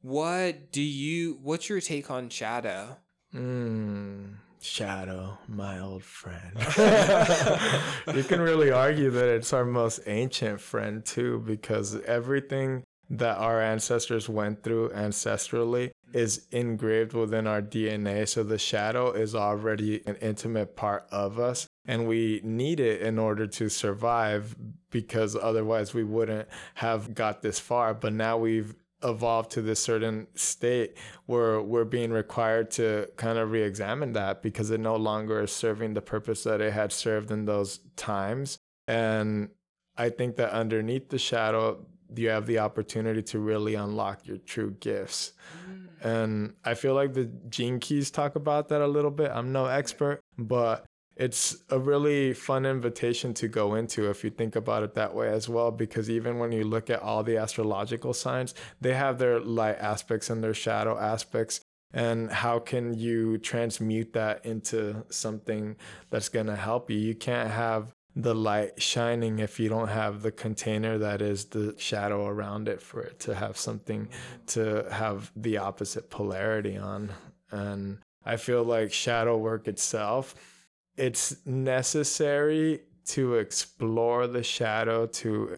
what 0.00 0.70
do 0.70 0.80
you? 0.80 1.38
What's 1.42 1.68
your 1.68 1.80
take 1.80 2.10
on 2.10 2.28
shadow? 2.28 2.96
Mm, 3.34 4.34
shadow, 4.60 5.38
my 5.48 5.80
old 5.80 6.04
friend. 6.04 6.52
you 8.14 8.22
can 8.24 8.40
really 8.40 8.70
argue 8.70 9.10
that 9.10 9.28
it's 9.28 9.52
our 9.52 9.64
most 9.64 10.00
ancient 10.06 10.60
friend 10.60 11.04
too, 11.04 11.42
because 11.46 12.00
everything 12.02 12.84
that 13.10 13.36
our 13.38 13.60
ancestors 13.60 14.28
went 14.28 14.62
through 14.62 14.88
ancestrally 14.90 15.90
is 16.12 16.46
engraved 16.52 17.12
within 17.12 17.46
our 17.46 17.60
DNA. 17.60 18.26
So 18.28 18.42
the 18.42 18.58
shadow 18.58 19.10
is 19.12 19.34
already 19.34 20.02
an 20.06 20.16
intimate 20.16 20.76
part 20.76 21.06
of 21.10 21.38
us. 21.38 21.66
And 21.86 22.06
we 22.06 22.40
need 22.44 22.78
it 22.78 23.02
in 23.02 23.18
order 23.18 23.46
to 23.48 23.68
survive 23.68 24.54
because 24.90 25.36
otherwise 25.36 25.92
we 25.92 26.04
wouldn't 26.04 26.48
have 26.74 27.14
got 27.14 27.42
this 27.42 27.58
far. 27.58 27.94
But 27.94 28.12
now 28.12 28.38
we've 28.38 28.74
evolved 29.02 29.50
to 29.50 29.62
this 29.62 29.80
certain 29.80 30.26
state 30.34 30.96
where 31.26 31.60
we're 31.60 31.84
being 31.84 32.10
required 32.10 32.70
to 32.70 33.08
kind 33.16 33.38
of 33.38 33.50
re-examine 33.50 34.12
that 34.12 34.42
because 34.42 34.70
it 34.70 34.80
no 34.80 34.96
longer 34.96 35.42
is 35.42 35.52
serving 35.52 35.94
the 35.94 36.02
purpose 36.02 36.44
that 36.44 36.60
it 36.60 36.72
had 36.72 36.92
served 36.92 37.30
in 37.30 37.46
those 37.46 37.80
times 37.96 38.58
and 38.86 39.48
i 39.96 40.08
think 40.08 40.36
that 40.36 40.50
underneath 40.50 41.08
the 41.08 41.18
shadow 41.18 41.78
you 42.16 42.28
have 42.28 42.46
the 42.46 42.58
opportunity 42.58 43.22
to 43.22 43.38
really 43.38 43.74
unlock 43.74 44.26
your 44.26 44.38
true 44.38 44.72
gifts. 44.80 45.32
Mm. 45.66 45.86
And 46.02 46.54
I 46.64 46.74
feel 46.74 46.94
like 46.94 47.12
the 47.12 47.30
gene 47.48 47.78
keys 47.78 48.10
talk 48.10 48.36
about 48.36 48.68
that 48.68 48.80
a 48.80 48.86
little 48.86 49.10
bit. 49.10 49.30
I'm 49.32 49.52
no 49.52 49.66
expert, 49.66 50.20
but 50.38 50.84
it's 51.20 51.58
a 51.68 51.78
really 51.78 52.32
fun 52.32 52.64
invitation 52.64 53.34
to 53.34 53.46
go 53.46 53.74
into 53.74 54.08
if 54.08 54.24
you 54.24 54.30
think 54.30 54.56
about 54.56 54.82
it 54.82 54.94
that 54.94 55.14
way 55.14 55.28
as 55.28 55.50
well 55.50 55.70
because 55.70 56.08
even 56.08 56.38
when 56.38 56.50
you 56.50 56.64
look 56.64 56.88
at 56.88 57.02
all 57.02 57.22
the 57.22 57.36
astrological 57.36 58.14
signs 58.14 58.54
they 58.80 58.94
have 58.94 59.18
their 59.18 59.38
light 59.38 59.76
aspects 59.78 60.30
and 60.30 60.42
their 60.42 60.54
shadow 60.54 60.98
aspects. 60.98 61.60
And 61.92 62.30
how 62.30 62.60
can 62.60 62.94
you 62.94 63.36
transmute 63.38 64.12
that 64.12 64.46
into 64.46 65.04
something 65.10 65.76
that's 66.08 66.28
going 66.28 66.46
to 66.46 66.54
help 66.56 66.88
you? 66.88 66.96
You 66.96 67.16
can't 67.16 67.50
have 67.50 67.92
the 68.14 68.34
light 68.34 68.80
shining 68.80 69.40
if 69.40 69.58
you 69.58 69.68
don't 69.68 69.88
have 69.88 70.22
the 70.22 70.30
container 70.30 70.98
that 70.98 71.20
is 71.20 71.46
the 71.46 71.74
shadow 71.78 72.26
around 72.26 72.68
it 72.68 72.80
for 72.80 73.02
it 73.02 73.18
to 73.20 73.34
have 73.34 73.56
something 73.56 74.08
to 74.46 74.86
have 74.90 75.32
the 75.34 75.58
opposite 75.58 76.10
polarity 76.10 76.76
on. 76.76 77.10
And 77.50 77.98
i 78.24 78.36
feel 78.36 78.62
like 78.62 78.92
shadow 78.92 79.36
work 79.36 79.66
itself 79.66 80.59
it's 80.96 81.44
necessary 81.46 82.80
to 83.06 83.34
explore 83.34 84.26
the 84.26 84.42
shadow 84.42 85.06
to 85.06 85.56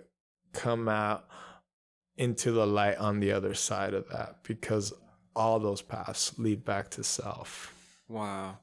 come 0.52 0.88
out 0.88 1.26
into 2.16 2.52
the 2.52 2.66
light 2.66 2.98
on 2.98 3.20
the 3.20 3.32
other 3.32 3.54
side 3.54 3.94
of 3.94 4.08
that 4.10 4.36
because 4.42 4.92
all 5.34 5.58
those 5.58 5.82
paths 5.82 6.38
lead 6.38 6.64
back 6.64 6.90
to 6.90 7.02
self. 7.02 7.74
Wow. 8.08 8.58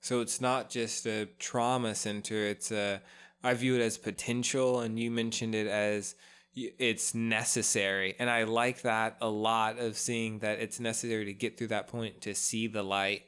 So 0.00 0.20
it's 0.20 0.40
not 0.40 0.70
just 0.70 1.06
a 1.06 1.26
trauma 1.38 1.94
center 1.94 2.46
it's 2.46 2.70
a 2.70 3.02
I 3.46 3.54
view 3.54 3.76
it 3.76 3.80
as 3.80 3.96
potential, 3.96 4.80
and 4.80 4.98
you 4.98 5.08
mentioned 5.08 5.54
it 5.54 5.68
as 5.68 6.16
it's 6.54 7.14
necessary. 7.14 8.16
And 8.18 8.28
I 8.28 8.42
like 8.42 8.82
that 8.82 9.18
a 9.20 9.28
lot 9.28 9.78
of 9.78 9.96
seeing 9.96 10.40
that 10.40 10.58
it's 10.58 10.80
necessary 10.80 11.26
to 11.26 11.32
get 11.32 11.56
through 11.56 11.68
that 11.68 11.86
point 11.86 12.22
to 12.22 12.34
see 12.34 12.66
the 12.66 12.82
light 12.82 13.22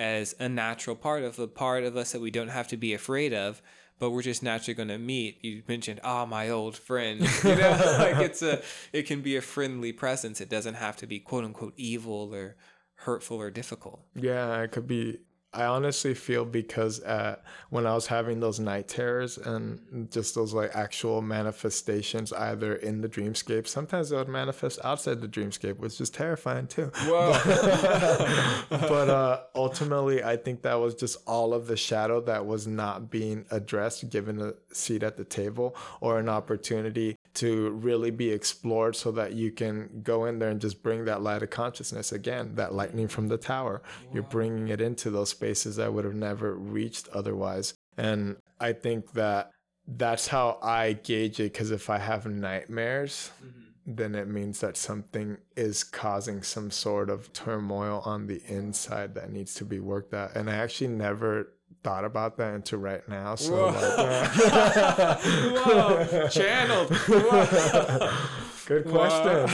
as 0.00 0.34
a 0.38 0.48
natural 0.48 0.96
part 0.96 1.22
of 1.22 1.38
a 1.38 1.46
part 1.46 1.84
of 1.84 1.94
us 1.96 2.12
that 2.12 2.20
we 2.20 2.30
don't 2.30 2.48
have 2.48 2.66
to 2.68 2.76
be 2.76 2.94
afraid 2.94 3.34
of 3.34 3.60
but 3.98 4.12
we're 4.12 4.22
just 4.22 4.42
naturally 4.42 4.74
going 4.74 4.88
to 4.88 4.96
meet. 4.96 5.44
You 5.44 5.62
mentioned 5.68 6.00
ah 6.02 6.22
oh, 6.22 6.26
my 6.26 6.48
old 6.48 6.74
friend. 6.74 7.20
You 7.44 7.54
know 7.54 7.70
like 7.98 8.16
it's 8.16 8.40
a 8.40 8.62
it 8.94 9.02
can 9.02 9.20
be 9.20 9.36
a 9.36 9.42
friendly 9.42 9.92
presence. 9.92 10.40
It 10.40 10.48
doesn't 10.48 10.74
have 10.74 10.96
to 10.96 11.06
be 11.06 11.20
quote 11.20 11.44
unquote 11.44 11.74
evil 11.76 12.34
or 12.34 12.56
hurtful 12.94 13.36
or 13.36 13.50
difficult. 13.50 14.00
Yeah 14.14 14.62
it 14.62 14.72
could 14.72 14.88
be 14.88 15.18
I 15.52 15.64
honestly 15.64 16.14
feel 16.14 16.44
because 16.44 17.02
uh, 17.02 17.36
when 17.70 17.84
I 17.84 17.94
was 17.94 18.06
having 18.06 18.38
those 18.38 18.60
night 18.60 18.86
terrors 18.86 19.36
and 19.36 20.08
just 20.12 20.36
those 20.36 20.54
like 20.54 20.76
actual 20.76 21.22
manifestations, 21.22 22.32
either 22.32 22.76
in 22.76 23.00
the 23.00 23.08
dreamscape, 23.08 23.66
sometimes 23.66 24.12
it 24.12 24.16
would 24.16 24.28
manifest 24.28 24.78
outside 24.84 25.20
the 25.20 25.26
dreamscape, 25.26 25.78
which 25.78 26.00
is 26.00 26.08
terrifying 26.08 26.68
too. 26.68 26.92
Whoa. 27.04 27.32
But, 27.32 28.68
but 28.88 29.08
uh, 29.08 29.40
ultimately, 29.56 30.22
I 30.22 30.36
think 30.36 30.62
that 30.62 30.74
was 30.74 30.94
just 30.94 31.18
all 31.26 31.52
of 31.52 31.66
the 31.66 31.76
shadow 31.76 32.20
that 32.22 32.46
was 32.46 32.68
not 32.68 33.10
being 33.10 33.44
addressed, 33.50 34.08
given 34.08 34.40
a 34.40 34.52
seat 34.72 35.02
at 35.02 35.16
the 35.16 35.24
table 35.24 35.74
or 36.00 36.20
an 36.20 36.28
opportunity 36.28 37.18
to 37.34 37.70
really 37.70 38.10
be 38.10 38.30
explored 38.30 38.96
so 38.96 39.12
that 39.12 39.32
you 39.32 39.50
can 39.52 40.00
go 40.02 40.24
in 40.24 40.38
there 40.38 40.50
and 40.50 40.60
just 40.60 40.82
bring 40.82 41.04
that 41.04 41.22
light 41.22 41.42
of 41.42 41.50
consciousness 41.50 42.12
again, 42.12 42.54
that 42.56 42.74
lightning 42.74 43.08
from 43.08 43.28
the 43.28 43.38
tower. 43.38 43.82
Wow. 43.84 44.10
You're 44.14 44.22
bringing 44.24 44.68
it 44.68 44.80
into 44.80 45.10
those 45.10 45.30
spaces 45.30 45.78
I 45.78 45.88
would 45.88 46.04
have 46.04 46.14
never 46.14 46.54
reached 46.54 47.08
otherwise. 47.10 47.74
And 47.96 48.36
I 48.58 48.72
think 48.72 49.12
that 49.12 49.50
that's 49.86 50.28
how 50.28 50.58
I 50.62 50.94
gauge 50.94 51.40
it 51.40 51.52
because 51.52 51.70
if 51.70 51.90
I 51.90 51.98
have 51.98 52.26
nightmares, 52.26 53.30
mm-hmm. 53.44 53.94
then 53.94 54.14
it 54.14 54.28
means 54.28 54.60
that 54.60 54.76
something 54.76 55.38
is 55.56 55.84
causing 55.84 56.42
some 56.42 56.70
sort 56.70 57.10
of 57.10 57.32
turmoil 57.32 58.02
on 58.04 58.26
the 58.26 58.42
inside 58.46 59.14
that 59.14 59.32
needs 59.32 59.54
to 59.54 59.64
be 59.64 59.80
worked 59.80 60.14
out. 60.14 60.34
And 60.34 60.50
I 60.50 60.54
actually 60.54 60.88
never 60.88 61.52
thought 61.82 62.04
about 62.04 62.36
that 62.36 62.54
until 62.54 62.78
right 62.78 63.06
now. 63.08 63.34
So 63.34 63.52
Whoa. 63.52 63.66
like, 63.66 63.82
uh, 64.52 65.16
Whoa. 65.64 66.28
channeled. 66.28 66.94
Whoa. 66.96 68.12
Good 68.66 68.86
question. 68.86 69.46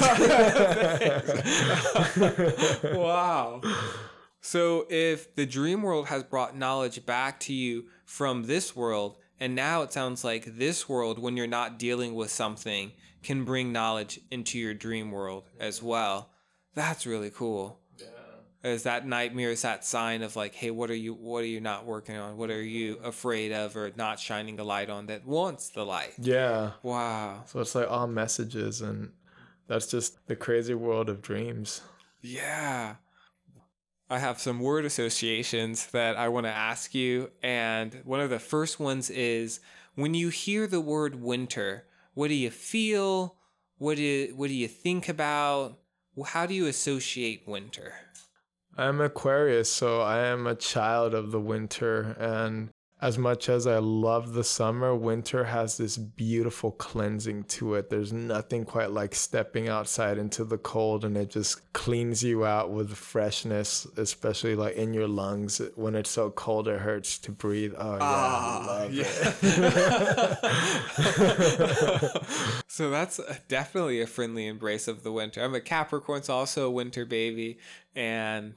wow. 2.99 3.61
So 4.41 4.87
if 4.91 5.35
the 5.35 5.47
dream 5.47 5.83
world 5.83 6.07
has 6.09 6.23
brought 6.23 6.57
knowledge 6.57 7.07
back 7.07 7.41
to 7.41 7.53
you 7.55 7.87
from 8.05 8.45
this 8.45 8.77
world, 8.77 9.17
and 9.41 9.55
now 9.55 9.83
it 9.83 9.93
sounds 9.93 10.23
like 10.25 10.45
this 10.45 10.89
world, 10.89 11.19
when 11.19 11.37
you're 11.37 11.47
not 11.47 11.79
dealing 11.79 12.15
with 12.15 12.31
something, 12.31 12.93
can 13.23 13.45
bring 13.45 13.73
knowledge 13.73 14.21
into 14.31 14.59
your 14.59 14.75
dream 14.75 15.11
world 15.11 15.49
as 15.59 15.83
well. 15.83 16.31
That's 16.75 17.07
really 17.07 17.31
cool 17.31 17.81
is 18.67 18.83
that 18.85 19.07
nightmare 19.07 19.51
is 19.51 19.63
that 19.63 19.85
sign 19.85 20.23
of 20.23 20.37
like 20.37 20.55
hey 20.55 20.71
what 20.71 20.91
are 20.91 20.95
you 20.95 21.15
what 21.15 21.43
are 21.43 21.47
you 21.47 21.61
not 21.61 21.85
working 21.87 22.17
on 22.17 22.37
what 22.37 22.51
are 22.51 22.63
you 22.63 22.99
afraid 23.05 23.53
of 23.53 23.77
or 23.77 23.93
not 23.97 24.19
shining 24.19 24.59
a 24.59 24.65
light 24.65 24.91
on 24.91 25.07
that 25.07 25.27
wants 25.27 25.71
the 25.71 25.85
light 25.85 26.13
yeah 26.19 26.73
wow 26.83 27.43
so 27.47 27.61
it's 27.61 27.75
like 27.75 27.91
all 27.91 28.07
messages 28.07 28.81
and 28.81 29.11
that's 29.67 29.87
just 29.87 30.27
the 30.27 30.37
crazy 30.37 30.75
world 30.75 31.09
of 31.09 31.23
dreams 31.23 31.81
yeah 32.21 32.97
I 34.09 34.21
have 34.21 34.39
some 34.39 34.61
word 34.61 34.85
associations 34.85 35.87
that 35.87 36.17
I 36.17 36.29
want 36.29 36.47
to 36.47 36.53
ask 36.53 36.95
you. 36.95 37.31
And 37.43 38.03
one 38.05 38.21
of 38.21 38.31
the 38.31 38.39
first 38.39 38.79
ones 38.79 39.11
is 39.11 39.59
when 39.97 40.15
you 40.15 40.29
hear 40.29 40.69
the 40.69 40.81
word 40.81 41.21
winter, 41.21 41.87
what 42.15 42.29
do 42.29 42.35
you 42.35 42.51
feel? 42.51 43.35
What 43.79 43.97
do 43.97 44.03
you, 44.03 44.37
what 44.37 44.47
do 44.47 44.55
you 44.55 44.69
think 44.69 45.09
about? 45.09 45.79
How 46.25 46.47
do 46.47 46.55
you 46.55 46.67
associate 46.67 47.49
winter? 47.49 47.95
I'm 48.79 49.01
Aquarius, 49.01 49.73
so 49.73 50.03
I 50.03 50.27
am 50.27 50.47
a 50.47 50.55
child 50.55 51.15
of 51.15 51.31
the 51.31 51.41
winter. 51.41 52.15
And 52.19 52.69
as 53.01 53.17
much 53.17 53.49
as 53.49 53.67
I 53.67 53.79
love 53.79 54.35
the 54.35 54.45
summer, 54.45 54.95
winter 54.95 55.45
has 55.45 55.79
this 55.79 55.97
beautiful 55.97 56.73
cleansing 56.73 57.45
to 57.45 57.75
it. 57.75 57.89
There's 57.89 58.13
nothing 58.13 58.67
quite 58.67 58.91
like 58.91 59.15
stepping 59.15 59.69
outside 59.69 60.19
into 60.19 60.45
the 60.45 60.59
cold 60.59 61.07
and 61.07 61.17
it 61.17 61.31
just 61.31 61.73
cleans 61.73 62.23
you 62.23 62.45
out 62.45 62.71
with 62.71 62.95
freshness, 62.95 63.87
especially 63.97 64.55
like 64.55 64.77
in 64.77 64.93
your 64.93 65.09
lungs. 65.09 65.61
When 65.75 65.95
it's 65.95 66.11
so 66.11 66.31
cold, 66.31 66.69
it 66.69 66.81
hurts 66.81 67.19
to 67.21 67.33
breathe. 67.33 67.73
Oh, 67.79 67.93
yeah. 67.93 67.99
Ah, 68.01 68.65
love 68.67 68.93
yeah. 68.93 69.05
it. 72.15 72.63
so 72.69 72.91
that's 72.91 73.21
definitely 73.49 74.03
a 74.03 74.07
friendly 74.07 74.47
embrace 74.47 74.87
of 74.87 75.03
the 75.03 75.13
winter. 75.13 75.43
I'm 75.43 75.55
a 75.55 75.61
Capricorn, 75.61 76.23
so 76.23 76.35
also 76.35 76.67
a 76.67 76.71
winter 76.71 77.07
baby. 77.07 77.59
And 77.95 78.55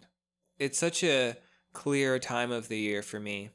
it's 0.60 0.78
such 0.78 1.04
a 1.04 1.38
clear 1.74 2.20
time 2.20 2.52
of 2.52 2.68
the 2.68 2.78
year 2.78 3.02
for 3.02 3.20
me. 3.20 3.50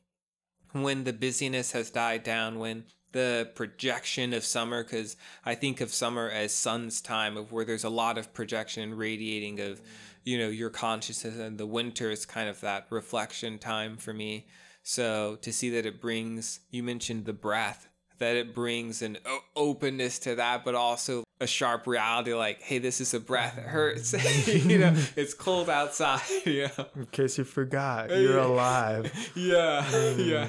When 0.72 1.04
the 1.04 1.12
busyness 1.12 1.72
has 1.72 1.90
died 1.90 2.24
down 2.24 2.58
when 2.58 2.84
the 3.12 3.48
projection 3.54 4.32
of 4.34 4.44
summer 4.44 4.82
because 4.82 5.16
i 5.44 5.54
think 5.54 5.80
of 5.80 5.94
summer 5.94 6.28
as 6.28 6.52
sun's 6.52 7.00
time 7.00 7.36
of 7.36 7.52
where 7.52 7.64
there's 7.64 7.84
a 7.84 7.88
lot 7.88 8.18
of 8.18 8.34
projection 8.34 8.92
radiating 8.96 9.60
of 9.60 9.80
mm. 9.80 9.84
you 10.24 10.36
know 10.36 10.48
your 10.48 10.68
consciousness 10.68 11.38
and 11.38 11.56
the 11.56 11.64
winter 11.64 12.10
is 12.10 12.26
kind 12.26 12.48
of 12.48 12.60
that 12.60 12.86
reflection 12.90 13.56
time 13.58 13.96
for 13.96 14.12
me. 14.12 14.46
So 14.82 15.38
to 15.42 15.52
see 15.52 15.70
that 15.70 15.86
it 15.86 16.00
brings 16.00 16.60
you 16.70 16.82
mentioned 16.82 17.24
the 17.24 17.32
breath 17.32 17.88
that 18.18 18.36
it 18.36 18.54
brings 18.54 19.02
an 19.02 19.18
o- 19.26 19.40
openness 19.56 20.18
to 20.20 20.36
that, 20.36 20.64
but 20.64 20.74
also 20.74 21.24
a 21.40 21.46
sharp 21.46 21.86
reality 21.86 22.32
like, 22.34 22.62
hey, 22.62 22.78
this 22.78 23.00
is 23.00 23.12
a 23.14 23.20
breath. 23.20 23.58
It 23.58 23.64
hurts. 23.64 24.12
you 24.46 24.78
know, 24.78 24.94
it's 25.16 25.34
cold 25.34 25.68
outside. 25.68 26.22
yeah. 26.46 26.70
In 26.94 27.06
case 27.06 27.38
you 27.38 27.44
forgot, 27.44 28.10
you're 28.10 28.38
alive. 28.38 29.12
Yeah. 29.34 29.88
Yeah. 30.16 30.48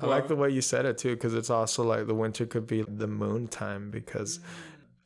I 0.00 0.06
like 0.06 0.28
the 0.28 0.36
way 0.36 0.50
you 0.50 0.60
said 0.60 0.86
it 0.86 0.98
too, 0.98 1.14
because 1.14 1.34
it's 1.34 1.50
also 1.50 1.84
like 1.84 2.06
the 2.06 2.14
winter 2.14 2.46
could 2.46 2.66
be 2.66 2.82
the 2.82 3.06
moon 3.06 3.48
time. 3.48 3.90
Because 3.90 4.40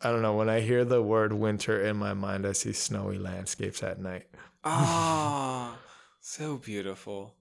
I 0.01 0.11
don't 0.11 0.23
know, 0.23 0.35
when 0.35 0.49
I 0.49 0.61
hear 0.61 0.85
the 0.85 1.03
word 1.03 1.33
winter 1.33 1.83
in 1.83 1.97
my 1.97 2.15
mind, 2.15 2.47
I 2.47 2.53
see 2.53 2.73
snowy 2.73 3.19
landscapes 3.19 3.83
at 3.83 4.01
night. 4.01 4.27
Ah, 4.65 5.79
so 6.21 6.57
beautiful. 6.57 7.35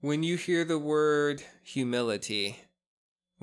When 0.00 0.22
you 0.22 0.36
hear 0.36 0.64
the 0.64 0.78
word 0.78 1.42
humility, 1.62 2.58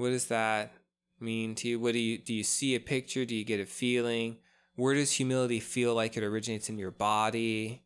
what 0.01 0.09
does 0.09 0.25
that 0.27 0.73
mean 1.19 1.53
to 1.55 1.67
you? 1.67 1.79
What 1.79 1.93
do 1.93 1.99
you 1.99 2.17
do 2.17 2.33
you 2.33 2.43
see 2.43 2.75
a 2.75 2.79
picture? 2.79 3.23
Do 3.23 3.35
you 3.35 3.45
get 3.45 3.59
a 3.59 3.65
feeling? 3.65 4.37
Where 4.75 4.95
does 4.95 5.11
humility 5.11 5.59
feel 5.59 5.93
like 5.93 6.17
it 6.17 6.23
originates 6.23 6.69
in 6.69 6.77
your 6.77 6.91
body? 6.91 7.83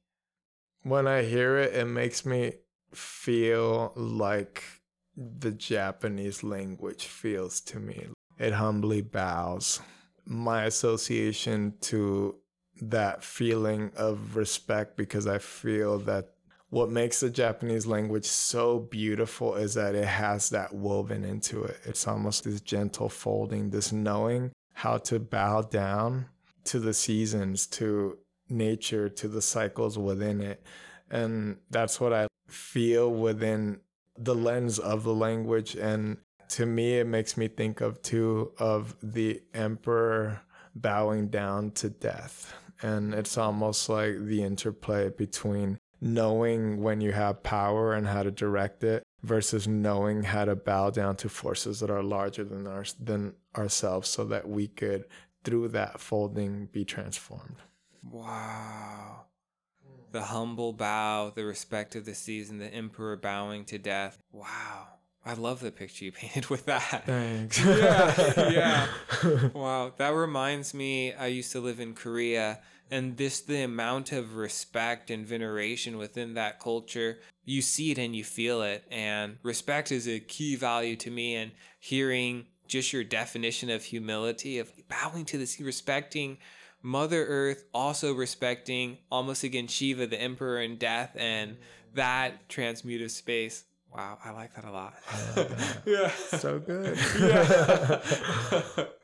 When 0.84 1.08
I 1.08 1.24
hear 1.24 1.58
it, 1.58 1.74
it 1.74 1.86
makes 1.86 2.26
me 2.26 2.54
feel 2.94 3.92
like 3.96 4.64
the 5.18 5.52
Japanese 5.52 6.44
language 6.44 7.08
feels 7.08 7.60
to 7.62 7.80
me. 7.80 8.08
It 8.38 8.54
humbly 8.54 9.02
bows. 9.02 9.82
My 10.26 10.64
association 10.66 11.74
to 11.82 12.36
that 12.82 13.24
feeling 13.24 13.92
of 13.96 14.36
respect 14.36 14.96
because 14.96 15.28
I 15.28 15.40
feel 15.40 16.00
that 16.00 16.35
what 16.76 16.90
makes 16.90 17.22
the 17.22 17.30
Japanese 17.30 17.88
language 17.88 18.26
so 18.26 18.80
beautiful 18.80 19.56
is 19.56 19.76
that 19.76 19.96
it 19.96 20.04
has 20.04 20.50
that 20.50 20.74
woven 20.74 21.24
into 21.24 21.64
it. 21.64 21.80
It's 21.86 22.06
almost 22.06 22.44
this 22.44 22.60
gentle 22.60 23.08
folding, 23.08 23.70
this 23.70 23.94
knowing 23.94 24.52
how 24.74 24.98
to 24.98 25.18
bow 25.18 25.62
down 25.62 26.26
to 26.66 26.80
the 26.80 26.94
seasons, 26.94 27.66
to 27.68 28.18
nature, 28.50 29.08
to 29.08 29.30
the 29.30 29.42
cycles 29.42 29.98
within 29.98 30.42
it. 30.42 30.66
And 31.10 31.60
that's 31.70 32.02
what 32.02 32.12
I 32.12 32.28
feel 32.50 33.10
within 33.10 33.80
the 34.18 34.36
lens 34.36 34.78
of 34.78 35.06
the 35.06 35.16
language. 35.16 35.76
And 35.76 36.18
to 36.50 36.66
me, 36.66 37.00
it 37.00 37.08
makes 37.08 37.38
me 37.38 37.48
think 37.48 37.80
of 37.80 38.02
too 38.02 38.52
of 38.60 38.98
the 39.02 39.42
emperor 39.54 40.42
bowing 40.76 41.30
down 41.30 41.72
to 41.72 41.90
death. 41.90 42.54
And 42.82 43.14
it's 43.14 43.38
almost 43.38 43.88
like 43.88 44.26
the 44.26 44.44
interplay 44.44 45.08
between 45.08 45.78
knowing 46.02 46.82
when 46.82 47.02
you 47.02 47.12
have 47.12 47.44
power 47.44 47.94
and 47.94 48.08
how 48.08 48.24
to 48.24 48.32
direct 48.32 48.84
it 48.84 49.04
versus 49.24 49.68
knowing 49.68 50.24
how 50.24 50.46
to 50.46 50.56
bow 50.56 50.90
down 50.90 51.16
to 51.18 51.30
forces 51.30 51.80
that 51.80 51.90
are 51.90 52.04
larger 52.04 52.44
than 52.44 52.68
our, 52.68 52.86
than 53.00 53.34
ourselves 53.58 54.10
so 54.10 54.24
that 54.26 54.48
we 54.48 54.68
could 54.68 55.06
through 55.44 55.68
that 55.70 56.00
folding 56.00 56.68
be 56.68 56.84
transformed. 56.86 57.58
Wow. 58.04 59.26
The 60.12 60.24
humble 60.24 60.74
bow, 60.74 61.32
the 61.34 61.44
respect 61.44 61.96
of 61.96 62.06
the 62.06 62.16
season, 62.16 62.58
the 62.58 62.74
emperor 62.74 63.16
bowing 63.16 63.66
to 63.66 63.78
death. 63.78 64.18
Wow. 64.32 64.88
I 65.26 65.34
love 65.34 65.60
the 65.60 65.72
picture 65.72 66.06
you 66.06 66.12
painted 66.12 66.50
with 66.50 66.66
that. 66.66 67.06
Thanks. 67.06 67.64
Yeah, 67.64 68.50
yeah. 69.24 69.50
Wow. 69.54 69.94
That 69.98 70.10
reminds 70.10 70.74
me, 70.74 71.14
I 71.14 71.28
used 71.28 71.52
to 71.54 71.60
live 71.60 71.80
in 71.80 71.94
Korea, 71.94 72.60
and 72.92 73.18
this, 73.18 73.42
the 73.42 73.64
amount 73.64 74.12
of 74.12 74.36
respect 74.36 75.10
and 75.10 75.26
veneration 75.26 75.98
within 75.98 76.36
that 76.36 76.60
culture, 76.60 77.20
you 77.44 77.62
see 77.62 77.92
it 77.92 77.98
and 77.98 78.16
you 78.16 78.24
feel 78.24 78.62
it. 78.62 78.84
And 78.92 79.38
respect 79.44 79.92
is 79.92 80.08
a 80.08 80.20
key 80.20 80.56
value 80.56 80.96
to 80.98 81.12
me. 81.12 81.36
And 81.36 81.52
hearing 81.80 82.46
just 82.68 82.94
your 82.94 83.04
definition 83.04 83.70
of 83.70 83.84
humility, 83.84 84.60
of 84.60 84.72
bowing 84.88 85.26
to 85.26 85.38
the 85.38 85.46
sea, 85.46 85.64
respecting 85.64 86.38
Mother 86.82 87.26
Earth, 87.26 87.64
also 87.74 88.14
respecting 88.14 89.00
almost 89.12 89.44
again 89.44 89.68
Shiva, 89.68 90.06
the 90.06 90.22
emperor 90.22 90.62
in 90.62 90.78
death, 90.78 91.16
and 91.16 91.58
that 91.96 92.48
transmutive 92.48 93.10
space. 93.10 93.64
Wow, 93.92 94.20
I 94.24 94.32
like 94.32 94.54
that 94.56 94.66
a 94.66 94.72
lot. 94.72 94.94
yeah. 95.86 96.10
so 96.38 96.60
good. 96.60 96.98
Yeah. 97.20 98.86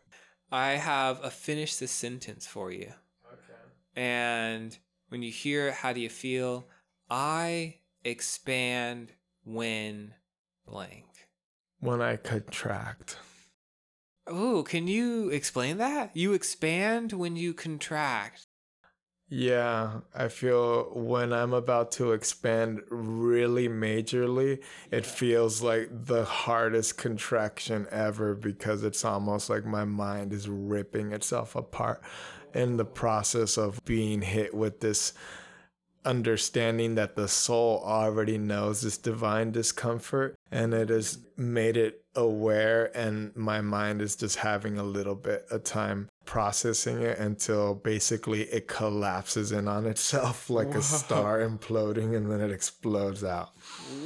I 0.52 0.72
have 0.72 1.20
uh, 1.20 1.28
a 1.28 1.30
finish 1.32 1.78
the 1.78 1.88
sentence 1.88 2.46
for 2.46 2.72
you. 2.72 2.92
And 3.96 4.78
when 5.10 5.22
you 5.24 5.32
hear 5.32 5.68
it, 5.68 5.76
how 5.76 5.94
do 5.94 6.00
you 6.00 6.10
feel? 6.10 6.68
I 7.10 7.76
expand 8.04 9.12
when 9.44 10.14
blank. 10.66 11.06
When 11.80 12.02
I 12.02 12.16
contract. 12.16 13.18
Oh, 14.28 14.64
can 14.64 14.88
you 14.88 15.30
explain 15.30 15.78
that? 15.78 16.12
You 16.14 16.34
expand 16.34 17.12
when 17.12 17.36
you 17.36 17.54
contract. 17.54 18.46
Yeah, 19.34 20.02
I 20.14 20.28
feel 20.28 20.92
when 20.94 21.32
I'm 21.32 21.54
about 21.54 21.94
to 21.94 22.12
expand 22.12 22.82
really 22.90 23.70
majorly, 23.70 24.62
it 24.92 25.06
feels 25.06 25.62
like 25.62 25.88
the 25.90 26.26
hardest 26.26 26.98
contraction 26.98 27.88
ever 27.92 28.36
because 28.36 28.84
it's 28.84 29.06
almost 29.06 29.50
like 29.50 29.64
my 29.66 29.86
mind 29.86 30.34
is 30.34 30.50
ripping 30.50 31.14
itself 31.14 31.56
apart 31.56 32.02
in 32.56 32.78
the 32.78 32.86
process 32.86 33.58
of 33.58 33.84
being 33.86 34.22
hit 34.22 34.54
with 34.54 34.80
this 34.80 35.14
understanding 36.04 36.96
that 36.96 37.16
the 37.16 37.28
soul 37.28 37.82
already 37.86 38.38
knows 38.38 38.82
this 38.82 38.98
divine 38.98 39.52
discomfort 39.52 40.36
and 40.52 40.74
it 40.74 40.90
has 40.90 41.20
made 41.38 41.78
it 41.78 42.01
aware 42.16 42.96
and 42.96 43.36
my 43.36 43.62
mind 43.62 44.02
is 44.02 44.16
just 44.16 44.38
having 44.38 44.78
a 44.78 44.84
little 44.84 45.16
bit 45.16 45.46
of 45.50 45.64
time 45.64 46.10
processing 46.26 47.02
it 47.02 47.18
until 47.18 47.74
basically 47.74 48.44
it 48.44 48.68
collapses 48.68 49.52
in 49.52 49.68
on 49.68 49.86
itself 49.86 50.50
like 50.50 50.70
Whoa. 50.70 50.80
a 50.80 50.82
star 50.82 51.40
imploding 51.40 52.16
and 52.16 52.32
then 52.32 52.42
it 52.42 52.52
explodes 52.52 53.24
out 53.24 53.52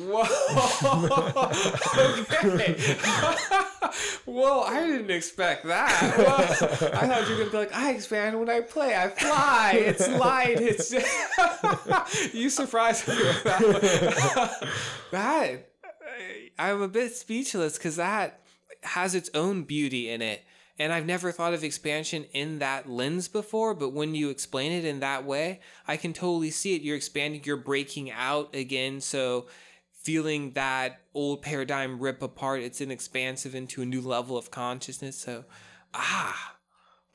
Whoa. 0.08 0.22
okay. 2.20 2.76
Whoa, 4.26 4.62
I 4.62 4.86
didn't 4.86 5.12
expect 5.12 5.66
that. 5.66 5.90
Whoa. 6.18 6.88
I 6.98 7.08
thought 7.08 7.30
you 7.30 7.36
were 7.36 7.40
gonna 7.40 7.52
be 7.52 7.58
like, 7.58 7.76
I 7.76 7.92
expand 7.92 8.38
when 8.40 8.50
I 8.50 8.62
play. 8.62 8.96
I 8.96 9.10
fly. 9.10 9.74
It's 9.76 10.08
light. 10.10 10.58
It's 10.60 10.92
you 12.34 12.50
surprised 12.50 13.08
me 13.08 13.16
with 13.16 13.44
that. 13.44 14.68
that 15.12 15.65
I'm 16.58 16.82
a 16.82 16.88
bit 16.88 17.16
speechless 17.16 17.78
because 17.78 17.96
that 17.96 18.42
has 18.84 19.16
its 19.16 19.30
own 19.34 19.64
beauty 19.64 20.10
in 20.10 20.22
it. 20.22 20.44
And 20.78 20.92
I've 20.92 21.06
never 21.06 21.32
thought 21.32 21.54
of 21.54 21.64
expansion 21.64 22.26
in 22.34 22.60
that 22.60 22.90
lens 22.90 23.30
before, 23.30 23.74
but 23.74 23.94
when 23.94 24.14
you 24.14 24.30
explain 24.30 24.74
it 24.74 24.84
in 24.84 25.00
that 25.00 25.24
way, 25.26 25.62
I 25.88 25.96
can 25.96 26.12
totally 26.12 26.52
see 26.52 26.76
it. 26.76 26.82
You're 26.82 26.98
expanding, 26.98 27.42
you're 27.46 27.56
breaking 27.56 28.12
out 28.12 28.54
again. 28.54 29.00
So 29.00 29.48
feeling 29.92 30.52
that 30.52 31.02
old 31.14 31.42
paradigm 31.42 32.00
rip 32.00 32.22
apart, 32.22 32.62
it's 32.62 32.82
an 32.82 32.92
expansive 32.92 33.56
into 33.56 33.82
a 33.82 33.86
new 33.86 34.02
level 34.02 34.38
of 34.38 34.52
consciousness. 34.52 35.18
So, 35.18 35.46
ah, 35.94 36.58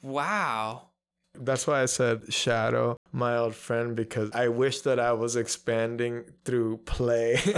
wow. 0.01 0.90
That's 1.35 1.67
why 1.67 1.83
I 1.83 1.87
said 1.87 2.33
shadow, 2.33 2.97
my 3.13 3.37
old 3.37 3.55
friend, 3.55 3.95
because 3.97 4.31
I 4.35 4.49
wish 4.49 4.81
that 4.83 4.99
I 5.01 5.13
was 5.13 5.37
expanding 5.37 6.25
through 6.45 6.79
play 6.79 7.39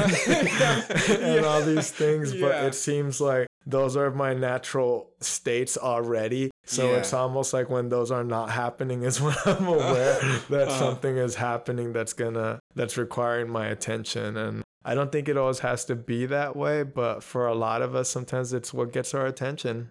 and 1.09 1.45
all 1.45 1.63
these 1.63 1.91
things, 1.91 2.33
but 2.33 2.39
Yeah. 2.55 2.67
it 2.67 2.75
seems 2.75 3.21
like 3.21 3.47
those 3.67 3.97
are 3.97 4.11
my 4.11 4.35
natural 4.35 5.11
states 5.21 5.77
already. 5.79 6.51
So 6.67 6.91
Yeah. 6.93 6.99
it's 6.99 7.13
almost 7.13 7.53
like 7.53 7.71
when 7.71 7.89
those 7.89 8.11
are 8.11 8.25
not 8.25 8.51
happening 8.51 9.03
is 9.03 9.21
when 9.23 9.35
I'm 9.47 9.67
aware 9.67 10.19
that 10.51 10.69
Uh-huh. 10.69 10.79
something 10.79 11.17
is 11.17 11.37
happening 11.37 11.93
that's 11.93 12.13
gonna 12.13 12.61
that's 12.75 12.97
requiring 12.97 13.49
my 13.51 13.67
attention 13.67 14.37
and 14.37 14.63
I 14.85 14.95
don't 14.97 15.13
think 15.13 15.29
it 15.29 15.37
always 15.37 15.61
has 15.61 15.85
to 15.87 15.95
be 15.95 16.27
that 16.27 16.57
way, 16.57 16.83
but 16.83 17.23
for 17.23 17.47
a 17.47 17.55
lot 17.55 17.83
of 17.83 17.95
us 17.95 18.09
sometimes 18.09 18.53
it's 18.53 18.75
what 18.75 18.93
gets 18.93 19.15
our 19.15 19.27
attention. 19.27 19.91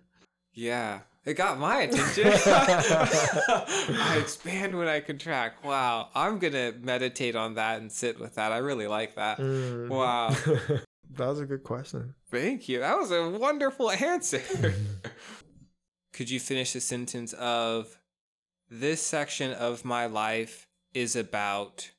Yeah, 0.54 1.02
it 1.26 1.34
got 1.36 1.60
my 1.60 1.82
attention. 1.82 2.28
I 2.46 4.18
expand 4.20 4.78
when 4.78 4.88
I 4.88 5.00
contract. 5.02 5.64
Wow, 5.64 6.10
I'm 6.16 6.40
gonna 6.40 6.74
meditate 6.82 7.36
on 7.36 7.56
that 7.56 7.80
and 7.82 7.92
sit 7.92 8.20
with 8.20 8.36
that. 8.36 8.52
I 8.52 8.58
really 8.58 8.88
like 8.88 9.16
that. 9.16 9.38
Mm. 9.40 9.90
Wow. 9.90 10.30
that 11.16 11.28
was 11.28 11.40
a 11.40 11.46
good 11.46 11.64
question. 11.64 12.16
Thank 12.30 12.68
you. 12.70 12.80
That 12.80 12.98
was 12.98 13.12
a 13.12 13.30
wonderful 13.30 13.92
answer. 13.92 14.42
Could 16.14 16.30
you 16.30 16.40
finish 16.40 16.74
the 16.74 16.82
sentence 16.82 17.34
of 17.34 17.98
this 18.70 19.02
section 19.02 19.52
of 19.54 19.86
my 19.86 20.06
life 20.08 20.68
is 20.94 21.16
about 21.16 21.92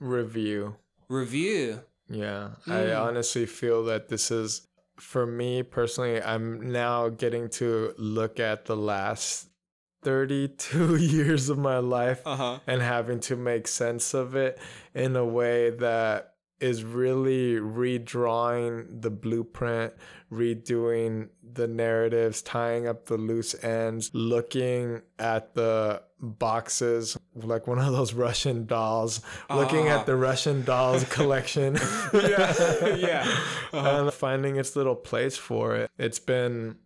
Review. 0.00 0.76
review? 1.08 1.80
Yeah, 2.08 2.50
I 2.66 2.70
Mm. 2.70 3.00
honestly 3.00 3.46
feel 3.46 3.84
that 3.84 4.08
this 4.08 4.30
is, 4.30 4.66
for 4.98 5.26
me 5.26 5.62
personally, 5.62 6.20
I'm 6.22 6.72
now 6.72 7.08
getting 7.08 7.48
to 7.50 7.94
look 7.98 8.40
at 8.40 8.64
the 8.66 8.76
last 8.76 9.48
32 10.02 10.96
years 11.00 11.48
of 11.48 11.58
my 11.58 11.78
life 11.78 12.22
Uh 12.24 12.36
huh. 12.36 12.58
and 12.66 12.80
having 12.80 13.20
to 13.20 13.36
make 13.36 13.66
sense 13.68 14.14
of 14.14 14.34
it 14.36 14.58
in 14.94 15.16
a 15.16 15.24
way 15.24 15.70
that 15.70 16.34
is 16.60 16.84
really 16.84 17.54
redrawing 17.56 19.02
the 19.02 19.10
blueprint, 19.10 19.92
redoing 20.32 21.28
the 21.52 21.66
narratives, 21.68 22.42
tying 22.42 22.86
up 22.86 23.06
the 23.06 23.16
loose 23.16 23.54
ends, 23.64 24.10
looking 24.14 25.02
at 25.18 25.54
the 25.54 26.02
boxes 26.20 27.16
like 27.34 27.66
one 27.66 27.78
of 27.78 27.92
those 27.92 28.14
Russian 28.14 28.64
dolls, 28.66 29.20
looking 29.50 29.88
Ah. 29.88 29.98
at 30.00 30.06
the 30.06 30.16
Russian 30.16 30.64
dolls 30.64 31.04
collection. 31.10 31.76
Yeah, 32.12 32.94
yeah. 32.96 33.36
Uh-huh. 33.72 34.02
and 34.04 34.12
finding 34.14 34.56
its 34.56 34.74
little 34.76 34.94
place 34.94 35.36
for 35.36 35.74
it. 35.76 35.90
It's 35.98 36.18
been 36.18 36.76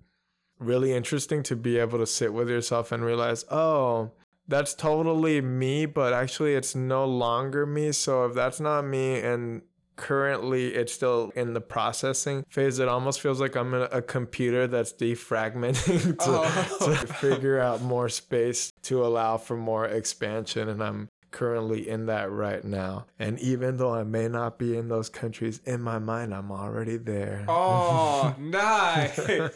really 0.59 0.93
interesting 0.93 1.43
to 1.45 1.55
be 1.57 1.79
able 1.79 1.99
to 1.99 2.07
sit 2.07 2.33
with 2.35 2.49
yourself 2.49 2.91
and 2.91 3.05
realize, 3.05 3.45
oh, 3.51 4.11
that's 4.51 4.75
totally 4.75 5.41
me, 5.41 5.87
but 5.87 6.13
actually 6.13 6.55
it's 6.55 6.75
no 6.75 7.05
longer 7.07 7.65
me. 7.65 7.93
So 7.93 8.25
if 8.27 8.35
that's 8.35 8.61
not 8.61 8.83
me 8.85 9.19
and 9.21 9.63
currently 9.97 10.75
it's 10.75 10.93
still 10.93 11.31
in 11.37 11.53
the 11.55 11.61
processing 11.61 12.45
phase, 12.49 12.79
it 12.79 12.89
almost 12.89 13.21
feels 13.21 13.41
like 13.41 13.55
I'm 13.57 13.73
in 13.75 13.87
a 13.93 14.03
computer 14.03 14.67
that's 14.67 14.93
defragmenting 14.93 16.19
to, 16.25 16.25
Oh. 16.27 16.97
to 17.01 17.07
figure 17.15 17.59
out 17.61 17.83
more 17.83 18.09
space 18.09 18.73
to 18.85 19.05
allow 19.05 19.37
for 19.37 19.57
more 19.57 19.85
expansion. 19.87 20.69
And 20.69 20.83
I'm 20.83 21.09
currently 21.31 21.89
in 21.89 22.07
that 22.07 22.31
right 22.31 22.65
now. 22.65 23.07
And 23.19 23.39
even 23.41 23.77
though 23.77 23.95
I 23.95 24.05
may 24.05 24.29
not 24.29 24.59
be 24.59 24.77
in 24.77 24.89
those 24.89 25.09
countries, 25.09 25.61
in 25.65 25.81
my 25.81 25.99
mind, 25.99 26.35
I'm 26.35 26.51
already 26.51 26.97
there. 26.97 27.45
Oh, 27.49 28.35
nice. 28.39 29.19
I 29.19 29.51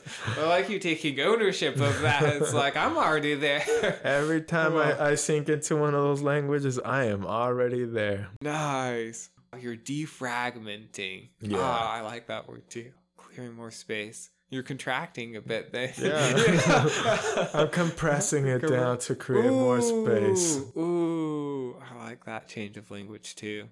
like 0.46 0.68
you 0.68 0.78
taking 0.78 1.20
ownership 1.20 1.74
of 1.76 2.00
that. 2.02 2.22
It's 2.22 2.54
like, 2.64 2.76
I'm 2.76 2.96
already 2.96 3.34
there. 3.34 3.64
Every 4.02 4.42
time 4.42 4.76
I, 4.76 5.10
I 5.10 5.14
sink 5.14 5.48
into 5.48 5.76
one 5.76 5.94
of 5.94 6.02
those 6.02 6.22
languages, 6.22 6.78
I 6.84 7.04
am 7.04 7.26
already 7.26 7.84
there. 7.84 8.28
Nice. 8.40 9.30
You're 9.60 9.76
defragmenting. 9.76 11.28
Yeah. 11.40 11.58
Ah, 11.60 11.92
I 11.92 12.00
like 12.00 12.26
that 12.26 12.48
word 12.48 12.68
too. 12.68 12.90
Clearing 13.16 13.54
more 13.54 13.70
space. 13.70 14.30
You're 14.50 14.62
contracting 14.62 15.36
a 15.36 15.40
bit 15.40 15.72
there. 15.72 15.92
Yeah. 15.98 17.48
I'm 17.54 17.68
compressing 17.70 18.46
it 18.46 18.66
down 18.66 18.98
to 18.98 19.14
create 19.14 19.50
more 19.50 19.80
space. 19.80 20.58
Ooh, 20.76 20.80
Ooh, 20.80 21.76
I 21.82 22.04
like 22.04 22.24
that 22.24 22.48
change 22.48 22.76
of 22.76 22.90
language 22.90 23.34
too. 23.34 23.68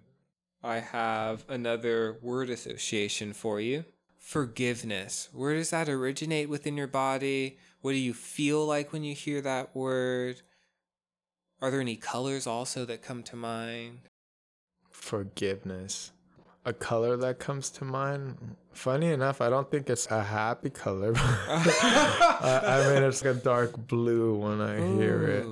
I 0.62 0.78
have 0.78 1.44
another 1.48 2.18
word 2.22 2.50
association 2.50 3.32
for 3.32 3.60
you. 3.60 3.84
Forgiveness. 4.18 5.28
Where 5.32 5.54
does 5.54 5.70
that 5.70 5.88
originate 5.88 6.48
within 6.48 6.76
your 6.76 6.86
body? 6.86 7.58
What 7.80 7.92
do 7.92 7.98
you 7.98 8.14
feel 8.14 8.64
like 8.64 8.92
when 8.92 9.02
you 9.02 9.14
hear 9.14 9.40
that 9.40 9.74
word? 9.74 10.42
Are 11.60 11.70
there 11.70 11.80
any 11.80 11.96
colors 11.96 12.46
also 12.46 12.84
that 12.84 13.02
come 13.02 13.22
to 13.24 13.36
mind? 13.36 14.00
Forgiveness. 14.90 16.12
A 16.64 16.72
color 16.72 17.16
that 17.16 17.40
comes 17.40 17.70
to 17.70 17.84
mind. 17.84 18.56
Funny 18.72 19.12
enough, 19.12 19.40
I 19.40 19.50
don't 19.50 19.70
think 19.70 19.90
it's 19.90 20.10
a 20.10 20.22
happy 20.22 20.70
color. 20.70 21.12
I, 21.16 22.62
I 22.64 22.94
mean, 22.94 23.02
it's 23.08 23.24
like 23.24 23.36
a 23.36 23.38
dark 23.38 23.86
blue 23.86 24.34
when 24.36 24.60
I 24.60 24.76
hear 24.96 25.22
it. 25.24 25.46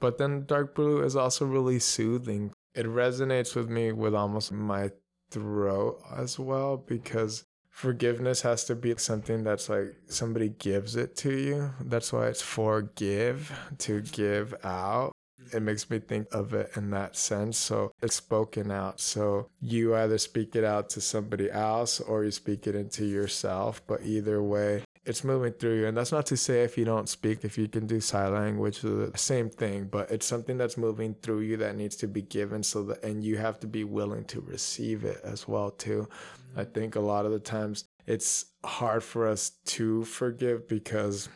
But 0.00 0.18
then 0.18 0.46
dark 0.46 0.74
blue 0.74 1.02
is 1.02 1.14
also 1.14 1.46
really 1.46 1.78
soothing. 1.78 2.52
It 2.74 2.86
resonates 2.86 3.54
with 3.54 3.68
me 3.68 3.92
with 3.92 4.14
almost 4.14 4.50
my 4.50 4.90
throat 5.30 6.02
as 6.16 6.38
well 6.38 6.76
because 6.76 7.44
forgiveness 7.70 8.42
has 8.42 8.64
to 8.64 8.74
be 8.74 8.94
something 8.96 9.44
that's 9.44 9.68
like 9.68 9.94
somebody 10.06 10.50
gives 10.50 10.96
it 10.96 11.16
to 11.16 11.32
you. 11.32 11.70
That's 11.80 12.12
why 12.12 12.26
it's 12.28 12.42
forgive, 12.42 13.52
to 13.78 14.00
give 14.00 14.54
out. 14.64 15.11
It 15.52 15.62
makes 15.62 15.90
me 15.90 15.98
think 15.98 16.28
of 16.32 16.54
it 16.54 16.70
in 16.76 16.90
that 16.90 17.16
sense. 17.16 17.58
So 17.58 17.92
it's 18.02 18.16
spoken 18.16 18.70
out. 18.70 19.00
So 19.00 19.48
you 19.60 19.94
either 19.96 20.18
speak 20.18 20.56
it 20.56 20.64
out 20.64 20.88
to 20.90 21.00
somebody 21.00 21.50
else 21.50 22.00
or 22.00 22.24
you 22.24 22.30
speak 22.30 22.66
it 22.66 22.74
into 22.74 23.04
yourself. 23.04 23.82
But 23.86 24.02
either 24.04 24.42
way, 24.42 24.84
it's 25.04 25.24
moving 25.24 25.52
through 25.52 25.80
you. 25.80 25.86
And 25.86 25.96
that's 25.96 26.12
not 26.12 26.26
to 26.26 26.36
say 26.36 26.62
if 26.62 26.78
you 26.78 26.84
don't 26.84 27.08
speak, 27.08 27.44
if 27.44 27.58
you 27.58 27.68
can 27.68 27.86
do 27.86 28.00
sign 28.00 28.32
language, 28.32 28.80
the 28.80 29.10
same 29.16 29.50
thing, 29.50 29.88
but 29.90 30.10
it's 30.10 30.26
something 30.26 30.56
that's 30.56 30.76
moving 30.76 31.14
through 31.22 31.40
you 31.40 31.56
that 31.58 31.76
needs 31.76 31.96
to 31.96 32.06
be 32.08 32.22
given 32.22 32.62
so 32.62 32.84
that, 32.84 33.02
and 33.02 33.24
you 33.24 33.36
have 33.36 33.58
to 33.60 33.66
be 33.66 33.84
willing 33.84 34.24
to 34.26 34.40
receive 34.40 35.04
it 35.04 35.20
as 35.24 35.48
well, 35.48 35.70
too. 35.70 36.08
Mm-hmm. 36.08 36.60
I 36.60 36.64
think 36.64 36.94
a 36.94 37.00
lot 37.00 37.26
of 37.26 37.32
the 37.32 37.40
times 37.40 37.84
it's 38.06 38.46
hard 38.64 39.02
for 39.02 39.26
us 39.26 39.50
to 39.66 40.04
forgive 40.04 40.68
because 40.68 41.28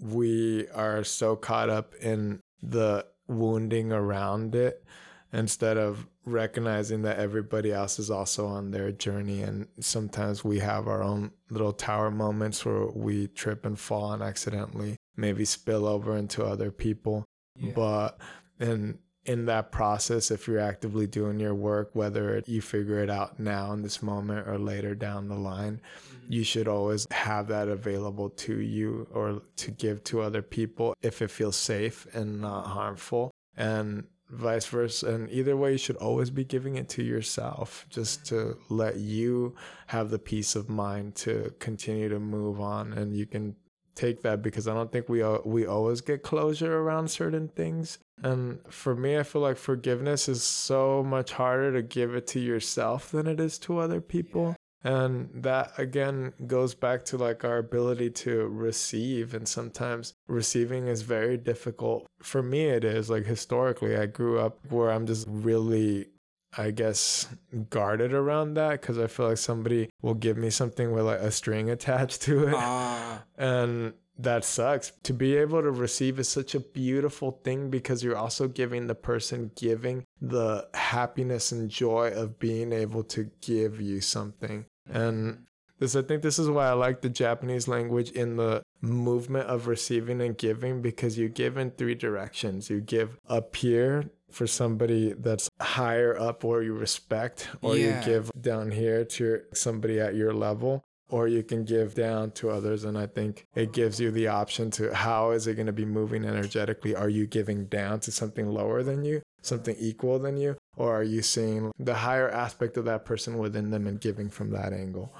we 0.00 0.68
are 0.74 1.04
so 1.04 1.36
caught 1.36 1.70
up 1.70 1.94
in 2.00 2.40
the 2.62 3.06
wounding 3.28 3.92
around 3.92 4.54
it 4.54 4.84
instead 5.32 5.76
of 5.76 6.06
recognizing 6.24 7.02
that 7.02 7.18
everybody 7.18 7.72
else 7.72 7.98
is 7.98 8.10
also 8.10 8.46
on 8.46 8.70
their 8.70 8.90
journey 8.92 9.42
and 9.42 9.66
sometimes 9.80 10.42
we 10.44 10.58
have 10.58 10.86
our 10.88 11.02
own 11.02 11.30
little 11.50 11.72
tower 11.72 12.10
moments 12.10 12.64
where 12.64 12.86
we 12.86 13.26
trip 13.28 13.66
and 13.66 13.78
fall 13.78 14.12
and 14.12 14.22
accidentally 14.22 14.96
maybe 15.16 15.44
spill 15.44 15.86
over 15.86 16.16
into 16.16 16.44
other 16.44 16.70
people 16.70 17.24
Yeah. 17.56 17.72
but 17.74 18.20
in 18.60 18.98
in 19.26 19.46
that 19.46 19.72
process 19.72 20.30
if 20.30 20.46
you're 20.46 20.58
actively 20.58 21.06
doing 21.06 21.40
your 21.40 21.54
work 21.54 21.90
whether 21.94 22.42
you 22.46 22.60
figure 22.60 23.02
it 23.02 23.10
out 23.10 23.38
now 23.40 23.72
in 23.72 23.82
this 23.82 24.02
moment 24.02 24.46
or 24.46 24.58
later 24.58 24.94
down 24.94 25.28
the 25.28 25.34
line 25.34 25.80
mm-hmm. 26.08 26.32
you 26.32 26.44
should 26.44 26.68
always 26.68 27.06
have 27.10 27.48
that 27.48 27.68
available 27.68 28.30
to 28.30 28.60
you 28.60 29.06
or 29.12 29.40
to 29.56 29.70
give 29.70 30.02
to 30.04 30.20
other 30.20 30.42
people 30.42 30.94
if 31.02 31.22
it 31.22 31.30
feels 31.30 31.56
safe 31.56 32.06
and 32.14 32.40
not 32.40 32.66
harmful. 32.66 33.30
And 33.56 34.04
vice 34.30 34.66
versa 34.66 35.14
and 35.14 35.30
either 35.30 35.56
way 35.56 35.72
you 35.72 35.78
should 35.78 35.96
always 35.96 36.30
be 36.30 36.44
giving 36.44 36.76
it 36.76 36.88
to 36.88 37.02
yourself 37.02 37.86
just 37.88 38.24
to 38.26 38.34
mm-hmm. 38.34 38.74
let 38.74 38.96
you 38.96 39.54
have 39.86 40.10
the 40.10 40.18
peace 40.18 40.56
of 40.56 40.68
mind 40.68 41.14
to 41.14 41.54
continue 41.58 42.08
to 42.08 42.18
move 42.18 42.60
on 42.60 42.92
and 42.94 43.16
you 43.16 43.26
can 43.26 43.54
take 43.94 44.22
that 44.22 44.42
because 44.42 44.68
I 44.68 44.74
don't 44.74 44.90
think 44.92 45.08
we 45.08 45.22
uh, 45.22 45.38
we 45.44 45.66
always 45.66 46.00
get 46.00 46.22
closure 46.22 46.78
around 46.78 47.08
certain 47.08 47.48
things. 47.48 47.98
And 48.22 48.60
for 48.68 48.94
me, 48.94 49.18
I 49.18 49.22
feel 49.22 49.42
like 49.42 49.56
forgiveness 49.56 50.28
is 50.28 50.42
so 50.42 51.02
much 51.02 51.32
harder 51.32 51.72
to 51.72 51.82
give 51.82 52.14
it 52.14 52.26
to 52.28 52.40
yourself 52.40 53.10
than 53.10 53.26
it 53.26 53.40
is 53.40 53.58
to 53.60 53.78
other 53.78 54.00
people. 54.00 54.56
And 54.84 55.30
that 55.34 55.72
again 55.78 56.34
goes 56.46 56.74
back 56.74 57.06
to 57.06 57.16
like 57.16 57.42
our 57.42 57.56
ability 57.56 58.10
to 58.10 58.46
receive. 58.46 59.34
And 59.34 59.48
sometimes 59.48 60.12
receiving 60.28 60.86
is 60.86 61.02
very 61.02 61.38
difficult. 61.38 62.06
For 62.20 62.42
me, 62.42 62.66
it 62.66 62.84
is 62.84 63.08
like 63.08 63.24
historically, 63.24 63.96
I 63.96 64.06
grew 64.06 64.38
up 64.38 64.58
where 64.68 64.90
I'm 64.90 65.06
just 65.06 65.26
really 65.28 66.08
I 66.56 66.70
guess 66.70 67.28
guarded 67.70 68.12
around 68.12 68.54
that 68.54 68.80
because 68.80 68.98
I 68.98 69.06
feel 69.06 69.28
like 69.28 69.38
somebody 69.38 69.90
will 70.02 70.14
give 70.14 70.36
me 70.36 70.50
something 70.50 70.92
with 70.92 71.04
like 71.04 71.20
a 71.20 71.30
string 71.30 71.70
attached 71.70 72.22
to 72.22 72.48
it. 72.48 72.54
Ah, 72.56 73.24
And 73.36 73.94
that 74.18 74.44
sucks. 74.44 74.92
To 75.04 75.12
be 75.12 75.36
able 75.36 75.62
to 75.62 75.70
receive 75.70 76.18
is 76.18 76.28
such 76.28 76.54
a 76.54 76.60
beautiful 76.60 77.40
thing 77.42 77.70
because 77.70 78.04
you're 78.04 78.16
also 78.16 78.46
giving 78.46 78.86
the 78.86 78.94
person 78.94 79.50
giving 79.56 80.04
the 80.20 80.68
happiness 80.74 81.50
and 81.52 81.68
joy 81.68 82.10
of 82.10 82.38
being 82.38 82.72
able 82.72 83.02
to 83.04 83.30
give 83.40 83.80
you 83.80 84.00
something. 84.00 84.66
And 84.88 85.46
this 85.78 85.96
I 85.96 86.02
think 86.02 86.22
this 86.22 86.38
is 86.38 86.48
why 86.48 86.68
I 86.68 86.72
like 86.72 87.00
the 87.00 87.08
Japanese 87.08 87.66
language 87.66 88.10
in 88.12 88.36
the 88.36 88.62
movement 88.80 89.48
of 89.48 89.66
receiving 89.66 90.20
and 90.20 90.36
giving 90.36 90.82
because 90.82 91.18
you 91.18 91.28
give 91.28 91.56
in 91.56 91.72
three 91.72 91.94
directions. 91.94 92.70
You 92.70 92.80
give 92.80 93.18
up 93.28 93.56
here 93.56 94.10
for 94.34 94.46
somebody 94.46 95.12
that's 95.12 95.48
higher 95.60 96.18
up 96.18 96.44
or 96.44 96.62
you 96.62 96.74
respect, 96.74 97.48
or 97.62 97.76
Yeah. 97.76 98.00
you 98.00 98.04
give 98.04 98.30
down 98.40 98.70
here 98.72 99.04
to 99.04 99.42
somebody 99.52 100.00
at 100.00 100.14
your 100.14 100.34
level 100.34 100.84
or 101.10 101.28
you 101.28 101.42
can 101.42 101.64
give 101.64 101.94
down 101.94 102.30
to 102.32 102.50
others. 102.50 102.82
And 102.84 102.96
i 102.98 103.06
think 103.06 103.46
it 103.54 103.72
gives 103.72 104.00
you 104.00 104.10
the 104.10 104.26
option 104.28 104.70
to 104.72 104.92
how 104.94 105.30
is 105.30 105.46
it 105.46 105.54
going 105.54 105.66
to 105.66 105.72
be 105.72 105.84
moving 105.84 106.24
energetically? 106.24 106.96
Are 106.96 107.08
you 107.10 107.26
giving 107.26 107.66
down 107.66 108.00
to 108.00 108.10
something 108.10 108.48
lower 108.48 108.82
than 108.82 109.04
you 109.04 109.22
something 109.42 109.76
equal 109.78 110.18
than 110.18 110.36
you? 110.36 110.56
Or 110.76 110.96
are 110.96 111.02
you 111.04 111.22
seeing 111.22 111.70
the 111.78 111.94
higher 111.94 112.30
aspect 112.30 112.76
of 112.76 112.86
that 112.86 113.04
person 113.04 113.38
within 113.38 113.70
them 113.70 113.86
and 113.86 114.00
giving 114.00 114.30
from 114.30 114.50
that 114.50 114.72
angle? 114.72 115.14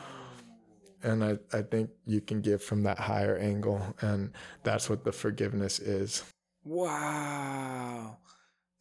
And 1.02 1.22
I, 1.22 1.38
I 1.52 1.60
think 1.62 1.90
you 2.06 2.20
can 2.22 2.40
give 2.40 2.62
from 2.62 2.82
that 2.84 2.98
higher 2.98 3.36
angle 3.36 3.80
and 4.00 4.32
that's 4.62 4.88
what 4.90 5.04
the 5.04 5.12
forgiveness 5.12 5.78
is. 5.78 6.24
Wow. 6.64 8.16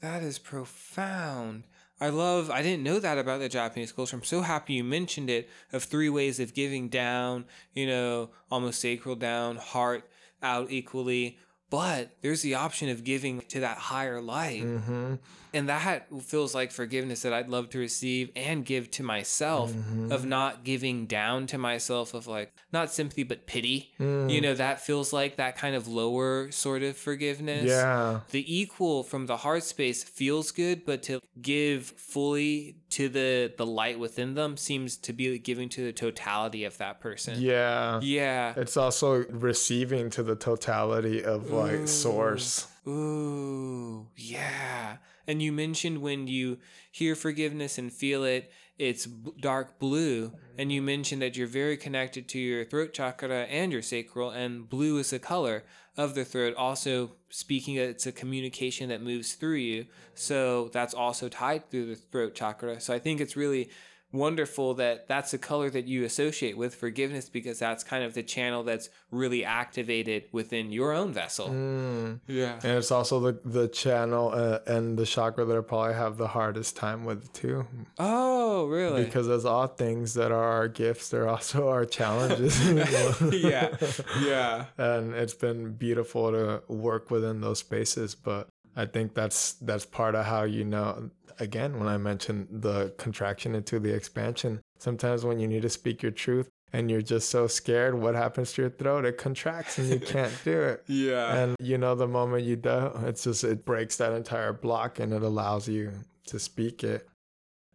That 0.03 0.21
is 0.21 0.37
profound. 0.37 1.63
I 2.01 2.09
love, 2.09 2.51
I 2.51 2.61
didn't 2.61 2.83
know 2.83 2.99
that 2.99 3.17
about 3.17 3.39
the 3.39 3.47
Japanese 3.47 3.93
culture. 3.93 4.17
I'm 4.17 4.23
so 4.23 4.41
happy 4.41 4.73
you 4.73 4.83
mentioned 4.83 5.29
it 5.29 5.49
of 5.71 5.85
three 5.85 6.09
ways 6.09 6.41
of 6.41 6.53
giving 6.53 6.89
down, 6.89 7.45
you 7.73 7.87
know, 7.87 8.31
almost 8.51 8.81
sacral 8.81 9.15
down, 9.15 9.55
heart 9.55 10.09
out 10.41 10.69
equally. 10.69 11.37
But 11.69 12.17
there's 12.21 12.41
the 12.41 12.55
option 12.55 12.89
of 12.89 13.05
giving 13.05 13.39
to 13.47 13.61
that 13.61 13.77
higher 13.77 14.19
light. 14.19 14.63
hmm 14.63 15.13
and 15.53 15.69
that 15.69 16.07
feels 16.23 16.55
like 16.55 16.71
forgiveness 16.71 17.21
that 17.21 17.33
I'd 17.33 17.49
love 17.49 17.69
to 17.71 17.79
receive 17.79 18.31
and 18.35 18.65
give 18.65 18.89
to 18.91 19.03
myself 19.03 19.71
Mhm. 19.73 20.11
of 20.11 20.25
not 20.25 20.63
giving 20.63 21.05
down 21.05 21.47
to 21.47 21.57
myself 21.57 22.13
of 22.13 22.27
like 22.27 22.51
not 22.71 22.91
sympathy 22.91 23.23
but 23.23 23.45
pity. 23.45 23.93
Mm. 23.99 24.31
You 24.31 24.41
know, 24.41 24.53
that 24.55 24.81
feels 24.81 25.13
like 25.13 25.35
that 25.37 25.55
kind 25.57 25.75
of 25.75 25.87
lower 25.87 26.51
sort 26.51 26.81
of 26.83 26.97
forgiveness. 26.97 27.65
Yeah. 27.65 28.21
The 28.31 28.43
equal 28.61 29.03
from 29.03 29.27
the 29.27 29.37
heart 29.37 29.63
space 29.63 30.03
feels 30.03 30.51
good, 30.51 30.85
but 30.85 31.03
to 31.03 31.21
give 31.41 31.85
fully 31.97 32.77
to 32.89 33.09
the 33.09 33.53
the 33.57 33.65
light 33.65 33.99
within 33.99 34.33
them 34.35 34.57
seems 34.57 34.97
to 34.97 35.13
be 35.13 35.37
giving 35.39 35.69
to 35.69 35.83
the 35.83 35.93
totality 35.93 36.63
of 36.63 36.77
that 36.79 36.99
person. 36.99 37.39
Yeah. 37.39 37.99
Yeah. 38.01 38.53
It's 38.57 38.77
also 38.77 39.25
receiving 39.29 40.09
to 40.11 40.23
the 40.23 40.35
totality 40.35 41.23
of 41.23 41.51
like 41.51 41.73
Ooh. 41.81 41.87
source. 41.87 42.67
Ooh, 42.87 44.07
yeah. 44.15 44.97
And 45.27 45.41
you 45.41 45.51
mentioned 45.51 46.01
when 46.01 46.27
you 46.27 46.57
hear 46.91 47.15
forgiveness 47.15 47.77
and 47.77 47.91
feel 47.91 48.23
it, 48.23 48.51
it's 48.77 49.05
dark 49.05 49.79
blue. 49.79 50.33
And 50.57 50.71
you 50.71 50.81
mentioned 50.81 51.21
that 51.21 51.37
you're 51.37 51.47
very 51.47 51.77
connected 51.77 52.27
to 52.29 52.39
your 52.39 52.65
throat 52.65 52.93
chakra 52.93 53.43
and 53.43 53.71
your 53.71 53.81
sacral, 53.81 54.31
and 54.31 54.67
blue 54.67 54.97
is 54.97 55.11
the 55.11 55.19
color 55.19 55.63
of 55.95 56.15
the 56.15 56.25
throat. 56.25 56.55
Also, 56.55 57.11
speaking, 57.29 57.75
it's 57.75 58.07
a 58.07 58.11
communication 58.11 58.89
that 58.89 59.01
moves 59.01 59.33
through 59.33 59.55
you. 59.55 59.85
So 60.15 60.69
that's 60.73 60.93
also 60.93 61.29
tied 61.29 61.69
through 61.69 61.87
the 61.87 61.95
throat 61.95 62.35
chakra. 62.35 62.79
So 62.81 62.93
I 62.93 62.99
think 62.99 63.21
it's 63.21 63.35
really 63.35 63.69
wonderful 64.13 64.75
that 64.75 65.07
that's 65.07 65.31
the 65.31 65.37
color 65.37 65.69
that 65.69 65.85
you 65.87 66.05
associate 66.05 66.55
with 66.55 66.75
forgiveness 66.75 67.27
because 67.29 67.59
that's 67.59 67.83
kind 67.83 68.03
of 68.03 68.13
the 68.13 68.23
channel 68.23 68.63
that's 68.63 68.89
really 69.11 69.43
activated 69.43 70.23
within 70.31 70.71
your 70.71 70.93
own 70.93 71.11
vessel. 71.11 71.49
Mm. 71.49 72.19
Yeah. 72.27 72.59
And 72.63 72.77
it's 72.77 72.91
also 72.91 73.19
the 73.19 73.39
the 73.43 73.67
channel 73.67 74.31
uh, 74.33 74.59
and 74.67 74.97
the 74.97 75.05
chakra 75.05 75.43
that 75.45 75.57
I 75.57 75.61
probably 75.61 75.95
have 75.95 76.17
the 76.17 76.27
hardest 76.27 76.77
time 76.77 77.03
with 77.03 77.33
too, 77.33 77.65
Oh, 77.99 78.67
really? 78.67 79.03
because 79.03 79.27
as 79.27 79.45
all 79.45 79.67
things 79.67 80.13
that 80.13 80.31
are 80.31 80.43
our 80.43 80.67
gifts, 80.67 81.09
they're 81.09 81.27
also 81.27 81.67
our 81.75 81.85
challenges. 81.85 82.53
yeah. 83.33 83.75
Yeah. 84.23 84.65
and 84.77 85.13
it's 85.13 85.33
been 85.33 85.73
beautiful 85.73 86.31
to 86.31 86.61
work 86.67 87.09
within 87.11 87.41
those 87.41 87.59
spaces 87.59 88.13
but 88.15 88.47
i 88.75 88.85
think 88.85 89.13
that's 89.13 89.53
that's 89.53 89.85
part 89.85 90.15
of 90.15 90.25
how 90.25 90.43
you 90.43 90.63
know 90.63 91.09
again 91.39 91.79
when 91.79 91.87
i 91.87 91.97
mentioned 91.97 92.47
the 92.51 92.93
contraction 92.97 93.55
into 93.55 93.79
the 93.79 93.93
expansion 93.93 94.61
sometimes 94.79 95.23
when 95.25 95.39
you 95.39 95.47
need 95.47 95.61
to 95.61 95.69
speak 95.69 96.01
your 96.01 96.11
truth 96.11 96.49
and 96.71 96.89
you're 96.89 97.01
just 97.01 97.29
so 97.29 97.45
scared 97.47 97.93
what 97.95 98.15
happens 98.15 98.53
to 98.53 98.61
your 98.63 98.71
throat 98.71 99.05
it 99.05 99.17
contracts 99.17 99.77
and 99.77 99.89
you 99.89 99.99
can't 100.13 100.33
do 100.43 100.61
it 100.61 100.83
Yeah. 100.87 101.35
and 101.35 101.55
you 101.59 101.77
know 101.77 101.95
the 101.95 102.07
moment 102.07 102.43
you 102.45 102.55
do 102.55 102.91
it's 103.05 103.23
just 103.23 103.43
it 103.43 103.65
breaks 103.65 103.97
that 103.97 104.11
entire 104.13 104.53
block 104.53 104.99
and 104.99 105.13
it 105.13 105.21
allows 105.23 105.67
you 105.67 105.91
to 106.27 106.39
speak 106.39 106.83
it 106.83 107.07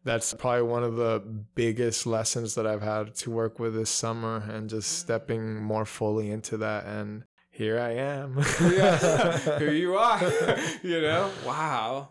that's 0.05 0.33
probably 0.33 0.63
one 0.63 0.85
of 0.85 0.97
the 0.97 1.21
biggest 1.55 2.07
lessons 2.07 2.55
that 2.55 2.67
I've 2.67 2.81
had 2.81 3.15
to 3.17 3.31
work 3.31 3.59
with 3.59 3.75
this 3.75 3.91
summer 3.91 4.43
and 4.49 4.71
just 4.71 4.99
stepping 5.01 5.57
more 5.63 5.85
fully 5.85 6.31
into 6.31 6.57
that. 6.59 6.87
And 6.87 7.25
here 7.59 7.81
I 7.81 7.91
am. 7.91 8.39
yeah. 8.61 9.59
Here 9.59 9.73
you 9.73 9.97
are. 9.97 10.23
you 10.85 11.01
know? 11.01 11.29
Wow. 11.45 12.11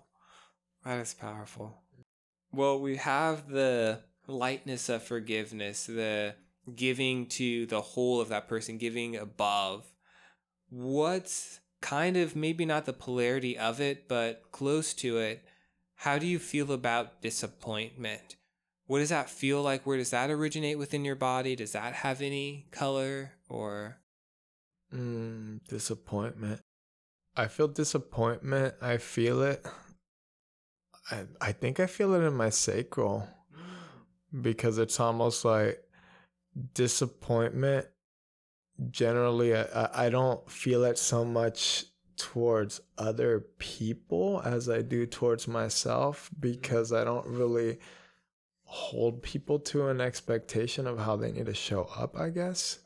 That 0.83 0.99
is 0.99 1.13
powerful. 1.13 1.83
Well, 2.51 2.81
we 2.81 2.97
have 2.97 3.47
the 3.47 4.01
lightness 4.27 4.89
of 4.89 5.03
forgiveness, 5.03 5.85
the 5.85 6.35
giving 6.75 7.27
to 7.27 7.65
the 7.67 7.79
whole 7.79 8.19
of 8.19 8.27
that 8.27 8.49
person, 8.49 8.77
giving 8.77 9.15
above. 9.15 9.85
What's 10.69 11.61
kind 11.79 12.17
of 12.17 12.35
maybe 12.35 12.65
not 12.65 12.85
the 12.85 12.91
polarity 12.91 13.57
of 13.57 13.79
it, 13.79 14.09
but 14.09 14.51
close 14.51 14.93
to 14.95 15.17
it? 15.17 15.45
How 15.95 16.17
do 16.17 16.27
you 16.27 16.39
feel 16.39 16.73
about 16.73 17.21
disappointment? 17.21 18.35
What 18.85 18.99
does 18.99 19.09
that 19.09 19.29
feel 19.29 19.61
like? 19.61 19.85
Where 19.85 19.97
does 19.97 20.09
that 20.09 20.29
originate 20.29 20.77
within 20.77 21.05
your 21.05 21.15
body? 21.15 21.55
Does 21.55 21.71
that 21.71 21.93
have 21.93 22.21
any 22.21 22.67
color 22.71 23.31
or? 23.47 23.99
Mm, 24.93 25.59
disappointment. 25.67 26.61
I 27.35 27.47
feel 27.47 27.67
disappointment. 27.67 28.75
I 28.81 28.97
feel 28.97 29.41
it. 29.41 29.65
I, 31.11 31.23
I 31.39 31.51
think 31.51 31.79
I 31.79 31.88
feel 31.88 32.13
it 32.13 32.25
in 32.25 32.33
my 32.33 32.49
sacral 32.49 33.27
because 34.41 34.77
it's 34.77 34.99
almost 34.99 35.45
like 35.45 35.81
disappointment. 36.73 37.88
Generally, 38.91 39.55
I, 39.55 40.05
I- 40.05 40.09
don't 40.09 40.49
feel 40.49 40.83
it 40.83 40.97
so 40.97 41.25
much 41.25 41.85
towards 42.15 42.81
other 42.97 43.41
people 43.59 44.41
as 44.43 44.69
I 44.69 44.81
do 44.81 45.05
towards 45.05 45.47
myself 45.47 46.29
because 46.39 46.91
I 46.91 47.03
don't 47.03 47.27
really 47.27 47.77
hold 48.63 49.21
people 49.21 49.59
to 49.59 49.88
an 49.89 50.01
expectation 50.01 50.88
of 50.88 50.97
how 50.99 51.15
they 51.15 51.31
need 51.31 51.45
to 51.45 51.53
show 51.53 51.83
up, 51.95 52.17
I 52.17 52.29
guess. 52.29 52.79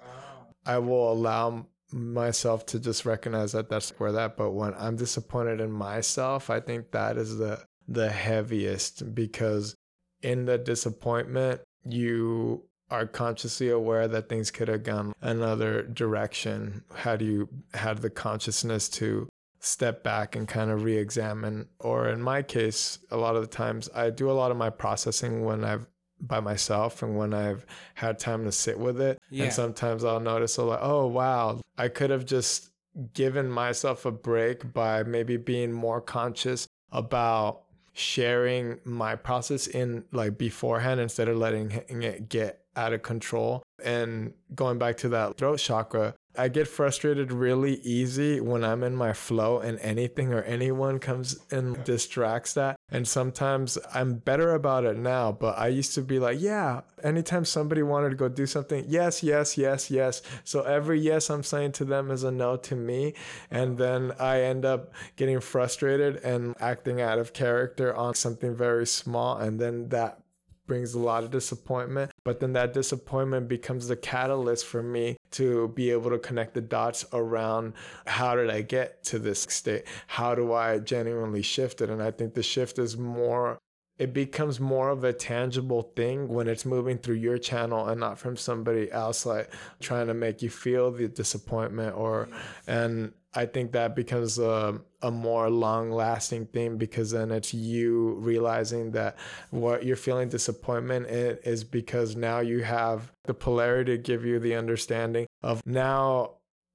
I 0.66 0.78
will 0.78 1.12
allow 1.12 1.66
myself 1.94 2.66
to 2.68 2.80
just 2.80 3.06
recognize 3.06 3.52
that 3.52 3.70
that's 3.70 3.92
where 4.00 4.12
that. 4.12 4.38
But 4.38 4.52
when 4.52 4.74
I'm 4.78 4.96
disappointed 4.96 5.60
in 5.60 5.72
myself, 5.72 6.50
I 6.50 6.60
think 6.60 6.92
that 6.92 7.18
is 7.18 7.38
the 7.38 7.64
the 7.88 8.10
heaviest 8.10 9.14
because 9.14 9.76
in 10.22 10.46
the 10.46 10.58
disappointment, 10.58 11.62
you 11.84 12.64
are 12.89 13.08
consciously 13.08 13.70
aware 13.70 14.08
that 14.08 14.30
things 14.30 14.52
could 14.52 14.68
have 14.68 14.84
gone 14.84 15.14
another 15.22 15.84
direction. 15.84 16.84
How 16.94 17.16
do 17.16 17.26
you 17.26 17.50
have 17.74 18.02
the 18.02 18.10
consciousness 18.10 18.89
to 18.89 19.30
step 19.60 20.04
back 20.04 20.36
and 20.36 20.48
kind 20.48 20.70
of 20.70 20.84
re-examine? 20.84 21.68
Or 21.80 22.10
in 22.10 22.22
my 22.22 22.42
case, 22.42 23.00
a 23.10 23.18
lot 23.18 23.36
of 23.36 23.42
the 23.42 23.48
times 23.48 23.89
I 23.96 24.10
do 24.10 24.30
a 24.30 24.34
lot 24.34 24.52
of 24.52 24.58
my 24.58 24.70
processing 24.70 25.46
when 25.46 25.64
I've 25.64 25.88
by 26.22 26.40
myself 26.40 27.04
and 27.04 27.18
when 27.18 27.34
I've 27.34 27.66
had 27.96 28.20
time 28.20 28.46
to 28.46 28.52
sit 28.52 28.78
with 28.80 29.02
it. 29.02 29.20
Yeah. 29.30 29.46
And 29.46 29.54
sometimes 29.54 30.04
I'll 30.04 30.20
notice, 30.20 30.58
like, 30.58 30.80
oh, 30.82 31.08
wow, 31.08 31.62
I 31.78 31.88
could 31.88 32.10
have 32.10 32.26
just 32.26 32.72
given 33.14 33.50
myself 33.50 34.06
a 34.06 34.12
break 34.12 34.74
by 34.74 35.04
maybe 35.04 35.38
being 35.38 35.72
more 35.72 36.02
conscious 36.02 36.68
about 36.92 37.64
sharing 37.94 38.80
my 38.84 39.16
process 39.16 39.68
in 39.68 40.04
like 40.12 40.38
beforehand 40.38 41.00
instead 41.00 41.28
of 41.28 41.38
letting 41.38 41.72
it 41.72 42.30
get 42.30 42.62
out 42.76 42.94
of 42.94 43.02
control. 43.02 43.64
And 43.84 44.34
going 44.56 44.78
back 44.78 44.98
to 44.98 45.10
that 45.10 45.38
throat 45.38 45.60
chakra, 45.60 46.16
I 46.38 46.48
get 46.48 46.68
frustrated 46.68 47.32
really 47.32 47.76
easy 47.82 48.40
when 48.40 48.64
I'm 48.64 48.84
in 48.84 48.96
my 48.96 49.14
flow 49.14 49.60
and 49.60 49.78
anything 49.80 50.34
or 50.34 50.42
anyone 50.44 51.00
comes 51.00 51.40
and 51.52 51.84
distracts 51.84 52.54
that. 52.54 52.78
And 52.90 53.08
sometimes 53.08 53.78
I'm 53.94 54.16
better 54.16 54.54
about 54.54 54.86
it 54.86 54.98
now, 54.98 55.32
but 55.32 55.58
I 55.58 55.68
used 55.68 55.94
to 55.96 56.02
be 56.02 56.20
like, 56.20 56.40
yeah, 56.40 56.82
anytime 57.04 57.44
somebody 57.44 57.84
wanted 57.84 58.12
to 58.12 58.16
go 58.16 58.30
do 58.30 58.46
something, 58.46 58.86
yes, 58.88 59.24
yes, 59.24 59.58
yes, 59.58 59.92
yes. 59.92 60.22
So 60.44 60.62
every 60.62 61.00
yes 61.00 61.30
I'm 61.30 61.44
saying 61.44 61.74
to 61.74 61.86
them 61.86 62.12
is 62.12 62.24
a 62.24 62.32
no 62.32 62.56
to 62.58 62.76
me. 62.76 63.14
And 63.50 63.78
then 63.78 64.14
I 64.20 64.42
end 64.42 64.66
up 64.66 64.94
getting 65.18 65.40
frustrated 65.42 66.18
and 66.18 66.56
acting 66.60 67.02
out 67.02 67.20
of 67.20 67.34
character 67.34 67.94
on 67.96 68.14
something 68.16 68.56
very 68.56 68.88
small. 68.88 69.38
And 69.38 69.60
then 69.60 69.90
that 69.90 70.22
brings 70.66 70.94
a 70.94 71.00
lot 71.00 71.24
of 71.24 71.32
disappointment. 71.32 72.12
But 72.24 72.40
then 72.40 72.54
that 72.54 72.74
disappointment 72.74 73.50
becomes 73.50 73.90
the 73.90 73.98
catalyst 73.98 74.66
for 74.66 74.82
me 74.82 75.18
to 75.32 75.70
be 75.70 75.92
able 75.92 76.10
to 76.10 76.20
connect 76.20 76.54
the 76.54 76.62
dots 76.62 77.06
around 77.14 77.74
how 78.06 78.36
did 78.36 78.50
I 78.50 78.62
get 78.62 79.04
to 79.06 79.20
this 79.20 79.42
state? 79.42 79.86
How 80.08 80.36
do 80.36 80.54
I 80.54 80.80
genuinely 80.80 81.42
shift 81.42 81.82
it? 81.82 81.90
And 81.90 82.02
I 82.02 82.12
think 82.12 82.34
the 82.34 82.44
shift 82.44 82.80
is 82.80 82.98
more 82.98 83.58
it 83.98 84.16
becomes 84.16 84.60
more 84.60 84.90
of 84.90 85.04
a 85.04 85.14
tangible 85.14 85.92
thing 85.96 86.28
when 86.28 86.48
it's 86.48 86.66
moving 86.66 86.98
through 86.98 87.16
your 87.16 87.38
channel 87.38 87.88
and 87.88 88.00
not 88.00 88.18
from 88.18 88.36
somebody 88.36 88.92
else 88.92 89.28
like 89.28 89.52
trying 89.80 90.08
to 90.08 90.16
make 90.16 90.42
you 90.42 90.50
feel 90.50 90.90
the 90.90 91.08
disappointment 91.08 91.96
or 91.96 92.28
and 92.66 93.14
I 93.34 93.46
think 93.46 93.72
that 93.72 93.96
becomes 93.96 94.38
a, 94.40 94.82
a 95.02 95.10
more 95.10 95.50
long 95.50 95.92
lasting 95.92 96.48
thing 96.48 96.78
because 96.78 97.12
then 97.12 97.32
it's 97.32 97.54
you 97.54 98.16
realizing 98.16 98.92
that 98.92 99.18
what 99.52 99.86
you're 99.86 99.96
feeling 99.96 100.28
disappointment 100.30 101.08
in 101.08 101.38
is 101.44 101.64
because 101.64 102.16
now 102.16 102.40
you 102.40 102.64
have 102.64 103.12
the 103.24 103.34
polarity 103.34 103.96
to 103.96 103.98
give 103.98 104.26
you 104.26 104.40
the 104.40 104.56
understanding 104.56 105.28
of 105.42 105.62
now 105.66 106.32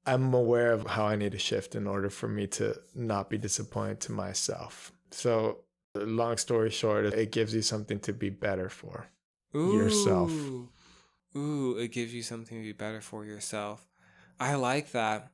I'm 0.06 0.32
aware 0.32 0.72
of 0.72 0.86
how 0.86 1.06
I 1.06 1.16
need 1.16 1.32
to 1.32 1.38
shift 1.38 1.74
in 1.74 1.86
order 1.86 2.08
for 2.08 2.28
me 2.28 2.46
to 2.48 2.80
not 2.94 3.28
be 3.28 3.38
disappointed 3.38 4.00
to 4.02 4.12
myself. 4.12 4.92
So, 5.10 5.58
long 5.96 6.36
story 6.36 6.70
short, 6.70 7.06
it 7.06 7.32
gives 7.32 7.54
you 7.54 7.62
something 7.62 7.98
to 8.00 8.12
be 8.12 8.30
better 8.30 8.68
for. 8.68 9.08
yourself. 9.52 10.30
Ooh. 10.30 10.68
Ooh, 11.34 11.76
it 11.76 11.88
gives 11.88 12.14
you 12.14 12.22
something 12.22 12.58
to 12.58 12.64
be 12.64 12.72
better 12.72 13.00
for 13.00 13.24
yourself. 13.24 13.86
I 14.38 14.54
like 14.54 14.92
that. 14.92 15.30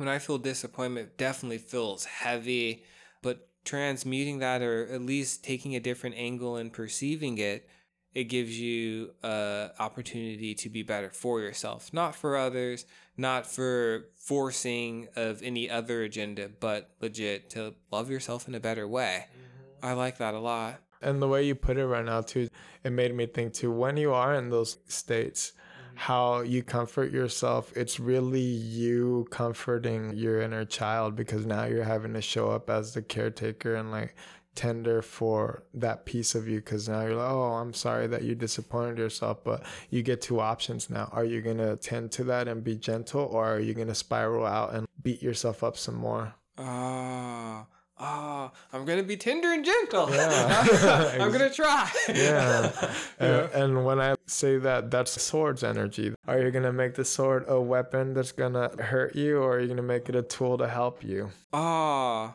When 0.00 0.08
I 0.08 0.18
feel 0.18 0.38
disappointment, 0.38 1.18
definitely 1.18 1.58
feels 1.58 2.06
heavy, 2.06 2.84
but 3.20 3.46
transmuting 3.66 4.38
that 4.38 4.62
or 4.62 4.86
at 4.86 5.02
least 5.02 5.44
taking 5.44 5.76
a 5.76 5.80
different 5.80 6.16
angle 6.16 6.56
and 6.56 6.72
perceiving 6.72 7.36
it, 7.36 7.68
it 8.14 8.24
gives 8.24 8.58
you 8.58 9.10
a 9.22 9.68
opportunity 9.78 10.54
to 10.54 10.70
be 10.70 10.82
better 10.82 11.10
for 11.10 11.42
yourself, 11.42 11.92
not 11.92 12.16
for 12.16 12.38
others, 12.38 12.86
not 13.18 13.46
for 13.46 14.06
forcing 14.16 15.08
of 15.16 15.42
any 15.42 15.68
other 15.68 16.02
agenda, 16.02 16.48
but 16.48 16.92
legit 17.02 17.50
to 17.50 17.74
love 17.92 18.10
yourself 18.10 18.48
in 18.48 18.54
a 18.54 18.60
better 18.60 18.88
way. 18.88 19.26
Mm-hmm. 19.26 19.86
I 19.86 19.92
like 19.92 20.16
that 20.16 20.32
a 20.32 20.40
lot. 20.40 20.80
And 21.02 21.20
the 21.20 21.28
way 21.28 21.44
you 21.44 21.54
put 21.54 21.76
it 21.76 21.86
right 21.86 22.06
now, 22.06 22.22
too, 22.22 22.48
it 22.82 22.90
made 22.90 23.14
me 23.14 23.26
think, 23.26 23.52
too, 23.52 23.70
when 23.70 23.98
you 23.98 24.14
are 24.14 24.34
in 24.34 24.48
those 24.48 24.78
states, 24.88 25.52
how 26.00 26.40
you 26.40 26.62
comfort 26.62 27.12
yourself, 27.12 27.76
it's 27.76 28.00
really 28.00 28.40
you 28.40 29.26
comforting 29.28 30.16
your 30.16 30.40
inner 30.40 30.64
child 30.64 31.14
because 31.14 31.44
now 31.44 31.64
you're 31.64 31.84
having 31.84 32.14
to 32.14 32.22
show 32.22 32.50
up 32.50 32.70
as 32.70 32.94
the 32.94 33.02
caretaker 33.02 33.74
and 33.74 33.90
like 33.90 34.14
tender 34.54 35.02
for 35.02 35.62
that 35.74 36.06
piece 36.06 36.34
of 36.34 36.48
you 36.48 36.56
because 36.56 36.88
now 36.88 37.02
you're 37.02 37.16
like, 37.16 37.30
oh, 37.30 37.52
I'm 37.52 37.74
sorry 37.74 38.06
that 38.06 38.22
you 38.22 38.34
disappointed 38.34 38.96
yourself, 38.96 39.44
but 39.44 39.62
you 39.90 40.02
get 40.02 40.22
two 40.22 40.40
options 40.40 40.88
now. 40.88 41.10
Are 41.12 41.26
you 41.26 41.42
going 41.42 41.58
to 41.58 41.76
tend 41.76 42.12
to 42.12 42.24
that 42.24 42.48
and 42.48 42.64
be 42.64 42.76
gentle, 42.76 43.28
or 43.30 43.56
are 43.56 43.60
you 43.60 43.74
going 43.74 43.88
to 43.88 43.94
spiral 43.94 44.46
out 44.46 44.72
and 44.72 44.88
beat 45.02 45.22
yourself 45.22 45.62
up 45.62 45.76
some 45.76 45.96
more? 45.96 46.32
Ah. 46.56 47.60
Uh 47.60 47.79
oh, 48.00 48.50
I'm 48.72 48.84
gonna 48.84 49.02
be 49.02 49.16
tender 49.16 49.52
and 49.52 49.64
gentle. 49.64 50.12
Yeah. 50.12 51.12
I'm 51.20 51.30
gonna 51.30 51.50
try. 51.50 51.90
yeah. 52.08 52.70
And, 53.18 53.50
and, 53.52 53.84
when 53.84 54.00
I 54.00 54.14
say 54.26 54.56
that, 54.58 54.90
that's 54.90 55.20
sword's 55.20 55.62
energy. 55.62 56.14
Are 56.26 56.40
you 56.40 56.50
gonna 56.50 56.72
make 56.72 56.94
the 56.94 57.04
sword 57.04 57.44
a 57.48 57.60
weapon 57.60 58.14
that's 58.14 58.32
gonna 58.32 58.70
hurt 58.82 59.14
you, 59.14 59.38
or 59.38 59.56
are 59.56 59.60
you 59.60 59.68
gonna 59.68 59.82
make 59.82 60.08
it 60.08 60.14
a 60.14 60.22
tool 60.22 60.56
to 60.58 60.66
help 60.66 61.04
you? 61.04 61.30
Ah, 61.52 62.34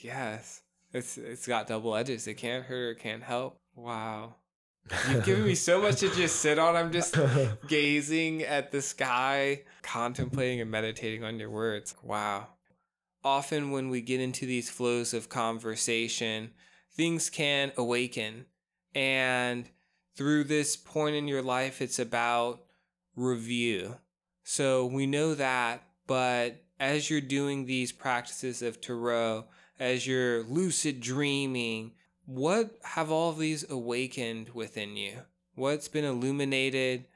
yes. 0.00 0.62
It's 0.92 1.18
it's 1.18 1.46
got 1.46 1.66
double 1.66 1.96
edges. 1.96 2.26
It 2.28 2.34
can't 2.34 2.64
hurt 2.64 2.96
it 2.96 3.00
can't 3.00 3.22
help. 3.22 3.58
Wow. 3.74 4.36
You've 5.10 5.24
given 5.24 5.44
me 5.44 5.54
so 5.54 5.80
much 5.80 6.00
to 6.00 6.14
just 6.14 6.36
sit 6.36 6.58
on. 6.58 6.76
I'm 6.76 6.92
just 6.92 7.16
gazing 7.68 8.42
at 8.42 8.70
the 8.70 8.82
sky, 8.82 9.62
contemplating 9.82 10.60
and 10.60 10.70
meditating 10.70 11.24
on 11.24 11.38
your 11.38 11.50
words. 11.50 11.94
Wow 12.02 12.48
often 13.24 13.70
when 13.70 13.88
we 13.88 14.00
get 14.00 14.20
into 14.20 14.46
these 14.46 14.70
flows 14.70 15.14
of 15.14 15.28
conversation, 15.28 16.50
things 16.94 17.30
can 17.30 17.72
awaken. 17.76 18.46
And 18.94 19.68
through 20.14 20.44
this 20.44 20.76
point 20.76 21.16
in 21.16 21.28
your 21.28 21.42
life, 21.42 21.80
it's 21.80 21.98
about 21.98 22.64
review. 23.16 23.96
So 24.44 24.86
we 24.86 25.06
know 25.06 25.34
that, 25.34 25.82
but 26.06 26.64
as 26.78 27.08
you're 27.08 27.20
doing 27.20 27.64
these 27.64 27.92
practices 27.92 28.60
of 28.60 28.80
Tarot, 28.80 29.44
as 29.78 30.06
you're 30.06 30.42
lucid 30.44 31.00
dreaming, 31.00 31.92
what 32.26 32.76
have 32.82 33.10
all 33.10 33.30
of 33.30 33.38
these 33.38 33.68
awakened 33.70 34.50
within 34.50 34.96
you? 34.96 35.18
What's 35.54 35.88
been 35.88 36.04
illuminated? 36.04 37.06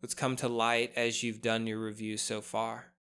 What's 0.00 0.14
come 0.14 0.36
to 0.36 0.48
light 0.48 0.92
as 0.96 1.22
you've 1.22 1.42
done 1.42 1.66
your 1.66 1.78
review 1.78 2.16
so 2.16 2.40
far? 2.40 2.93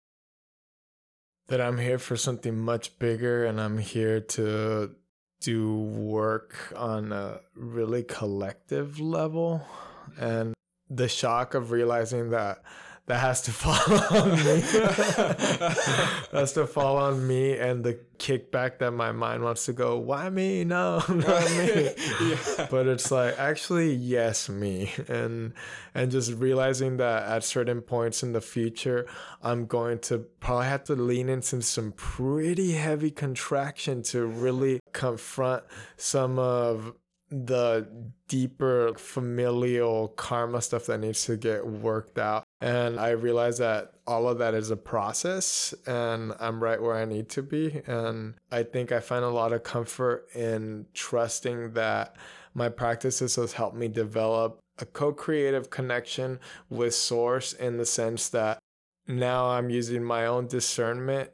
That 1.48 1.60
I'm 1.60 1.78
here 1.78 1.98
for 1.98 2.16
something 2.16 2.58
much 2.58 2.98
bigger 2.98 3.44
and 3.44 3.60
I'm 3.60 3.78
here 3.78 4.20
to 4.20 4.94
do 5.40 5.74
work 5.76 6.72
on 6.76 7.12
a 7.12 7.40
really 7.54 8.04
collective 8.04 9.00
level. 9.00 9.66
And 10.18 10.54
the 10.88 11.08
shock 11.08 11.54
of 11.54 11.70
realizing 11.70 12.30
that 12.30 12.62
that 13.06 13.18
has 13.18 13.42
to 13.42 13.50
fall 13.52 13.74
on 14.20 14.30
me. 14.30 14.60
That 14.60 16.28
has 16.32 16.52
to 16.54 16.66
fall 16.66 16.96
on 16.96 17.26
me 17.26 17.58
and 17.58 17.82
the 17.82 17.98
kickback 18.18 18.78
that 18.78 18.92
my 18.92 19.10
mind 19.10 19.42
wants 19.42 19.66
to 19.66 19.72
go, 19.72 19.98
why 19.98 20.30
me? 20.30 20.62
No, 20.64 21.02
not 21.08 21.50
me. 21.50 21.90
yeah. 22.20 22.66
But 22.70 22.86
it's 22.86 23.10
like 23.10 23.38
actually 23.38 23.92
yes, 23.94 24.48
me. 24.48 24.92
And 25.08 25.54
and 25.94 26.10
just 26.10 26.32
realizing 26.34 26.98
that 26.98 27.24
at 27.24 27.44
certain 27.44 27.80
points 27.80 28.22
in 28.22 28.32
the 28.32 28.40
future, 28.40 29.06
I'm 29.42 29.66
going 29.66 29.98
to 30.00 30.18
probably 30.40 30.66
have 30.66 30.84
to 30.84 30.94
lean 30.94 31.28
into 31.28 31.60
some 31.62 31.92
pretty 31.92 32.72
heavy 32.72 33.10
contraction 33.10 34.02
to 34.04 34.26
really 34.26 34.80
confront 34.92 35.64
some 35.96 36.38
of 36.38 36.94
the 37.32 37.88
deeper 38.28 38.92
familial 38.98 40.08
karma 40.08 40.60
stuff 40.60 40.86
that 40.86 40.98
needs 40.98 41.24
to 41.24 41.36
get 41.38 41.66
worked 41.66 42.18
out. 42.18 42.44
And 42.60 43.00
I 43.00 43.10
realize 43.10 43.58
that 43.58 43.94
all 44.06 44.28
of 44.28 44.38
that 44.38 44.52
is 44.52 44.70
a 44.70 44.76
process 44.76 45.74
and 45.86 46.34
I'm 46.38 46.62
right 46.62 46.80
where 46.80 46.94
I 46.94 47.06
need 47.06 47.30
to 47.30 47.42
be. 47.42 47.80
And 47.86 48.34
I 48.50 48.64
think 48.64 48.92
I 48.92 49.00
find 49.00 49.24
a 49.24 49.30
lot 49.30 49.54
of 49.54 49.62
comfort 49.62 50.28
in 50.34 50.86
trusting 50.92 51.72
that 51.72 52.16
my 52.52 52.68
practices 52.68 53.36
has 53.36 53.54
helped 53.54 53.76
me 53.76 53.88
develop 53.88 54.60
a 54.78 54.84
co 54.84 55.12
creative 55.12 55.70
connection 55.70 56.38
with 56.68 56.94
Source 56.94 57.54
in 57.54 57.78
the 57.78 57.86
sense 57.86 58.28
that 58.28 58.58
now 59.08 59.46
I'm 59.46 59.70
using 59.70 60.04
my 60.04 60.26
own 60.26 60.48
discernment 60.48 61.30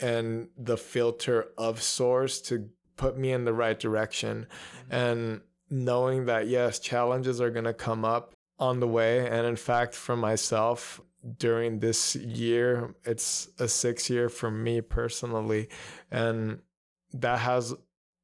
and 0.00 0.48
the 0.56 0.76
filter 0.76 1.48
of 1.56 1.80
Source 1.80 2.40
to 2.42 2.70
put 2.98 3.16
me 3.16 3.32
in 3.32 3.46
the 3.46 3.54
right 3.54 3.78
direction. 3.78 4.46
Mm-hmm. 4.90 4.94
And 4.94 5.40
knowing 5.70 6.26
that, 6.26 6.48
yes, 6.48 6.78
challenges 6.78 7.40
are 7.40 7.50
going 7.50 7.64
to 7.64 7.74
come 7.74 8.04
up 8.04 8.34
on 8.58 8.80
the 8.80 8.88
way. 8.88 9.26
And 9.26 9.46
in 9.46 9.56
fact, 9.56 9.94
for 9.94 10.16
myself, 10.16 11.00
during 11.38 11.78
this 11.78 12.14
year, 12.16 12.94
it's 13.04 13.48
a 13.58 13.68
six 13.68 14.08
year 14.10 14.28
for 14.28 14.50
me 14.50 14.80
personally. 14.80 15.68
And 16.10 16.60
that 17.12 17.40
has 17.40 17.74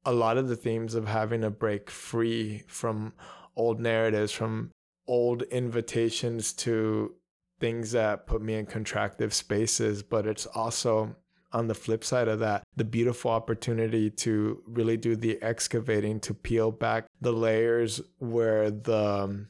a 0.04 0.12
lot 0.12 0.36
of 0.36 0.48
the 0.48 0.56
themes 0.56 0.94
of 0.94 1.06
having 1.06 1.40
to 1.40 1.50
break 1.50 1.90
free 1.90 2.64
from 2.66 3.14
old 3.56 3.80
narratives, 3.80 4.32
from 4.32 4.70
old 5.06 5.42
invitations 5.42 6.52
to 6.52 7.14
things 7.60 7.92
that 7.92 8.26
put 8.26 8.42
me 8.42 8.54
in 8.54 8.66
contractive 8.66 9.32
spaces. 9.32 10.02
But 10.02 10.26
it's 10.26 10.46
also 10.46 11.16
on 11.54 11.68
the 11.68 11.74
flip 11.74 12.04
side 12.04 12.28
of 12.28 12.40
that, 12.40 12.64
the 12.76 12.84
beautiful 12.84 13.30
opportunity 13.30 14.10
to 14.10 14.62
really 14.66 14.96
do 14.96 15.16
the 15.16 15.40
excavating 15.40 16.20
to 16.20 16.34
peel 16.34 16.70
back 16.70 17.06
the 17.20 17.32
layers 17.32 18.00
where 18.18 18.70
the 18.70 19.22
um, 19.22 19.48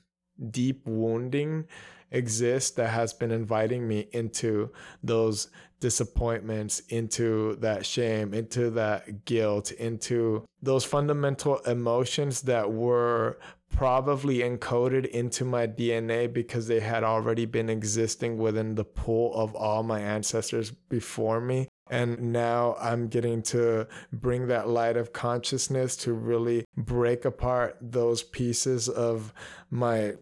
deep 0.50 0.86
wounding 0.86 1.66
exists 2.10 2.70
that 2.72 2.88
has 2.88 3.12
been 3.12 3.30
inviting 3.32 3.88
me 3.88 4.06
into 4.12 4.70
those 5.02 5.48
disappointments, 5.80 6.80
into 6.88 7.56
that 7.56 7.84
shame, 7.84 8.32
into 8.32 8.70
that 8.70 9.24
guilt, 9.24 9.72
into 9.72 10.44
those 10.62 10.84
fundamental 10.84 11.58
emotions 11.60 12.42
that 12.42 12.72
were 12.72 13.38
probably 13.74 14.38
encoded 14.38 15.06
into 15.06 15.44
my 15.44 15.66
DNA 15.66 16.32
because 16.32 16.68
they 16.68 16.80
had 16.80 17.02
already 17.02 17.44
been 17.44 17.68
existing 17.68 18.38
within 18.38 18.76
the 18.76 18.84
pool 18.84 19.34
of 19.34 19.54
all 19.54 19.82
my 19.82 20.00
ancestors 20.00 20.70
before 20.70 21.40
me. 21.40 21.68
And 21.90 22.32
now 22.32 22.76
I'm 22.80 23.08
getting 23.08 23.42
to 23.42 23.86
bring 24.12 24.48
that 24.48 24.68
light 24.68 24.96
of 24.96 25.12
consciousness 25.12 25.96
to 25.98 26.14
really 26.14 26.64
break 26.76 27.24
apart 27.24 27.76
those 27.80 28.22
pieces 28.22 28.88
of 28.88 29.34
my 29.70 30.14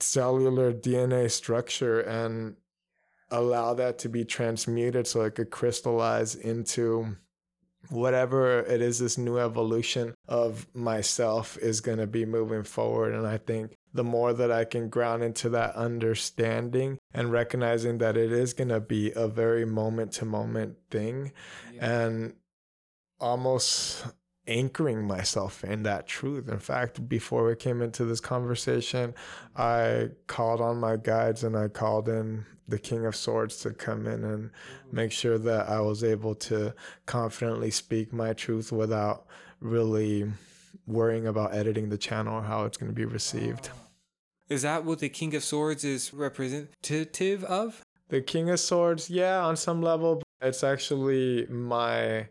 cellular 0.00 0.72
DNA 0.72 1.30
structure 1.30 2.00
and 2.00 2.56
allow 3.30 3.72
that 3.74 3.98
to 4.00 4.08
be 4.08 4.24
transmuted 4.24 5.06
so 5.06 5.22
it 5.22 5.34
could 5.34 5.50
crystallize 5.50 6.34
into 6.34 7.16
whatever 7.90 8.60
it 8.60 8.80
is 8.80 8.98
this 8.98 9.18
new 9.18 9.38
evolution 9.38 10.14
of 10.28 10.66
myself 10.74 11.56
is 11.58 11.80
going 11.80 11.98
to 11.98 12.06
be 12.06 12.24
moving 12.24 12.62
forward 12.62 13.14
and 13.14 13.26
i 13.26 13.36
think 13.36 13.74
the 13.92 14.04
more 14.04 14.32
that 14.32 14.50
i 14.50 14.64
can 14.64 14.88
ground 14.88 15.22
into 15.22 15.48
that 15.48 15.74
understanding 15.74 16.98
and 17.12 17.32
recognizing 17.32 17.98
that 17.98 18.16
it 18.16 18.32
is 18.32 18.54
going 18.54 18.68
to 18.68 18.80
be 18.80 19.12
a 19.12 19.26
very 19.26 19.64
moment 19.64 20.12
to 20.12 20.24
moment 20.24 20.76
thing 20.90 21.32
yeah. 21.74 22.04
and 22.04 22.34
almost 23.20 24.04
anchoring 24.46 25.06
myself 25.06 25.62
in 25.64 25.82
that 25.84 26.06
truth. 26.06 26.48
In 26.48 26.58
fact, 26.58 27.08
before 27.08 27.46
we 27.46 27.54
came 27.54 27.80
into 27.80 28.04
this 28.04 28.20
conversation, 28.20 29.14
I 29.56 30.10
called 30.26 30.60
on 30.60 30.78
my 30.78 30.96
guides 30.96 31.44
and 31.44 31.56
I 31.56 31.68
called 31.68 32.08
in 32.08 32.44
the 32.68 32.78
King 32.78 33.06
of 33.06 33.14
Swords 33.14 33.58
to 33.58 33.70
come 33.70 34.06
in 34.06 34.24
and 34.24 34.50
make 34.90 35.12
sure 35.12 35.38
that 35.38 35.68
I 35.68 35.80
was 35.80 36.02
able 36.02 36.34
to 36.36 36.74
confidently 37.06 37.70
speak 37.70 38.12
my 38.12 38.32
truth 38.32 38.72
without 38.72 39.26
really 39.60 40.30
worrying 40.86 41.26
about 41.26 41.54
editing 41.54 41.88
the 41.88 41.98
channel 41.98 42.38
or 42.38 42.42
how 42.42 42.64
it's 42.64 42.76
going 42.76 42.90
to 42.90 42.94
be 42.94 43.04
received. 43.04 43.70
Is 44.48 44.62
that 44.62 44.84
what 44.84 44.98
the 44.98 45.08
King 45.08 45.34
of 45.34 45.44
Swords 45.44 45.84
is 45.84 46.12
representative 46.12 47.44
of? 47.44 47.82
The 48.08 48.20
King 48.20 48.50
of 48.50 48.60
Swords, 48.60 49.08
yeah, 49.08 49.40
on 49.44 49.56
some 49.56 49.80
level, 49.80 50.22
it's 50.40 50.64
actually 50.64 51.46
my 51.46 52.26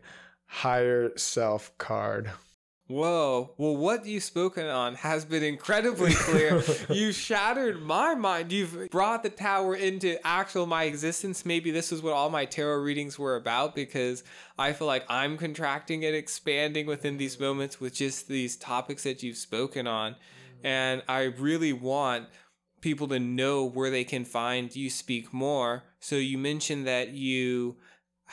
higher 0.52 1.16
self 1.16 1.76
card. 1.78 2.30
Whoa. 2.86 3.54
Well, 3.56 3.74
what 3.74 4.04
you've 4.04 4.22
spoken 4.22 4.66
on 4.66 4.96
has 4.96 5.24
been 5.24 5.42
incredibly 5.42 6.12
clear. 6.12 6.62
You've 6.90 7.14
shattered 7.14 7.80
my 7.80 8.14
mind. 8.14 8.52
You've 8.52 8.90
brought 8.90 9.22
the 9.22 9.30
tower 9.30 9.74
into 9.74 10.18
actual 10.26 10.66
my 10.66 10.84
existence. 10.84 11.46
Maybe 11.46 11.70
this 11.70 11.90
is 11.90 12.02
what 12.02 12.12
all 12.12 12.28
my 12.28 12.44
tarot 12.44 12.82
readings 12.82 13.18
were 13.18 13.36
about 13.36 13.74
because 13.74 14.24
I 14.58 14.74
feel 14.74 14.86
like 14.86 15.06
I'm 15.08 15.38
contracting 15.38 16.04
and 16.04 16.14
expanding 16.14 16.84
within 16.84 17.16
these 17.16 17.40
moments 17.40 17.80
with 17.80 17.94
just 17.94 18.28
these 18.28 18.56
topics 18.56 19.04
that 19.04 19.22
you've 19.22 19.38
spoken 19.38 19.86
on. 19.86 20.16
And 20.62 21.02
I 21.08 21.22
really 21.22 21.72
want 21.72 22.28
people 22.82 23.08
to 23.08 23.18
know 23.18 23.64
where 23.64 23.90
they 23.90 24.04
can 24.04 24.26
find 24.26 24.74
you 24.76 24.90
speak 24.90 25.32
more. 25.32 25.84
So 26.00 26.16
you 26.16 26.36
mentioned 26.36 26.86
that 26.86 27.10
you 27.10 27.76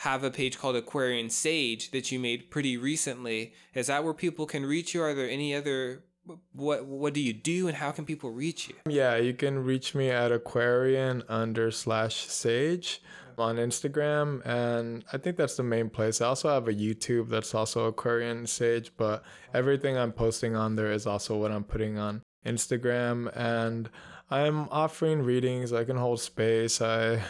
have 0.00 0.24
a 0.24 0.30
page 0.30 0.58
called 0.58 0.76
Aquarian 0.76 1.28
Sage 1.28 1.90
that 1.90 2.10
you 2.10 2.18
made 2.18 2.50
pretty 2.50 2.78
recently. 2.78 3.52
Is 3.74 3.88
that 3.88 4.02
where 4.02 4.14
people 4.14 4.46
can 4.46 4.64
reach 4.64 4.94
you? 4.94 5.02
Are 5.02 5.12
there 5.12 5.28
any 5.28 5.54
other 5.54 6.04
what 6.54 6.86
what 6.86 7.12
do 7.12 7.20
you 7.20 7.34
do 7.34 7.68
and 7.68 7.76
how 7.76 7.90
can 7.90 8.06
people 8.06 8.30
reach 8.30 8.68
you? 8.68 8.76
Yeah, 8.88 9.16
you 9.16 9.34
can 9.34 9.62
reach 9.62 9.94
me 9.94 10.08
at 10.08 10.32
Aquarian 10.32 11.22
under 11.28 11.70
slash 11.70 12.26
Sage 12.26 13.02
on 13.36 13.56
Instagram, 13.56 14.40
and 14.46 15.04
I 15.12 15.18
think 15.18 15.36
that's 15.36 15.56
the 15.56 15.64
main 15.64 15.90
place. 15.90 16.22
I 16.22 16.28
also 16.28 16.48
have 16.48 16.66
a 16.66 16.72
YouTube 16.72 17.28
that's 17.28 17.54
also 17.54 17.84
Aquarian 17.84 18.46
Sage, 18.46 18.92
but 18.96 19.22
everything 19.52 19.98
I'm 19.98 20.12
posting 20.12 20.56
on 20.56 20.76
there 20.76 20.92
is 20.92 21.06
also 21.06 21.36
what 21.36 21.52
I'm 21.52 21.64
putting 21.64 21.98
on 21.98 22.22
Instagram, 22.46 23.30
and 23.36 23.90
I'm 24.30 24.66
offering 24.70 25.22
readings. 25.22 25.74
I 25.74 25.84
can 25.84 25.96
hold 25.96 26.20
space. 26.20 26.80
I 26.80 27.20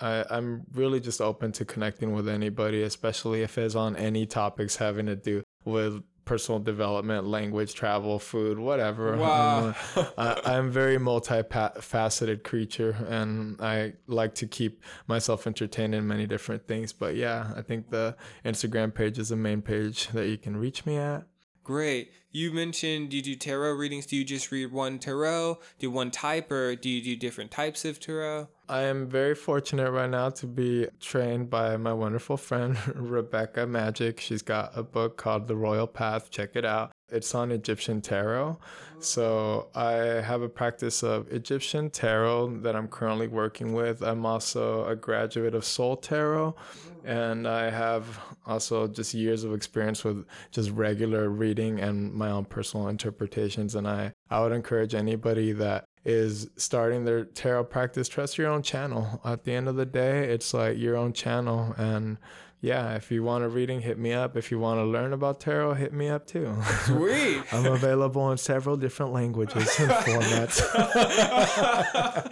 I, 0.00 0.24
I'm 0.30 0.64
really 0.72 1.00
just 1.00 1.20
open 1.20 1.52
to 1.52 1.64
connecting 1.64 2.12
with 2.12 2.28
anybody, 2.28 2.82
especially 2.82 3.42
if 3.42 3.56
it's 3.58 3.74
on 3.74 3.96
any 3.96 4.26
topics 4.26 4.76
having 4.76 5.06
to 5.06 5.16
do 5.16 5.42
with 5.64 6.02
personal 6.26 6.58
development, 6.58 7.26
language, 7.26 7.72
travel, 7.74 8.18
food, 8.18 8.58
whatever. 8.58 9.16
Wow. 9.26 9.74
Uh, 9.96 10.34
I, 10.44 10.54
am 10.54 10.70
very 10.70 10.98
multifaceted 10.98 12.42
creature 12.42 12.96
and 13.08 13.60
I 13.60 13.94
like 14.06 14.34
to 14.36 14.46
keep 14.46 14.82
myself 15.06 15.46
entertained 15.46 15.94
in 15.94 16.06
many 16.06 16.26
different 16.26 16.66
things. 16.66 16.92
But 16.92 17.16
yeah, 17.16 17.52
I 17.56 17.62
think 17.62 17.90
the 17.90 18.16
Instagram 18.44 18.94
page 18.94 19.18
is 19.18 19.30
the 19.30 19.36
main 19.36 19.62
page 19.62 20.08
that 20.08 20.28
you 20.28 20.36
can 20.36 20.56
reach 20.56 20.84
me 20.84 20.96
at. 20.96 21.24
Great. 21.64 22.12
You 22.30 22.52
mentioned 22.52 23.12
you 23.12 23.22
do 23.22 23.34
tarot 23.34 23.72
readings. 23.72 24.06
Do 24.06 24.16
you 24.16 24.24
just 24.24 24.52
read 24.52 24.70
one 24.70 24.98
tarot, 24.98 25.58
do 25.78 25.90
one 25.90 26.10
type, 26.10 26.52
or 26.52 26.76
do 26.76 26.88
you 26.88 27.02
do 27.02 27.16
different 27.16 27.50
types 27.50 27.84
of 27.84 27.98
tarot? 27.98 28.48
I 28.68 28.82
am 28.82 29.08
very 29.08 29.36
fortunate 29.36 29.92
right 29.92 30.10
now 30.10 30.30
to 30.30 30.46
be 30.46 30.88
trained 31.00 31.50
by 31.50 31.76
my 31.76 31.92
wonderful 31.92 32.36
friend, 32.36 32.76
Rebecca 32.96 33.64
Magic. 33.64 34.18
She's 34.18 34.42
got 34.42 34.72
a 34.76 34.82
book 34.82 35.16
called 35.16 35.46
The 35.46 35.54
Royal 35.54 35.86
Path. 35.86 36.30
Check 36.30 36.50
it 36.54 36.64
out. 36.64 36.90
It's 37.08 37.32
on 37.36 37.52
Egyptian 37.52 38.00
tarot. 38.00 38.58
So 38.98 39.68
I 39.74 39.92
have 39.92 40.42
a 40.42 40.48
practice 40.48 41.04
of 41.04 41.30
Egyptian 41.30 41.90
tarot 41.90 42.58
that 42.62 42.74
I'm 42.74 42.88
currently 42.88 43.28
working 43.28 43.72
with. 43.72 44.02
I'm 44.02 44.26
also 44.26 44.84
a 44.88 44.96
graduate 44.96 45.54
of 45.54 45.64
Soul 45.64 45.96
Tarot 45.96 46.56
and 47.04 47.46
I 47.46 47.70
have 47.70 48.18
also 48.46 48.88
just 48.88 49.14
years 49.14 49.44
of 49.44 49.54
experience 49.54 50.02
with 50.02 50.26
just 50.50 50.70
regular 50.70 51.28
reading 51.28 51.78
and 51.78 52.12
my 52.12 52.30
own 52.30 52.46
personal 52.46 52.88
interpretations. 52.88 53.76
And 53.76 53.86
I, 53.86 54.12
I 54.28 54.40
would 54.40 54.50
encourage 54.50 54.92
anybody 54.92 55.52
that 55.52 55.84
is 56.06 56.48
starting 56.56 57.04
their 57.04 57.24
tarot 57.24 57.64
practice, 57.64 58.08
trust 58.08 58.38
your 58.38 58.48
own 58.48 58.62
channel. 58.62 59.20
At 59.24 59.42
the 59.42 59.52
end 59.52 59.68
of 59.68 59.74
the 59.74 59.84
day, 59.84 60.32
it's 60.32 60.54
like 60.54 60.78
your 60.78 60.96
own 60.96 61.12
channel. 61.12 61.74
And 61.76 62.16
yeah, 62.60 62.94
if 62.94 63.10
you 63.10 63.22
want 63.22 63.44
a 63.44 63.48
reading, 63.48 63.80
hit 63.82 63.98
me 63.98 64.12
up. 64.12 64.36
If 64.36 64.50
you 64.50 64.58
want 64.58 64.78
to 64.80 64.84
learn 64.84 65.12
about 65.12 65.40
tarot, 65.40 65.74
hit 65.74 65.92
me 65.92 66.08
up 66.08 66.26
too. 66.26 66.54
Sweet. 66.84 67.42
I'm 67.52 67.66
available 67.66 68.30
in 68.32 68.38
several 68.38 68.76
different 68.76 69.12
languages 69.12 69.78
and 69.78 69.90
formats. 69.92 70.62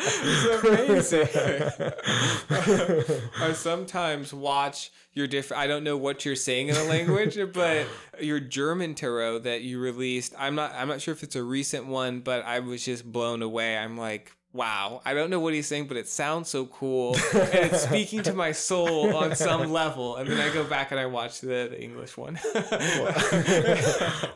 it's 0.01 1.11
amazing. 1.11 1.29
I 3.39 3.53
sometimes 3.53 4.33
watch 4.33 4.91
your 5.13 5.27
different. 5.27 5.63
I 5.63 5.67
don't 5.67 5.85
know 5.85 5.97
what 5.97 6.25
you're 6.25 6.37
saying 6.37 6.69
in 6.69 6.77
a 6.77 6.85
language, 6.85 7.39
but 7.53 7.87
your 8.21 8.41
German 8.41 8.95
tarot 8.95 9.41
that 9.41 9.63
you 9.63 9.79
released. 9.79 10.35
I'm 10.39 10.55
not. 10.55 10.73
I'm 10.75 10.89
not 10.89 11.01
sure 11.01 11.13
if 11.13 11.23
it's 11.23 11.37
a 11.37 11.43
recent 11.43 11.87
one, 11.87 12.21
but 12.21 12.45
I 12.45 12.61
was 12.61 12.85
just 12.85 13.11
blown 13.11 13.43
away. 13.43 13.77
I'm 13.77 13.97
like, 13.97 14.33
wow, 14.55 15.03
I 15.05 15.15
don't 15.15 15.31
know 15.31 15.41
what 15.41 15.53
he's 15.53 15.67
saying, 15.67 15.89
but 15.89 15.97
it 15.97 16.07
sounds 16.09 16.49
so 16.49 16.67
cool. 16.67 17.17
and 17.35 17.73
it's 17.73 17.83
speaking 17.83 18.23
to 18.23 18.33
my 18.33 18.53
soul 18.53 19.15
on 19.17 19.35
some 19.35 19.73
level. 19.73 20.17
And 20.17 20.31
then 20.31 20.41
I 20.41 20.55
go 20.55 20.63
back 20.63 20.93
and 20.93 21.01
I 21.01 21.07
watch 21.07 21.41
the, 21.41 21.69
the 21.69 21.83
English 21.83 22.17
one. 22.17 22.39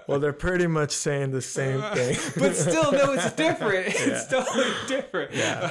well, 0.09 0.19
they're 0.19 0.33
pretty 0.33 0.66
much 0.66 0.91
saying 0.91 1.31
the 1.31 1.41
same 1.41 1.81
thing. 1.95 2.16
but 2.37 2.57
still, 2.57 2.91
no, 2.91 3.12
it's 3.12 3.33
different. 3.33 3.69
Yeah. 3.99 4.14
It's 4.14 4.27
totally 4.27 4.73
different. 4.89 5.35
Yeah. 5.35 5.71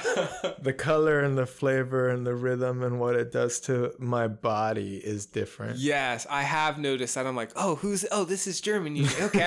The 0.61 0.73
color 0.73 1.19
and 1.19 1.37
the 1.37 1.45
flavor 1.45 2.07
and 2.09 2.25
the 2.25 2.35
rhythm 2.35 2.83
and 2.83 2.99
what 2.99 3.15
it 3.15 3.31
does 3.31 3.59
to 3.61 3.93
my 3.99 4.27
body 4.27 4.97
is 4.97 5.25
different. 5.25 5.77
Yes, 5.77 6.25
I 6.29 6.43
have 6.43 6.77
noticed 6.77 7.15
that. 7.15 7.27
I'm 7.27 7.35
like, 7.35 7.51
oh, 7.55 7.75
who's, 7.75 8.05
oh, 8.11 8.23
this 8.23 8.47
is 8.47 8.61
German. 8.61 9.05
Okay. 9.19 9.43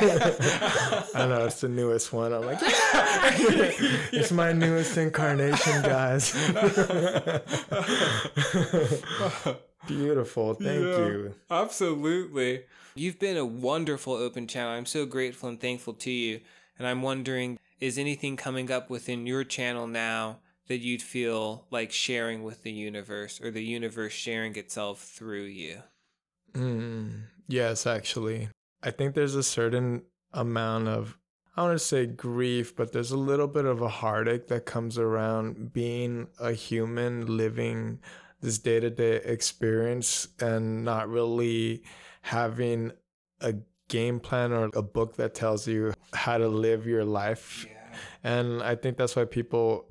I 1.15 1.27
know, 1.27 1.47
it's 1.47 1.61
the 1.61 1.69
newest 1.69 2.13
one. 2.13 2.33
I'm 2.33 2.45
like, 2.45 2.61
yeah! 2.61 3.31
it's 4.13 4.31
my 4.31 4.53
newest 4.53 4.90
incarnation, 4.97 5.83
guys. 5.83 6.33
Beautiful. 9.87 10.55
Thank 10.55 10.85
yeah, 10.85 11.07
you. 11.07 11.35
Absolutely. 11.51 12.65
You've 12.95 13.19
been 13.19 13.37
a 13.37 13.45
wonderful 13.45 14.15
open 14.15 14.47
channel. 14.47 14.73
I'm 14.73 14.87
so 14.87 15.07
grateful 15.07 15.49
and 15.49 15.61
thankful 15.61 15.95
to 15.95 16.11
you. 16.11 16.41
And 16.79 16.87
I'm 16.87 17.03
wondering 17.03 17.59
is 17.81 17.99
anything 17.99 18.37
coming 18.37 18.71
up 18.71 18.91
within 18.91 19.27
your 19.27 19.43
channel 19.43 19.87
now 19.87 20.39
that 20.69 20.79
you'd 20.79 21.03
feel 21.03 21.67
like 21.71 21.91
sharing 21.91 22.43
with 22.43 22.63
the 22.63 22.71
universe 22.71 23.41
or 23.41 23.51
the 23.51 23.65
universe 23.65 24.13
sharing 24.13 24.55
itself 24.57 25.03
through 25.03 25.45
you? 25.45 25.83
Mm, 26.53 27.23
yes, 27.49 27.87
actually. 27.87 28.51
I 28.83 28.91
think 28.91 29.15
there's 29.15 29.35
a 29.35 29.43
certain 29.43 30.03
amount 30.33 30.89
of 30.89 31.19
I 31.57 31.63
want 31.63 31.79
to 31.79 31.85
say 31.85 32.07
grief, 32.07 32.77
but 32.77 32.93
there's 32.93 33.11
a 33.11 33.17
little 33.17 33.49
bit 33.49 33.65
of 33.65 33.83
a 33.83 33.89
heartache 33.89 34.47
that 34.49 34.67
comes 34.67 34.99
around 34.99 35.73
being 35.73 36.29
a 36.39 36.53
human 36.53 37.37
living 37.37 37.99
this 38.41 38.59
day 38.59 38.81
to 38.81 38.91
day 38.91 39.17
experience 39.17 40.29
and 40.41 40.85
not 40.85 41.09
really 41.09 41.83
having 42.23 42.93
a 43.41 43.55
game 43.89 44.21
plan 44.21 44.53
or 44.53 44.71
a 44.75 44.83
book 44.83 45.17
that 45.17 45.35
tells 45.35 45.67
you 45.67 45.93
how 46.15 46.39
to 46.39 46.49
live 46.49 46.87
your 46.87 47.05
life. 47.05 47.67
Yeah. 47.69 47.97
And 48.23 48.63
I 48.63 48.77
think 48.77 48.97
that's 48.97 49.17
why 49.17 49.25
people 49.25 49.87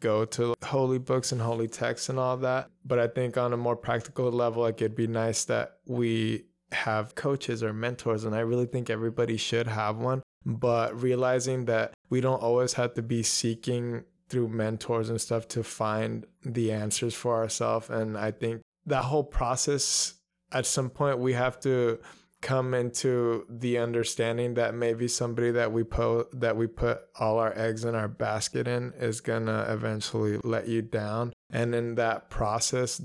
go 0.00 0.24
to 0.24 0.54
holy 0.64 0.98
books 0.98 1.32
and 1.32 1.40
holy 1.40 1.68
texts 1.68 2.08
and 2.08 2.18
all 2.18 2.38
that. 2.38 2.70
But 2.84 2.98
I 2.98 3.06
think 3.06 3.36
on 3.36 3.52
a 3.52 3.56
more 3.56 3.76
practical 3.76 4.30
level, 4.32 4.62
like 4.62 4.80
it'd 4.80 4.96
be 4.96 5.06
nice 5.06 5.44
that 5.44 5.78
we 5.86 6.46
have 6.72 7.14
coaches 7.14 7.62
or 7.62 7.74
mentors. 7.74 8.24
And 8.24 8.34
I 8.34 8.40
really 8.40 8.66
think 8.66 8.88
everybody 8.88 9.36
should 9.36 9.66
have 9.66 9.98
one 9.98 10.22
but 10.44 11.00
realizing 11.00 11.66
that 11.66 11.94
we 12.10 12.20
don't 12.20 12.42
always 12.42 12.74
have 12.74 12.94
to 12.94 13.02
be 13.02 13.22
seeking 13.22 14.04
through 14.28 14.48
mentors 14.48 15.10
and 15.10 15.20
stuff 15.20 15.46
to 15.46 15.62
find 15.62 16.26
the 16.44 16.72
answers 16.72 17.14
for 17.14 17.36
ourselves. 17.36 17.90
And 17.90 18.16
I 18.16 18.30
think 18.30 18.62
that 18.86 19.04
whole 19.04 19.24
process, 19.24 20.14
at 20.50 20.66
some 20.66 20.90
point, 20.90 21.18
we 21.18 21.34
have 21.34 21.60
to 21.60 21.98
come 22.42 22.74
into 22.74 23.46
the 23.48 23.78
understanding 23.78 24.54
that 24.54 24.74
maybe 24.74 25.06
somebody 25.06 25.52
that 25.52 25.72
we 25.72 25.84
put 25.84 26.28
that 26.40 26.56
we 26.56 26.66
put 26.66 27.02
all 27.18 27.38
our 27.38 27.56
eggs 27.56 27.84
in 27.84 27.94
our 27.94 28.08
basket 28.08 28.66
in 28.66 28.92
is 28.98 29.20
gonna 29.20 29.64
eventually 29.68 30.38
let 30.42 30.66
you 30.66 30.82
down 30.82 31.32
and 31.50 31.72
in 31.72 31.94
that 31.94 32.28
process 32.30 33.00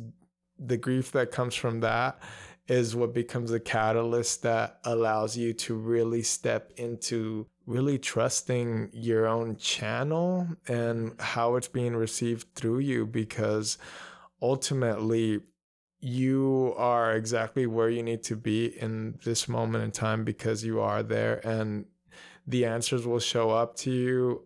the 0.57 0.75
grief 0.75 1.11
that 1.11 1.31
comes 1.31 1.53
from 1.53 1.81
that 1.81 2.19
is 2.68 2.95
what 2.95 3.13
becomes 3.13 3.51
a 3.51 3.59
catalyst 3.59 4.43
that 4.43 4.80
allows 4.84 5.38
you 5.38 5.53
to 5.53 5.74
really 5.74 6.22
step 6.22 6.72
into 6.76 7.47
really 7.65 7.97
trusting 7.97 8.89
your 8.93 9.28
own 9.28 9.55
channel 9.57 10.47
and 10.68 11.13
how 11.20 11.55
it's 11.55 11.68
being 11.68 11.95
received 11.95 12.47
through 12.55 12.80
you 12.80 13.05
because 13.05 13.78
ultimately 14.41 15.41
you 15.99 16.74
are 16.78 17.15
exactly 17.15 17.65
where 17.65 17.89
you 17.89 18.03
need 18.03 18.24
to 18.24 18.36
be 18.36 18.68
in 18.82 19.18
this 19.24 19.47
moment 19.47 19.84
in 19.84 19.91
time 19.91 20.24
because 20.24 20.63
you 20.63 20.80
are 20.80 21.03
there 21.03 21.45
and 21.45 21.86
the 22.45 22.65
answers 22.65 23.05
will 23.05 23.20
show 23.20 23.49
up 23.49 23.76
to 23.76 23.91
you 23.91 24.43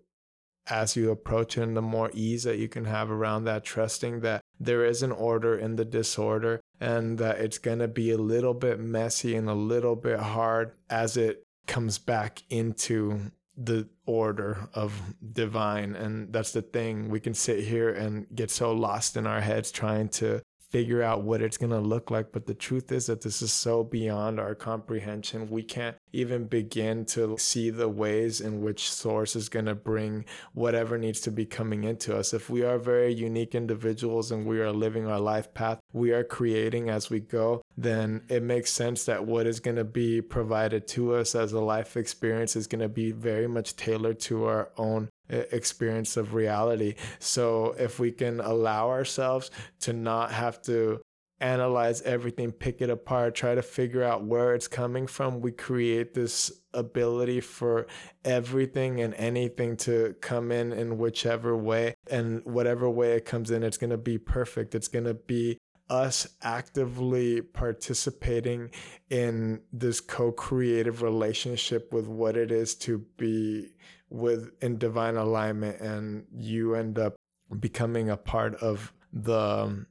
as 0.67 0.95
you 0.95 1.11
approach 1.11 1.57
it 1.57 1.61
and 1.61 1.75
the 1.75 1.81
more 1.81 2.09
ease 2.13 2.43
that 2.43 2.57
you 2.57 2.67
can 2.67 2.85
have 2.85 3.11
around 3.11 3.43
that 3.43 3.63
trusting 3.63 4.21
that 4.21 4.40
there 4.63 4.85
is 4.85 5.01
an 5.01 5.11
order 5.11 5.57
in 5.57 5.75
the 5.75 5.85
disorder 5.85 6.61
and 6.79 7.17
that 7.17 7.39
it's 7.39 7.57
going 7.57 7.79
to 7.79 7.87
be 7.87 8.11
a 8.11 8.17
little 8.17 8.53
bit 8.53 8.79
messy 8.79 9.35
and 9.35 9.49
a 9.49 9.53
little 9.53 9.95
bit 9.95 10.19
hard 10.19 10.73
as 10.89 11.17
it 11.17 11.43
comes 11.67 11.97
back 11.97 12.43
into 12.49 13.31
the 13.57 13.87
order 14.05 14.69
of 14.73 15.15
divine. 15.33 15.95
And 15.95 16.31
that's 16.31 16.51
the 16.51 16.61
thing. 16.61 17.09
We 17.09 17.19
can 17.19 17.33
sit 17.33 17.63
here 17.63 17.89
and 17.89 18.27
get 18.33 18.51
so 18.51 18.71
lost 18.71 19.17
in 19.17 19.25
our 19.25 19.41
heads 19.41 19.71
trying 19.71 20.09
to 20.09 20.41
figure 20.71 21.03
out 21.03 21.23
what 21.23 21.41
it's 21.41 21.57
going 21.57 21.71
to 21.71 21.79
look 21.79 22.09
like. 22.09 22.31
But 22.31 22.45
the 22.45 22.53
truth 22.53 22.91
is 22.91 23.07
that 23.07 23.21
this 23.21 23.41
is 23.41 23.51
so 23.51 23.83
beyond 23.83 24.39
our 24.39 24.55
comprehension. 24.55 25.49
We 25.49 25.63
can't 25.63 25.97
even 26.13 26.45
begin 26.45 27.05
to 27.05 27.37
see 27.37 27.69
the 27.69 27.89
ways 27.89 28.41
in 28.41 28.61
which 28.61 28.91
Source 28.91 29.35
is 29.35 29.49
going 29.49 29.65
to 29.65 29.75
bring 29.75 30.25
whatever 30.53 30.97
needs 30.97 31.19
to 31.21 31.31
be 31.31 31.45
coming 31.45 31.83
into 31.83 32.17
us. 32.17 32.33
If 32.33 32.49
we 32.49 32.63
are 32.63 32.77
very 32.77 33.13
unique 33.13 33.53
individuals 33.53 34.31
and 34.31 34.45
we 34.45 34.59
are 34.61 34.71
living 34.71 35.07
our 35.07 35.19
life 35.19 35.53
path, 35.53 35.79
we 35.93 36.11
are 36.11 36.23
creating 36.23 36.89
as 36.89 37.09
we 37.09 37.19
go, 37.19 37.61
then 37.77 38.23
it 38.29 38.43
makes 38.43 38.71
sense 38.71 39.05
that 39.05 39.25
what 39.25 39.47
is 39.47 39.59
going 39.59 39.77
to 39.77 39.83
be 39.83 40.21
provided 40.21 40.87
to 40.89 41.15
us 41.15 41.35
as 41.35 41.51
a 41.51 41.59
life 41.59 41.97
experience 41.97 42.55
is 42.55 42.67
going 42.67 42.81
to 42.81 42.89
be 42.89 43.11
very 43.11 43.47
much 43.47 43.75
tailored 43.75 44.19
to 44.21 44.45
our 44.45 44.71
own 44.77 45.09
experience 45.31 46.17
of 46.17 46.33
reality. 46.33 46.95
So 47.19 47.75
if 47.77 47.99
we 47.99 48.11
can 48.11 48.39
allow 48.39 48.89
ourselves 48.89 49.51
to 49.81 49.93
not 49.93 50.31
have 50.31 50.61
to 50.63 51.01
analyze 51.39 52.01
everything, 52.03 52.51
pick 52.51 52.81
it 52.81 52.89
apart, 52.89 53.33
try 53.33 53.55
to 53.55 53.63
figure 53.63 54.03
out 54.03 54.23
where 54.23 54.53
it's 54.53 54.67
coming 54.67 55.07
from. 55.07 55.41
We 55.41 55.51
create 55.51 56.13
this 56.13 56.51
ability 56.73 57.41
for 57.41 57.87
everything 58.23 59.01
and 59.01 59.13
anything 59.15 59.75
to 59.77 60.15
come 60.21 60.51
in 60.51 60.71
in 60.71 60.97
whichever 60.99 61.57
way. 61.57 61.95
And 62.09 62.45
whatever 62.45 62.89
way 62.89 63.13
it 63.13 63.25
comes 63.25 63.49
in, 63.49 63.63
it's 63.63 63.77
going 63.77 63.89
to 63.89 63.97
be 63.97 64.19
perfect. 64.19 64.75
It's 64.75 64.87
going 64.87 65.05
to 65.05 65.15
be 65.15 65.57
us 65.89 66.25
actively 66.41 67.41
participating 67.41 68.69
in 69.09 69.61
this 69.73 69.99
co-creative 69.99 71.01
relationship 71.01 71.91
with 71.91 72.07
what 72.07 72.37
it 72.37 72.49
is 72.49 72.75
to 72.75 72.99
be 73.17 73.73
with 74.11 74.51
in 74.61 74.77
divine 74.77 75.15
alignment 75.15 75.79
and 75.79 76.25
you 76.35 76.75
end 76.75 76.99
up 76.99 77.15
becoming 77.59 78.09
a 78.09 78.17
part 78.17 78.55
of 78.55 78.93
the 79.11 79.39
um, 79.39 79.87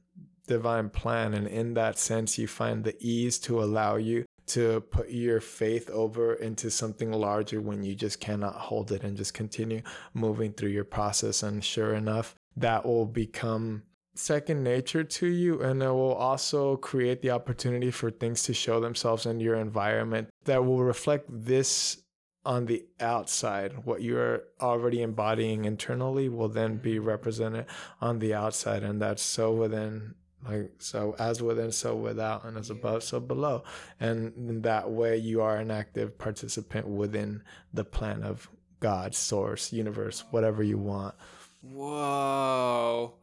divine 0.47 0.89
plan. 0.89 1.33
And 1.33 1.47
in 1.47 1.73
that 1.73 1.97
sense, 1.97 2.37
you 2.37 2.47
find 2.47 2.83
the 2.83 2.95
ease 2.99 3.39
to 3.39 3.61
allow 3.61 3.95
you 3.95 4.25
to 4.47 4.81
put 4.81 5.09
your 5.09 5.39
faith 5.39 5.89
over 5.89 6.33
into 6.33 6.69
something 6.69 7.11
larger 7.11 7.61
when 7.61 7.83
you 7.83 7.95
just 7.95 8.19
cannot 8.19 8.55
hold 8.55 8.91
it 8.91 9.03
and 9.03 9.17
just 9.17 9.33
continue 9.33 9.81
moving 10.13 10.53
through 10.53 10.69
your 10.69 10.83
process. 10.83 11.41
And 11.43 11.63
sure 11.63 11.93
enough, 11.93 12.35
that 12.57 12.85
will 12.85 13.05
become 13.05 13.83
second 14.13 14.61
nature 14.61 15.05
to 15.05 15.25
you 15.25 15.61
and 15.61 15.81
it 15.81 15.87
will 15.87 16.13
also 16.13 16.75
create 16.75 17.21
the 17.21 17.31
opportunity 17.31 17.89
for 17.89 18.11
things 18.11 18.43
to 18.43 18.53
show 18.53 18.81
themselves 18.81 19.25
in 19.25 19.39
your 19.39 19.55
environment 19.55 20.27
that 20.43 20.65
will 20.65 20.83
reflect 20.83 21.25
this 21.29 22.03
on 22.45 22.65
the 22.65 22.85
outside. 22.99 23.85
What 23.85 24.01
you're 24.01 24.43
already 24.59 25.01
embodying 25.01 25.65
internally 25.65 26.29
will 26.29 26.49
then 26.49 26.77
be 26.77 26.99
represented 26.99 27.65
on 27.99 28.19
the 28.19 28.33
outside 28.33 28.83
and 28.83 29.01
that's 29.01 29.21
so 29.21 29.51
within 29.51 30.15
like 30.47 30.71
so 30.79 31.15
as 31.19 31.41
within 31.41 31.71
so 31.71 31.95
without 31.95 32.43
and 32.45 32.57
as 32.57 32.69
above 32.69 33.03
so 33.03 33.19
below. 33.19 33.63
And 33.99 34.33
in 34.35 34.61
that 34.63 34.89
way 34.89 35.17
you 35.17 35.41
are 35.41 35.57
an 35.57 35.69
active 35.69 36.17
participant 36.17 36.87
within 36.87 37.43
the 37.73 37.83
plan 37.83 38.23
of 38.23 38.49
god 38.79 39.13
source 39.13 39.71
universe 39.71 40.23
whatever 40.31 40.63
you 40.63 40.77
want. 40.77 41.13
Whoa. 41.61 43.13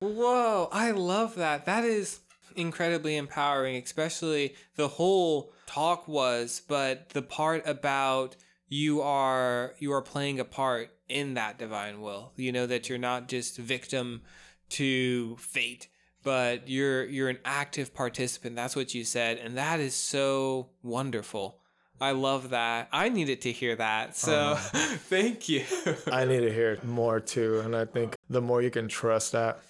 Whoa. 0.00 0.68
I 0.72 0.90
love 0.90 1.36
that. 1.36 1.66
That 1.66 1.84
is 1.84 2.20
incredibly 2.56 3.16
empowering 3.16 3.76
especially 3.76 4.54
the 4.76 4.88
whole 4.88 5.52
talk 5.66 6.08
was 6.08 6.62
but 6.66 7.10
the 7.10 7.20
part 7.20 7.62
about 7.66 8.34
you 8.68 9.02
are 9.02 9.74
you 9.78 9.92
are 9.92 10.02
playing 10.02 10.40
a 10.40 10.44
part 10.44 10.90
in 11.08 11.34
that 11.34 11.58
divine 11.58 12.00
will. 12.00 12.32
You 12.36 12.52
know 12.52 12.66
that 12.66 12.88
you're 12.88 12.98
not 12.98 13.28
just 13.28 13.58
victim 13.58 14.22
to 14.70 15.36
fate 15.36 15.88
but 16.22 16.68
you're 16.68 17.04
you're 17.04 17.28
an 17.28 17.38
active 17.44 17.94
participant. 17.94 18.56
That's 18.56 18.74
what 18.74 18.94
you 18.94 19.04
said 19.04 19.38
and 19.38 19.56
that 19.56 19.80
is 19.80 19.94
so 19.94 20.70
wonderful. 20.82 21.60
I 21.98 22.10
love 22.10 22.50
that. 22.50 22.88
I 22.92 23.08
needed 23.08 23.42
to 23.42 23.52
hear 23.52 23.76
that 23.76 24.16
so 24.16 24.52
uh, 24.52 24.56
thank 25.08 25.48
you. 25.48 25.64
I 26.10 26.24
need 26.24 26.40
to 26.40 26.52
hear 26.52 26.78
more 26.84 27.20
too 27.20 27.60
and 27.60 27.76
i 27.76 27.84
think 27.84 28.16
the 28.28 28.40
more 28.40 28.60
you 28.60 28.70
can 28.70 28.88
trust 28.88 29.32
that 29.32 29.60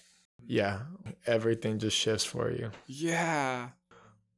yeah 0.47 0.80
everything 1.26 1.78
just 1.78 1.97
shifts 1.97 2.24
for 2.24 2.51
you. 2.51 2.70
Yeah. 2.86 3.70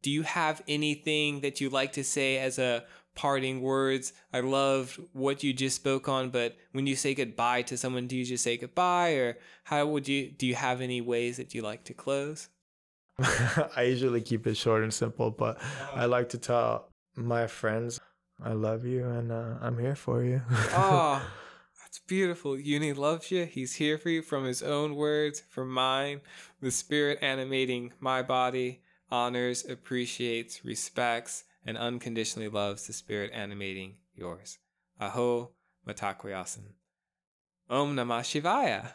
Do 0.02 0.10
you 0.10 0.22
have 0.22 0.62
anything 0.68 1.40
that 1.40 1.60
you 1.60 1.70
like 1.70 1.92
to 1.94 2.04
say 2.04 2.38
as 2.38 2.58
a 2.58 2.84
parting 3.18 3.60
words. 3.60 4.12
I 4.32 4.38
loved 4.38 5.00
what 5.12 5.42
you 5.42 5.52
just 5.52 5.74
spoke 5.74 6.08
on, 6.08 6.30
but 6.30 6.56
when 6.70 6.86
you 6.86 6.94
say 6.94 7.14
goodbye 7.14 7.62
to 7.62 7.76
someone, 7.76 8.06
do 8.06 8.16
you 8.16 8.24
just 8.24 8.44
say 8.44 8.56
goodbye 8.56 9.14
or 9.14 9.38
how 9.64 9.86
would 9.86 10.06
you 10.06 10.30
do 10.30 10.46
you 10.46 10.54
have 10.54 10.80
any 10.80 11.00
ways 11.00 11.36
that 11.38 11.52
you 11.52 11.62
like 11.62 11.82
to 11.84 11.94
close? 11.94 12.48
I 13.76 13.82
usually 13.88 14.20
keep 14.20 14.46
it 14.46 14.56
short 14.56 14.84
and 14.84 14.94
simple, 14.94 15.32
but 15.32 15.60
I 15.92 16.04
like 16.04 16.28
to 16.28 16.38
tell 16.38 16.90
my 17.16 17.48
friends 17.48 17.98
I 18.40 18.52
love 18.52 18.86
you 18.86 19.04
and 19.04 19.32
uh, 19.32 19.54
I'm 19.60 19.76
here 19.80 19.96
for 19.96 20.22
you. 20.22 20.40
oh, 20.48 21.20
that's 21.82 21.98
beautiful. 21.98 22.56
Uni 22.56 22.92
loves 22.92 23.32
you. 23.32 23.46
He's 23.46 23.74
here 23.74 23.98
for 23.98 24.10
you 24.10 24.22
from 24.22 24.44
his 24.44 24.62
own 24.62 24.94
words, 24.94 25.42
from 25.48 25.72
mine. 25.72 26.20
The 26.60 26.70
spirit 26.70 27.18
animating 27.20 27.94
my 27.98 28.22
body 28.22 28.82
honors, 29.10 29.64
appreciates, 29.68 30.64
respects, 30.64 31.44
and 31.68 31.76
unconditionally 31.76 32.48
loves 32.48 32.86
the 32.86 32.94
spirit 32.94 33.30
animating 33.34 33.96
yours. 34.14 34.56
Aho 34.98 35.50
Mitakuye 35.86 36.34
Om 37.68 37.94
Namah 37.94 38.22
Shivaya. 38.22 38.90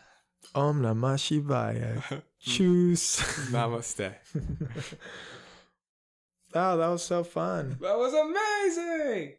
Om 0.56 0.82
Namah 0.82 1.16
Shivaya. 1.16 2.24
Choose. 2.40 3.18
Namaste. 3.52 4.16
oh, 6.56 6.78
that 6.78 6.88
was 6.88 7.04
so 7.04 7.24
fun. 7.24 7.78
That 7.80 7.96
was 7.96 8.16
amazing. 8.16 9.34